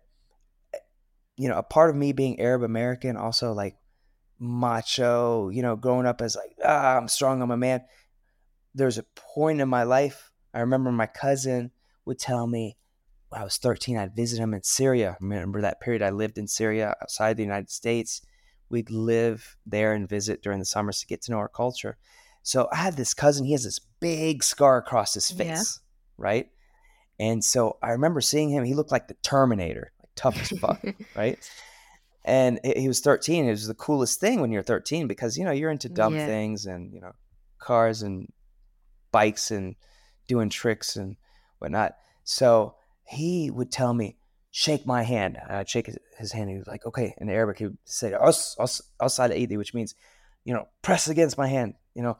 you 1.36 1.50
know, 1.50 1.58
a 1.58 1.64
part 1.64 1.90
of 1.90 1.96
me 1.96 2.14
being 2.14 2.40
Arab 2.40 2.64
American, 2.64 3.18
also 3.18 3.54
like 3.54 3.76
macho, 4.40 5.50
you 5.50 5.62
know, 5.62 5.76
growing 5.76 6.06
up 6.06 6.22
as 6.22 6.36
like, 6.36 6.56
ah, 6.64 6.98
I'm 6.98 7.08
strong, 7.08 7.42
I'm 7.42 7.52
a 7.52 7.58
man. 7.58 7.82
There's 8.74 8.98
a 8.98 9.06
point 9.36 9.60
in 9.60 9.68
my 9.68 9.84
life, 9.84 10.32
I 10.54 10.60
remember 10.60 10.92
my 10.92 11.06
cousin 11.06 11.72
would 12.06 12.20
tell 12.20 12.48
me, 12.48 12.78
when 13.30 13.42
I 13.42 13.44
was 13.44 13.58
13, 13.58 13.98
I'd 13.98 14.16
visit 14.16 14.40
him 14.40 14.54
in 14.54 14.64
Syria. 14.64 15.12
I 15.12 15.24
remember 15.24 15.62
that 15.62 15.80
period 15.80 16.02
I 16.02 16.10
lived 16.10 16.38
in 16.38 16.48
Syria 16.48 16.96
outside 17.02 17.38
the 17.38 17.44
United 17.44 17.70
States. 17.70 18.22
We'd 18.72 18.90
live 18.90 19.58
there 19.66 19.94
and 19.94 20.08
visit 20.08 20.42
during 20.42 20.60
the 20.60 20.66
summers 20.66 21.00
to 21.02 21.08
get 21.08 21.22
to 21.24 21.32
know 21.32 21.38
our 21.38 21.50
culture. 21.50 21.98
So 22.44 22.68
I 22.72 22.78
had 22.78 22.96
this 22.96 23.14
cousin, 23.14 23.46
he 23.46 23.52
has 23.52 23.66
this 23.66 23.80
big 24.00 24.44
scar 24.44 24.78
across 24.78 25.14
his 25.14 25.30
face, 25.30 25.80
yeah. 25.80 26.18
right? 26.18 26.50
And 27.20 27.44
so 27.44 27.78
I 27.84 27.92
remember 27.92 28.22
seeing 28.22 28.50
him, 28.50 28.64
he 28.64 28.74
looked 28.74 28.92
like 28.92 29.08
the 29.08 29.14
Terminator, 29.22 29.92
like 30.00 30.10
tough 30.16 30.42
as 30.42 30.58
fuck, 30.60 30.84
right? 31.16 31.38
And 32.26 32.60
he 32.64 32.88
was 32.88 33.00
13. 33.00 33.46
It 33.46 33.52
was 33.52 33.68
the 33.68 33.74
coolest 33.74 34.20
thing 34.20 34.42
when 34.42 34.52
you're 34.52 34.64
13 34.64 35.08
because, 35.08 35.38
you 35.38 35.44
know, 35.44 35.52
you're 35.52 35.72
into 35.72 35.90
dumb 35.90 36.16
yeah. 36.16 36.26
things 36.26 36.66
and, 36.66 36.94
you 36.94 37.02
know, 37.02 37.14
cars 37.60 38.02
and 38.02 38.32
bikes 39.12 39.52
and 39.52 39.76
doing 40.28 40.50
tricks 40.50 40.96
and 40.96 41.16
whatnot. 41.60 41.96
So 42.24 42.76
he 43.04 43.52
would 43.52 43.72
tell 43.72 43.94
me, 43.94 44.18
shake 44.52 44.86
my 44.86 45.04
hand. 45.04 45.38
I'd 45.48 45.70
shake 45.70 45.90
his, 46.22 46.32
hand. 46.32 46.50
He 46.50 46.58
was 46.58 46.68
like, 46.68 46.86
okay. 46.86 47.14
In 47.18 47.30
Arabic, 47.30 47.58
he 47.58 47.66
would 47.66 47.78
say, 47.86 48.14
us, 48.14 48.56
outside 49.02 49.32
Eidi, 49.32 49.58
which 49.58 49.74
means, 49.74 49.96
you 50.46 50.54
know, 50.54 50.68
press 50.82 51.08
against 51.08 51.38
my 51.38 51.48
hand, 51.48 51.74
you 51.94 52.02
know, 52.02 52.18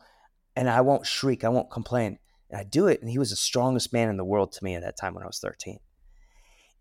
and 0.56 0.70
I 0.70 0.82
won't 0.82 1.06
shriek. 1.06 1.44
I 1.44 1.50
won't 1.50 1.72
complain. 1.72 2.20
And 2.50 2.60
I 2.60 2.64
do 2.64 2.88
it. 2.88 3.02
And 3.02 3.10
he 3.10 3.18
was 3.18 3.30
the 3.30 3.36
strongest 3.36 3.94
man 3.94 4.10
in 4.10 4.18
the 4.18 4.26
world 4.26 4.52
to 4.54 4.64
me 4.64 4.76
at 4.76 4.84
that 4.84 4.98
time 4.98 5.14
when 5.14 5.24
I 5.24 5.28
was 5.28 5.40
13. 5.40 5.80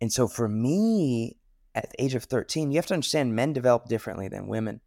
And 0.01 0.13
so 0.13 0.27
for 0.27 0.49
me, 0.49 1.37
at 1.75 1.91
the 1.91 2.03
age 2.03 2.15
of 2.15 2.25
13, 2.25 2.73
you 2.73 2.77
have 2.77 2.87
to 2.87 2.95
understand 2.95 3.37
men 3.37 3.53
develop 3.53 3.87
differently 3.87 4.29
than 4.29 4.49
women. 4.49 4.81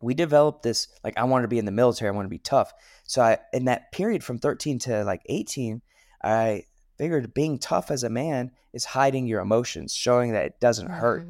We 0.00 0.14
developed 0.14 0.62
this, 0.62 0.88
like, 1.04 1.16
I 1.16 1.24
wanted 1.24 1.42
to 1.42 1.48
be 1.48 1.58
in 1.58 1.64
the 1.64 1.70
military. 1.70 2.08
I 2.08 2.12
want 2.12 2.26
to 2.26 2.30
be 2.30 2.38
tough. 2.38 2.72
So 3.04 3.22
I, 3.22 3.38
in 3.52 3.66
that 3.66 3.92
period 3.92 4.24
from 4.24 4.38
13 4.38 4.80
to 4.80 5.04
like 5.04 5.22
18, 5.26 5.80
I 6.22 6.64
figured 6.96 7.34
being 7.34 7.58
tough 7.58 7.90
as 7.90 8.02
a 8.02 8.10
man 8.10 8.50
is 8.72 8.84
hiding 8.84 9.26
your 9.26 9.40
emotions, 9.40 9.94
showing 9.94 10.32
that 10.32 10.46
it 10.46 10.60
doesn't 10.60 10.88
mm-hmm. 10.88 11.00
hurt, 11.00 11.28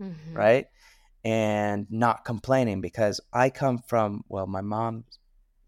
mm-hmm. 0.00 0.34
right? 0.34 0.66
And 1.24 1.86
not 1.90 2.24
complaining 2.24 2.80
because 2.80 3.20
I 3.32 3.50
come 3.50 3.78
from, 3.78 4.24
well, 4.28 4.46
my 4.46 4.60
mom, 4.60 5.04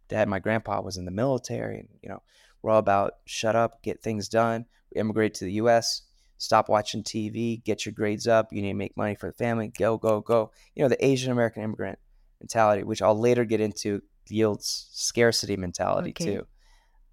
dad, 0.08 0.28
my 0.28 0.38
grandpa 0.38 0.80
was 0.80 0.96
in 0.96 1.04
the 1.04 1.10
military, 1.10 1.80
and, 1.80 1.88
you 2.02 2.08
know, 2.08 2.22
we're 2.62 2.70
all 2.72 2.78
about 2.78 3.14
shut 3.24 3.56
up, 3.56 3.82
get 3.82 4.02
things 4.02 4.28
done. 4.28 4.66
We 4.94 5.00
immigrated 5.00 5.34
to 5.34 5.44
the 5.44 5.52
US, 5.52 6.02
stop 6.38 6.68
watching 6.68 7.02
TV, 7.02 7.62
get 7.62 7.86
your 7.86 7.92
grades 7.92 8.26
up. 8.26 8.52
You 8.52 8.62
need 8.62 8.72
to 8.72 8.74
make 8.74 8.96
money 8.96 9.14
for 9.14 9.28
the 9.28 9.36
family, 9.36 9.68
go, 9.68 9.96
go, 9.96 10.20
go. 10.20 10.50
You 10.74 10.82
know, 10.82 10.88
the 10.88 11.04
Asian 11.04 11.32
American 11.32 11.62
immigrant 11.62 11.98
mentality, 12.40 12.82
which 12.82 13.02
I'll 13.02 13.18
later 13.18 13.44
get 13.44 13.60
into, 13.60 14.02
yields 14.28 14.88
scarcity 14.92 15.56
mentality 15.56 16.10
okay. 16.10 16.24
too. 16.24 16.46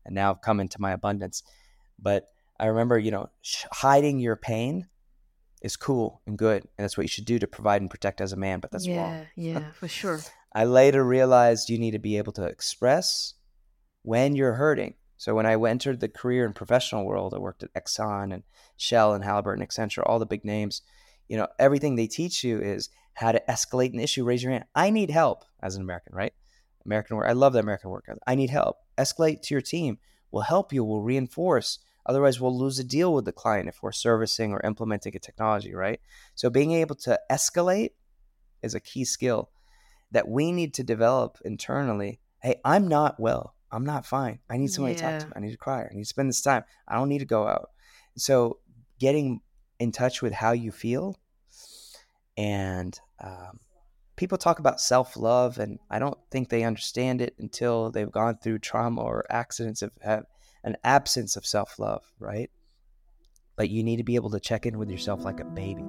And 0.05 0.15
now 0.15 0.31
I've 0.31 0.41
come 0.41 0.59
into 0.59 0.81
my 0.81 0.91
abundance. 0.91 1.43
But 2.03 2.29
I 2.59 2.67
remember, 2.67 2.99
you 2.99 3.11
know, 3.11 3.29
sh- 3.41 3.65
hiding 3.71 4.19
your 4.19 4.35
pain 4.35 4.87
is 5.61 5.77
cool 5.77 6.21
and 6.27 6.37
good, 6.37 6.63
and 6.77 6.83
that's 6.83 6.97
what 6.97 7.03
you 7.03 7.07
should 7.07 7.25
do 7.25 7.39
to 7.39 7.47
provide 7.47 7.81
and 7.81 7.89
protect 7.89 8.21
as 8.21 8.33
a 8.33 8.37
man. 8.37 8.59
But 8.59 8.71
that's 8.71 8.85
yeah, 8.85 9.01
wrong. 9.01 9.27
Yeah, 9.35 9.71
for 9.73 9.87
sure. 9.87 10.19
I 10.53 10.65
later 10.65 11.03
realized 11.03 11.69
you 11.69 11.79
need 11.79 11.91
to 11.91 11.99
be 11.99 12.17
able 12.17 12.33
to 12.33 12.43
express 12.43 13.33
when 14.03 14.35
you're 14.35 14.53
hurting. 14.53 14.95
So 15.17 15.33
when 15.33 15.45
I 15.45 15.55
entered 15.55 16.01
the 16.01 16.09
career 16.09 16.45
and 16.45 16.53
professional 16.53 17.05
world, 17.05 17.33
I 17.33 17.39
worked 17.39 17.63
at 17.63 17.73
Exxon 17.73 18.33
and 18.33 18.43
Shell 18.75 19.13
and 19.13 19.23
Halliburton, 19.23 19.65
Accenture, 19.65 20.03
all 20.05 20.19
the 20.19 20.25
big 20.25 20.43
names. 20.43 20.81
You 21.29 21.37
know, 21.37 21.47
everything 21.57 21.95
they 21.95 22.07
teach 22.07 22.43
you 22.43 22.59
is 22.59 22.89
how 23.13 23.31
to 23.31 23.41
escalate 23.47 23.93
an 23.93 24.01
issue. 24.01 24.25
Raise 24.25 24.43
your 24.43 24.51
hand. 24.51 24.65
I 24.75 24.89
need 24.89 25.09
help 25.09 25.45
as 25.61 25.75
an 25.75 25.81
American, 25.81 26.13
right? 26.13 26.33
American 26.85 27.15
work. 27.15 27.27
I 27.29 27.31
love 27.31 27.53
the 27.53 27.59
American 27.59 27.89
work. 27.89 28.05
I 28.27 28.35
need 28.35 28.49
help. 28.49 28.77
Escalate 28.97 29.41
to 29.43 29.53
your 29.53 29.61
team 29.61 29.97
We'll 30.33 30.41
help 30.41 30.73
you, 30.73 30.83
We'll 30.83 31.01
reinforce. 31.01 31.77
Otherwise, 32.05 32.39
we'll 32.39 32.57
lose 32.57 32.79
a 32.79 32.83
deal 32.83 33.13
with 33.13 33.25
the 33.25 33.31
client 33.31 33.69
if 33.69 33.81
we're 33.81 33.91
servicing 33.91 34.51
or 34.51 34.61
implementing 34.65 35.15
a 35.15 35.19
technology, 35.19 35.73
right? 35.73 35.99
So, 36.35 36.49
being 36.49 36.71
able 36.71 36.95
to 36.95 37.19
escalate 37.31 37.91
is 38.61 38.75
a 38.75 38.79
key 38.79 39.05
skill 39.05 39.49
that 40.11 40.27
we 40.27 40.51
need 40.51 40.73
to 40.75 40.83
develop 40.83 41.37
internally. 41.45 42.19
Hey, 42.41 42.59
I'm 42.65 42.87
not 42.87 43.19
well. 43.19 43.55
I'm 43.71 43.85
not 43.85 44.05
fine. 44.05 44.39
I 44.49 44.57
need 44.57 44.67
somebody 44.67 44.95
yeah. 44.95 45.11
to 45.11 45.19
talk 45.19 45.29
to. 45.31 45.37
I 45.37 45.39
need 45.39 45.51
to 45.51 45.57
cry. 45.57 45.83
I 45.83 45.93
need 45.93 46.03
to 46.03 46.09
spend 46.09 46.29
this 46.29 46.41
time. 46.41 46.63
I 46.87 46.95
don't 46.95 47.09
need 47.09 47.19
to 47.19 47.25
go 47.25 47.47
out. 47.47 47.69
So, 48.17 48.59
getting 48.99 49.41
in 49.79 49.91
touch 49.91 50.21
with 50.21 50.33
how 50.33 50.51
you 50.51 50.71
feel 50.71 51.17
and 52.37 52.99
um, 53.23 53.59
people 54.15 54.37
talk 54.37 54.59
about 54.59 54.79
self 54.79 55.15
love, 55.17 55.59
and 55.59 55.79
I 55.89 55.99
don't 55.99 56.17
think 56.31 56.49
they 56.49 56.63
understand 56.63 57.21
it 57.21 57.35
until 57.39 57.91
they've 57.91 58.11
gone 58.11 58.37
through 58.37 58.59
trauma 58.59 59.01
or 59.01 59.25
accidents 59.29 59.81
of 59.81 59.91
have 60.01 60.25
an 60.63 60.77
absence 60.83 61.35
of 61.35 61.45
self 61.45 61.79
love, 61.79 62.03
right? 62.19 62.49
But 63.55 63.69
you 63.69 63.83
need 63.83 63.97
to 63.97 64.03
be 64.03 64.15
able 64.15 64.31
to 64.31 64.39
check 64.39 64.65
in 64.65 64.77
with 64.77 64.89
yourself 64.89 65.23
like 65.23 65.39
a 65.39 65.45
baby. 65.45 65.83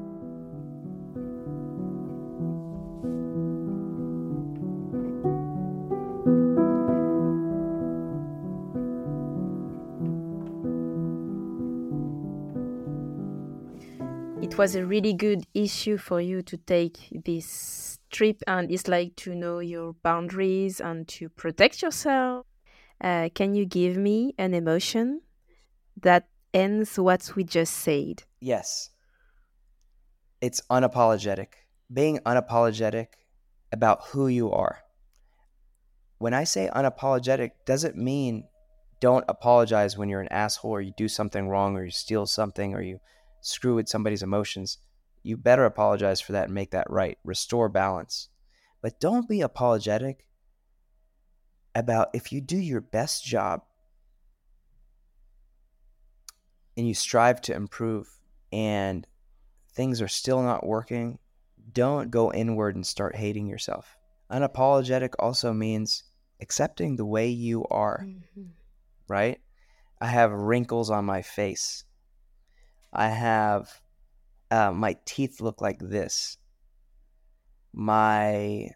it 14.55 14.59
was 14.59 14.77
a 14.77 14.87
really 14.87 15.12
good 15.12 15.45
issue 15.53 15.99
for 15.99 16.20
you 16.20 16.41
to 16.41 16.57
take 16.57 16.99
this 17.25 17.99
trip 18.12 18.41
and 18.47 18.70
it's 18.70 18.87
like 18.87 19.16
to 19.16 19.35
know 19.35 19.59
your 19.59 19.95
boundaries 19.95 20.81
and 20.81 21.09
to 21.09 21.29
protect 21.29 21.83
yourself. 21.83 22.47
Uh, 23.01 23.28
can 23.34 23.55
you 23.55 23.66
give 23.66 23.97
me 23.97 24.34
an 24.38 24.55
emotion 24.55 25.20
that 26.01 26.28
ends 26.53 26.99
what 26.99 27.32
we 27.36 27.45
just 27.45 27.74
said? 27.74 28.22
Yes. 28.40 28.90
It's 30.40 30.62
unapologetic. 30.70 31.49
Being 31.92 32.18
unapologetic 32.20 33.09
about 33.72 34.05
who 34.09 34.28
you 34.28 34.51
are. 34.53 34.78
When 36.18 36.32
I 36.32 36.45
say 36.45 36.70
unapologetic, 36.74 37.51
doesn't 37.66 37.97
mean 37.97 38.45
don't 39.01 39.24
apologize 39.28 39.99
when 39.99 40.09
you're 40.09 40.20
an 40.20 40.32
asshole 40.32 40.70
or 40.70 40.80
you 40.80 40.92
do 40.97 41.09
something 41.09 41.49
wrong 41.49 41.76
or 41.76 41.84
you 41.84 41.90
steal 41.90 42.24
something 42.24 42.74
or 42.74 42.80
you 42.80 43.01
screw 43.42 43.74
with 43.74 43.88
somebody's 43.88 44.22
emotions. 44.22 44.78
You 45.22 45.36
better 45.36 45.64
apologize 45.64 46.20
for 46.20 46.32
that 46.32 46.45
and 46.45 46.55
make 46.55 46.70
that 46.70 46.88
right. 46.88 47.18
Restore 47.24 47.68
balance. 47.68 48.28
But 48.80 49.01
don't 49.01 49.28
be 49.28 49.40
apologetic 49.40 50.26
about 51.75 52.09
if 52.14 52.33
you 52.33 52.41
do 52.41 52.57
your 52.57 52.81
best 52.81 53.25
job 53.25 53.62
and 56.77 56.87
you 56.87 56.95
strive 56.95 57.41
to 57.43 57.55
improve 57.55 58.09
and 58.53 59.07
things 59.72 60.01
are 60.01 60.09
still 60.09 60.43
not 60.43 60.66
working, 60.66 61.18
don't 61.72 62.11
go 62.11 62.33
inward 62.33 62.77
and 62.77 62.87
start 62.87 63.16
hating 63.16 63.47
yourself. 63.47 63.97
Unapologetic 64.31 65.14
also 65.18 65.53
means 65.53 66.05
accepting 66.41 66.97
the 66.97 67.05
way 67.05 67.29
you 67.29 67.64
are, 67.70 68.05
mm-hmm. 68.07 68.49
right? 69.09 69.41
I 70.01 70.07
have 70.07 70.33
wrinkles 70.33 70.91
on 70.91 71.05
my 71.05 71.22
face. 71.22 71.85
I 72.93 73.09
have 73.09 73.81
uh, 74.51 74.72
my 74.72 74.97
teeth 75.05 75.41
look 75.41 75.61
like 75.61 75.79
this. 75.81 76.39
My 77.72 78.70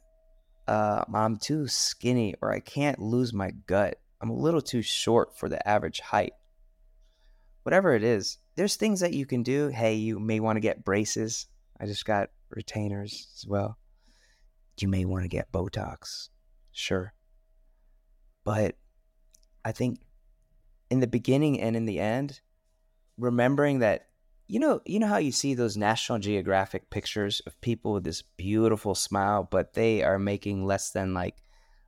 uh, 0.68 1.04
I'm 1.12 1.38
too 1.38 1.66
skinny, 1.66 2.34
or 2.42 2.52
I 2.52 2.60
can't 2.60 2.98
lose 2.98 3.32
my 3.32 3.52
gut. 3.66 3.98
I'm 4.20 4.30
a 4.30 4.34
little 4.34 4.60
too 4.60 4.82
short 4.82 5.36
for 5.36 5.48
the 5.48 5.66
average 5.66 6.00
height. 6.00 6.34
Whatever 7.62 7.94
it 7.94 8.04
is, 8.04 8.38
there's 8.54 8.76
things 8.76 9.00
that 9.00 9.14
you 9.14 9.24
can 9.24 9.42
do. 9.42 9.68
Hey, 9.68 9.94
you 9.94 10.18
may 10.18 10.40
want 10.40 10.56
to 10.56 10.60
get 10.60 10.84
braces. 10.84 11.46
I 11.80 11.86
just 11.86 12.04
got 12.04 12.30
retainers 12.50 13.28
as 13.36 13.46
well. 13.46 13.78
You 14.78 14.88
may 14.88 15.04
want 15.04 15.24
to 15.24 15.28
get 15.28 15.52
Botox. 15.52 16.28
Sure. 16.72 17.14
But 18.44 18.76
I 19.64 19.72
think 19.72 20.00
in 20.90 21.00
the 21.00 21.06
beginning 21.06 21.60
and 21.60 21.76
in 21.76 21.86
the 21.86 21.98
end, 21.98 22.40
remembering 23.16 23.78
that 23.80 24.07
you 24.48 24.58
know 24.58 24.80
you 24.84 24.98
know 24.98 25.06
how 25.06 25.18
you 25.18 25.30
see 25.30 25.54
those 25.54 25.76
national 25.76 26.18
geographic 26.18 26.90
pictures 26.90 27.40
of 27.46 27.60
people 27.60 27.92
with 27.92 28.04
this 28.04 28.22
beautiful 28.22 28.94
smile 28.94 29.46
but 29.48 29.74
they 29.74 30.02
are 30.02 30.18
making 30.18 30.66
less 30.66 30.90
than 30.90 31.14
like 31.14 31.36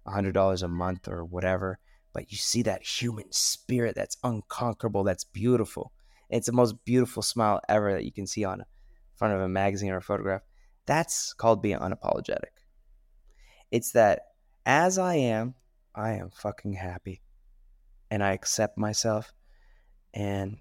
hundred 0.06 0.32
dollars 0.32 0.62
a 0.62 0.68
month 0.68 1.08
or 1.08 1.24
whatever 1.24 1.78
but 2.12 2.30
you 2.30 2.38
see 2.38 2.62
that 2.62 2.82
human 2.82 3.30
spirit 3.30 3.94
that's 3.94 4.16
unconquerable 4.24 5.04
that's 5.04 5.24
beautiful. 5.24 5.92
It's 6.28 6.46
the 6.46 6.52
most 6.52 6.84
beautiful 6.84 7.22
smile 7.22 7.60
ever 7.68 7.92
that 7.92 8.04
you 8.04 8.12
can 8.12 8.26
see 8.26 8.44
on 8.44 8.64
front 9.16 9.34
of 9.34 9.40
a 9.40 9.48
magazine 9.48 9.90
or 9.90 9.98
a 9.98 10.02
photograph. 10.02 10.42
That's 10.86 11.32
called 11.32 11.62
being 11.62 11.78
unapologetic. 11.78 12.64
It's 13.70 13.92
that 13.92 14.22
as 14.66 14.98
i 14.98 15.14
am 15.14 15.54
i 15.94 16.12
am 16.12 16.28
fucking 16.28 16.74
happy 16.74 17.22
and 18.10 18.22
i 18.22 18.32
accept 18.32 18.76
myself 18.76 19.32
and 20.12 20.58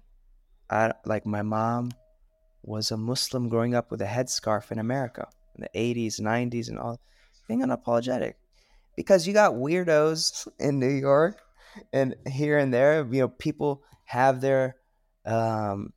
I 0.70 0.92
like 1.04 1.26
my 1.26 1.42
mom 1.42 1.90
was 2.62 2.90
a 2.90 2.96
Muslim 2.96 3.48
growing 3.48 3.74
up 3.74 3.90
with 3.90 4.00
a 4.00 4.06
headscarf 4.06 4.70
in 4.70 4.78
America 4.78 5.28
in 5.56 5.62
the 5.62 5.78
80s, 5.78 6.20
90s, 6.20 6.68
and 6.68 6.78
all. 6.78 7.00
Being 7.48 7.62
unapologetic 7.62 8.34
because 8.96 9.26
you 9.26 9.32
got 9.32 9.54
weirdos 9.54 10.46
in 10.58 10.78
New 10.78 10.90
York 10.90 11.40
and 11.92 12.14
here 12.28 12.58
and 12.58 12.72
there. 12.72 13.04
You 13.10 13.22
know, 13.22 13.28
people 13.28 13.82
have 14.04 14.40
their 14.40 14.76
um, 15.26 15.92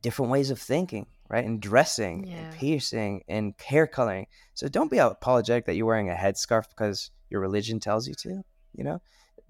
different 0.00 0.30
ways 0.30 0.50
of 0.50 0.58
thinking, 0.58 1.06
right? 1.28 1.44
And 1.44 1.60
dressing, 1.60 2.26
yeah. 2.26 2.36
and 2.36 2.54
piercing, 2.54 3.22
and 3.28 3.54
hair 3.62 3.86
coloring. 3.86 4.26
So 4.54 4.68
don't 4.68 4.90
be 4.90 4.98
apologetic 4.98 5.66
that 5.66 5.74
you're 5.74 5.86
wearing 5.86 6.10
a 6.10 6.14
headscarf 6.14 6.68
because 6.70 7.10
your 7.28 7.40
religion 7.40 7.80
tells 7.80 8.08
you 8.08 8.14
to. 8.14 8.42
You 8.72 8.84
know, 8.84 9.02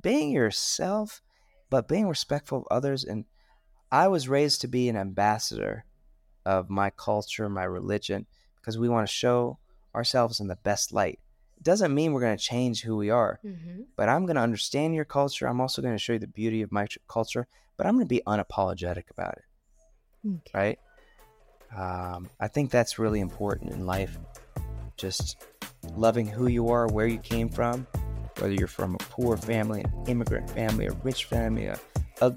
being 0.03 0.31
yourself, 0.31 1.23
but 1.69 1.89
being 1.89 2.09
respectful 2.09 2.59
of 2.59 2.65
others 2.71 3.05
and 3.05 3.27
I 3.93 4.09
was 4.09 4.29
raised 4.29 4.61
to 4.61 4.69
be 4.69 4.89
an 4.89 4.97
ambassador 4.97 5.85
of 6.47 6.71
my 6.71 6.91
culture, 6.91 7.49
my 7.49 7.65
religion, 7.65 8.27
because 8.57 8.79
we 8.79 8.89
want 8.89 9.09
to 9.09 9.13
show 9.13 9.59
ourselves 9.95 10.41
in 10.41 10.47
the 10.47 10.57
best 10.57 10.93
light. 10.93 11.19
It 11.57 11.65
doesn't 11.65 11.95
mean 11.95 12.13
we're 12.13 12.21
going 12.21 12.37
to 12.37 12.43
change 12.43 12.83
who 12.83 12.97
we 12.97 13.11
are, 13.11 13.41
mm-hmm. 13.45 13.83
but 13.97 14.09
I'm 14.09 14.27
going 14.27 14.37
to 14.37 14.43
understand 14.43 14.95
your 14.95 15.05
culture. 15.05 15.47
I'm 15.47 15.61
also 15.61 15.83
going 15.83 15.95
to 15.95 15.99
show 15.99 16.15
you 16.15 16.19
the 16.19 16.27
beauty 16.27 16.63
of 16.63 16.73
my 16.73 16.87
culture, 17.09 17.47
but 17.77 17.87
I'm 17.87 17.95
going 17.95 18.07
to 18.07 18.09
be 18.09 18.23
unapologetic 18.27 19.11
about 19.11 19.35
it. 19.35 19.45
Okay. 20.47 20.51
Right? 20.55 20.79
Um, 21.77 22.31
I 22.39 22.49
think 22.49 22.71
that's 22.71 22.99
really 22.99 23.21
important 23.21 23.73
in 23.73 23.87
life. 23.87 24.19
Just 24.97 25.45
loving 25.97 26.27
who 26.27 26.47
you 26.47 26.69
are, 26.69 26.87
where 26.87 27.07
you 27.07 27.19
came 27.19 27.49
from, 27.49 27.87
whether 28.39 28.53
you're 28.53 28.69
from 28.69 28.95
a 28.95 28.99
poor 28.99 29.37
family, 29.37 29.83
an 29.83 30.05
immigrant 30.07 30.49
family, 30.51 30.87
a 30.87 30.93
rich 31.03 31.25
family, 31.25 31.67
a 31.67 31.79
Uh, 32.21 32.31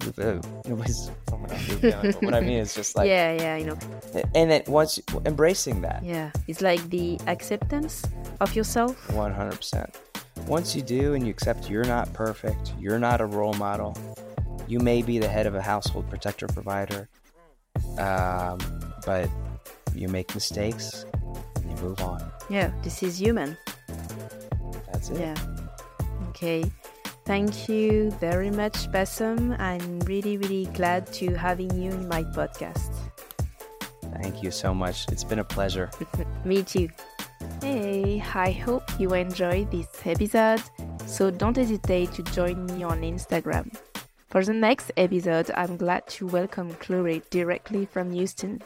nobody's 0.65 1.11
what 2.21 2.33
I 2.33 2.39
mean 2.39 2.59
is 2.59 2.73
just 2.73 2.95
like 2.97 3.07
yeah, 3.07 3.33
yeah, 3.33 3.57
you 3.57 3.65
know. 3.65 3.77
And 4.33 4.49
then 4.49 4.63
once 4.67 4.99
embracing 5.25 5.81
that, 5.81 6.03
yeah, 6.03 6.31
it's 6.47 6.61
like 6.61 6.89
the 6.89 7.19
acceptance 7.27 8.03
of 8.39 8.55
yourself. 8.55 9.11
One 9.11 9.33
hundred 9.33 9.57
percent. 9.57 9.95
Once 10.47 10.75
you 10.75 10.81
do 10.81 11.13
and 11.13 11.25
you 11.25 11.31
accept 11.31 11.69
you're 11.69 11.85
not 11.85 12.11
perfect, 12.13 12.73
you're 12.79 12.99
not 12.99 13.21
a 13.21 13.25
role 13.25 13.53
model. 13.53 13.97
You 14.67 14.79
may 14.79 15.01
be 15.01 15.19
the 15.19 15.27
head 15.27 15.45
of 15.45 15.55
a 15.55 15.61
household 15.61 16.09
protector 16.09 16.47
provider, 16.47 17.09
um, 17.97 18.59
but 19.05 19.29
you 19.93 20.07
make 20.07 20.33
mistakes 20.33 21.05
and 21.55 21.69
you 21.69 21.83
move 21.83 22.01
on. 22.01 22.23
Yeah, 22.49 22.71
this 22.83 23.03
is 23.03 23.19
human. 23.19 23.57
That's 24.91 25.09
it. 25.09 25.19
Yeah. 25.19 25.35
Okay. 26.29 26.71
Thank 27.25 27.69
you 27.69 28.11
very 28.19 28.49
much, 28.49 28.91
Basim. 28.91 29.57
I'm 29.59 29.99
really, 30.01 30.37
really 30.37 30.65
glad 30.73 31.07
to 31.13 31.33
having 31.35 31.71
you 31.79 31.91
in 31.91 32.07
my 32.07 32.23
podcast. 32.23 32.91
Thank 34.21 34.43
you 34.43 34.51
so 34.51 34.73
much. 34.73 35.07
It's 35.09 35.23
been 35.23 35.39
a 35.39 35.43
pleasure. 35.43 35.89
Me 36.45 36.63
too. 36.63 36.89
Hey, 37.61 38.21
I 38.35 38.51
hope 38.51 38.83
you 38.99 39.13
enjoyed 39.13 39.71
this 39.71 39.87
episode, 40.05 40.61
so 41.05 41.31
don't 41.31 41.55
hesitate 41.55 42.11
to 42.13 42.23
join 42.23 42.65
me 42.65 42.83
on 42.83 43.01
Instagram. 43.01 43.73
For 44.29 44.43
the 44.43 44.53
next 44.53 44.91
episode, 44.97 45.49
I'm 45.55 45.77
glad 45.77 46.07
to 46.17 46.27
welcome 46.27 46.73
Chloe 46.75 47.21
directly 47.29 47.85
from 47.85 48.11
Houston. 48.11 48.61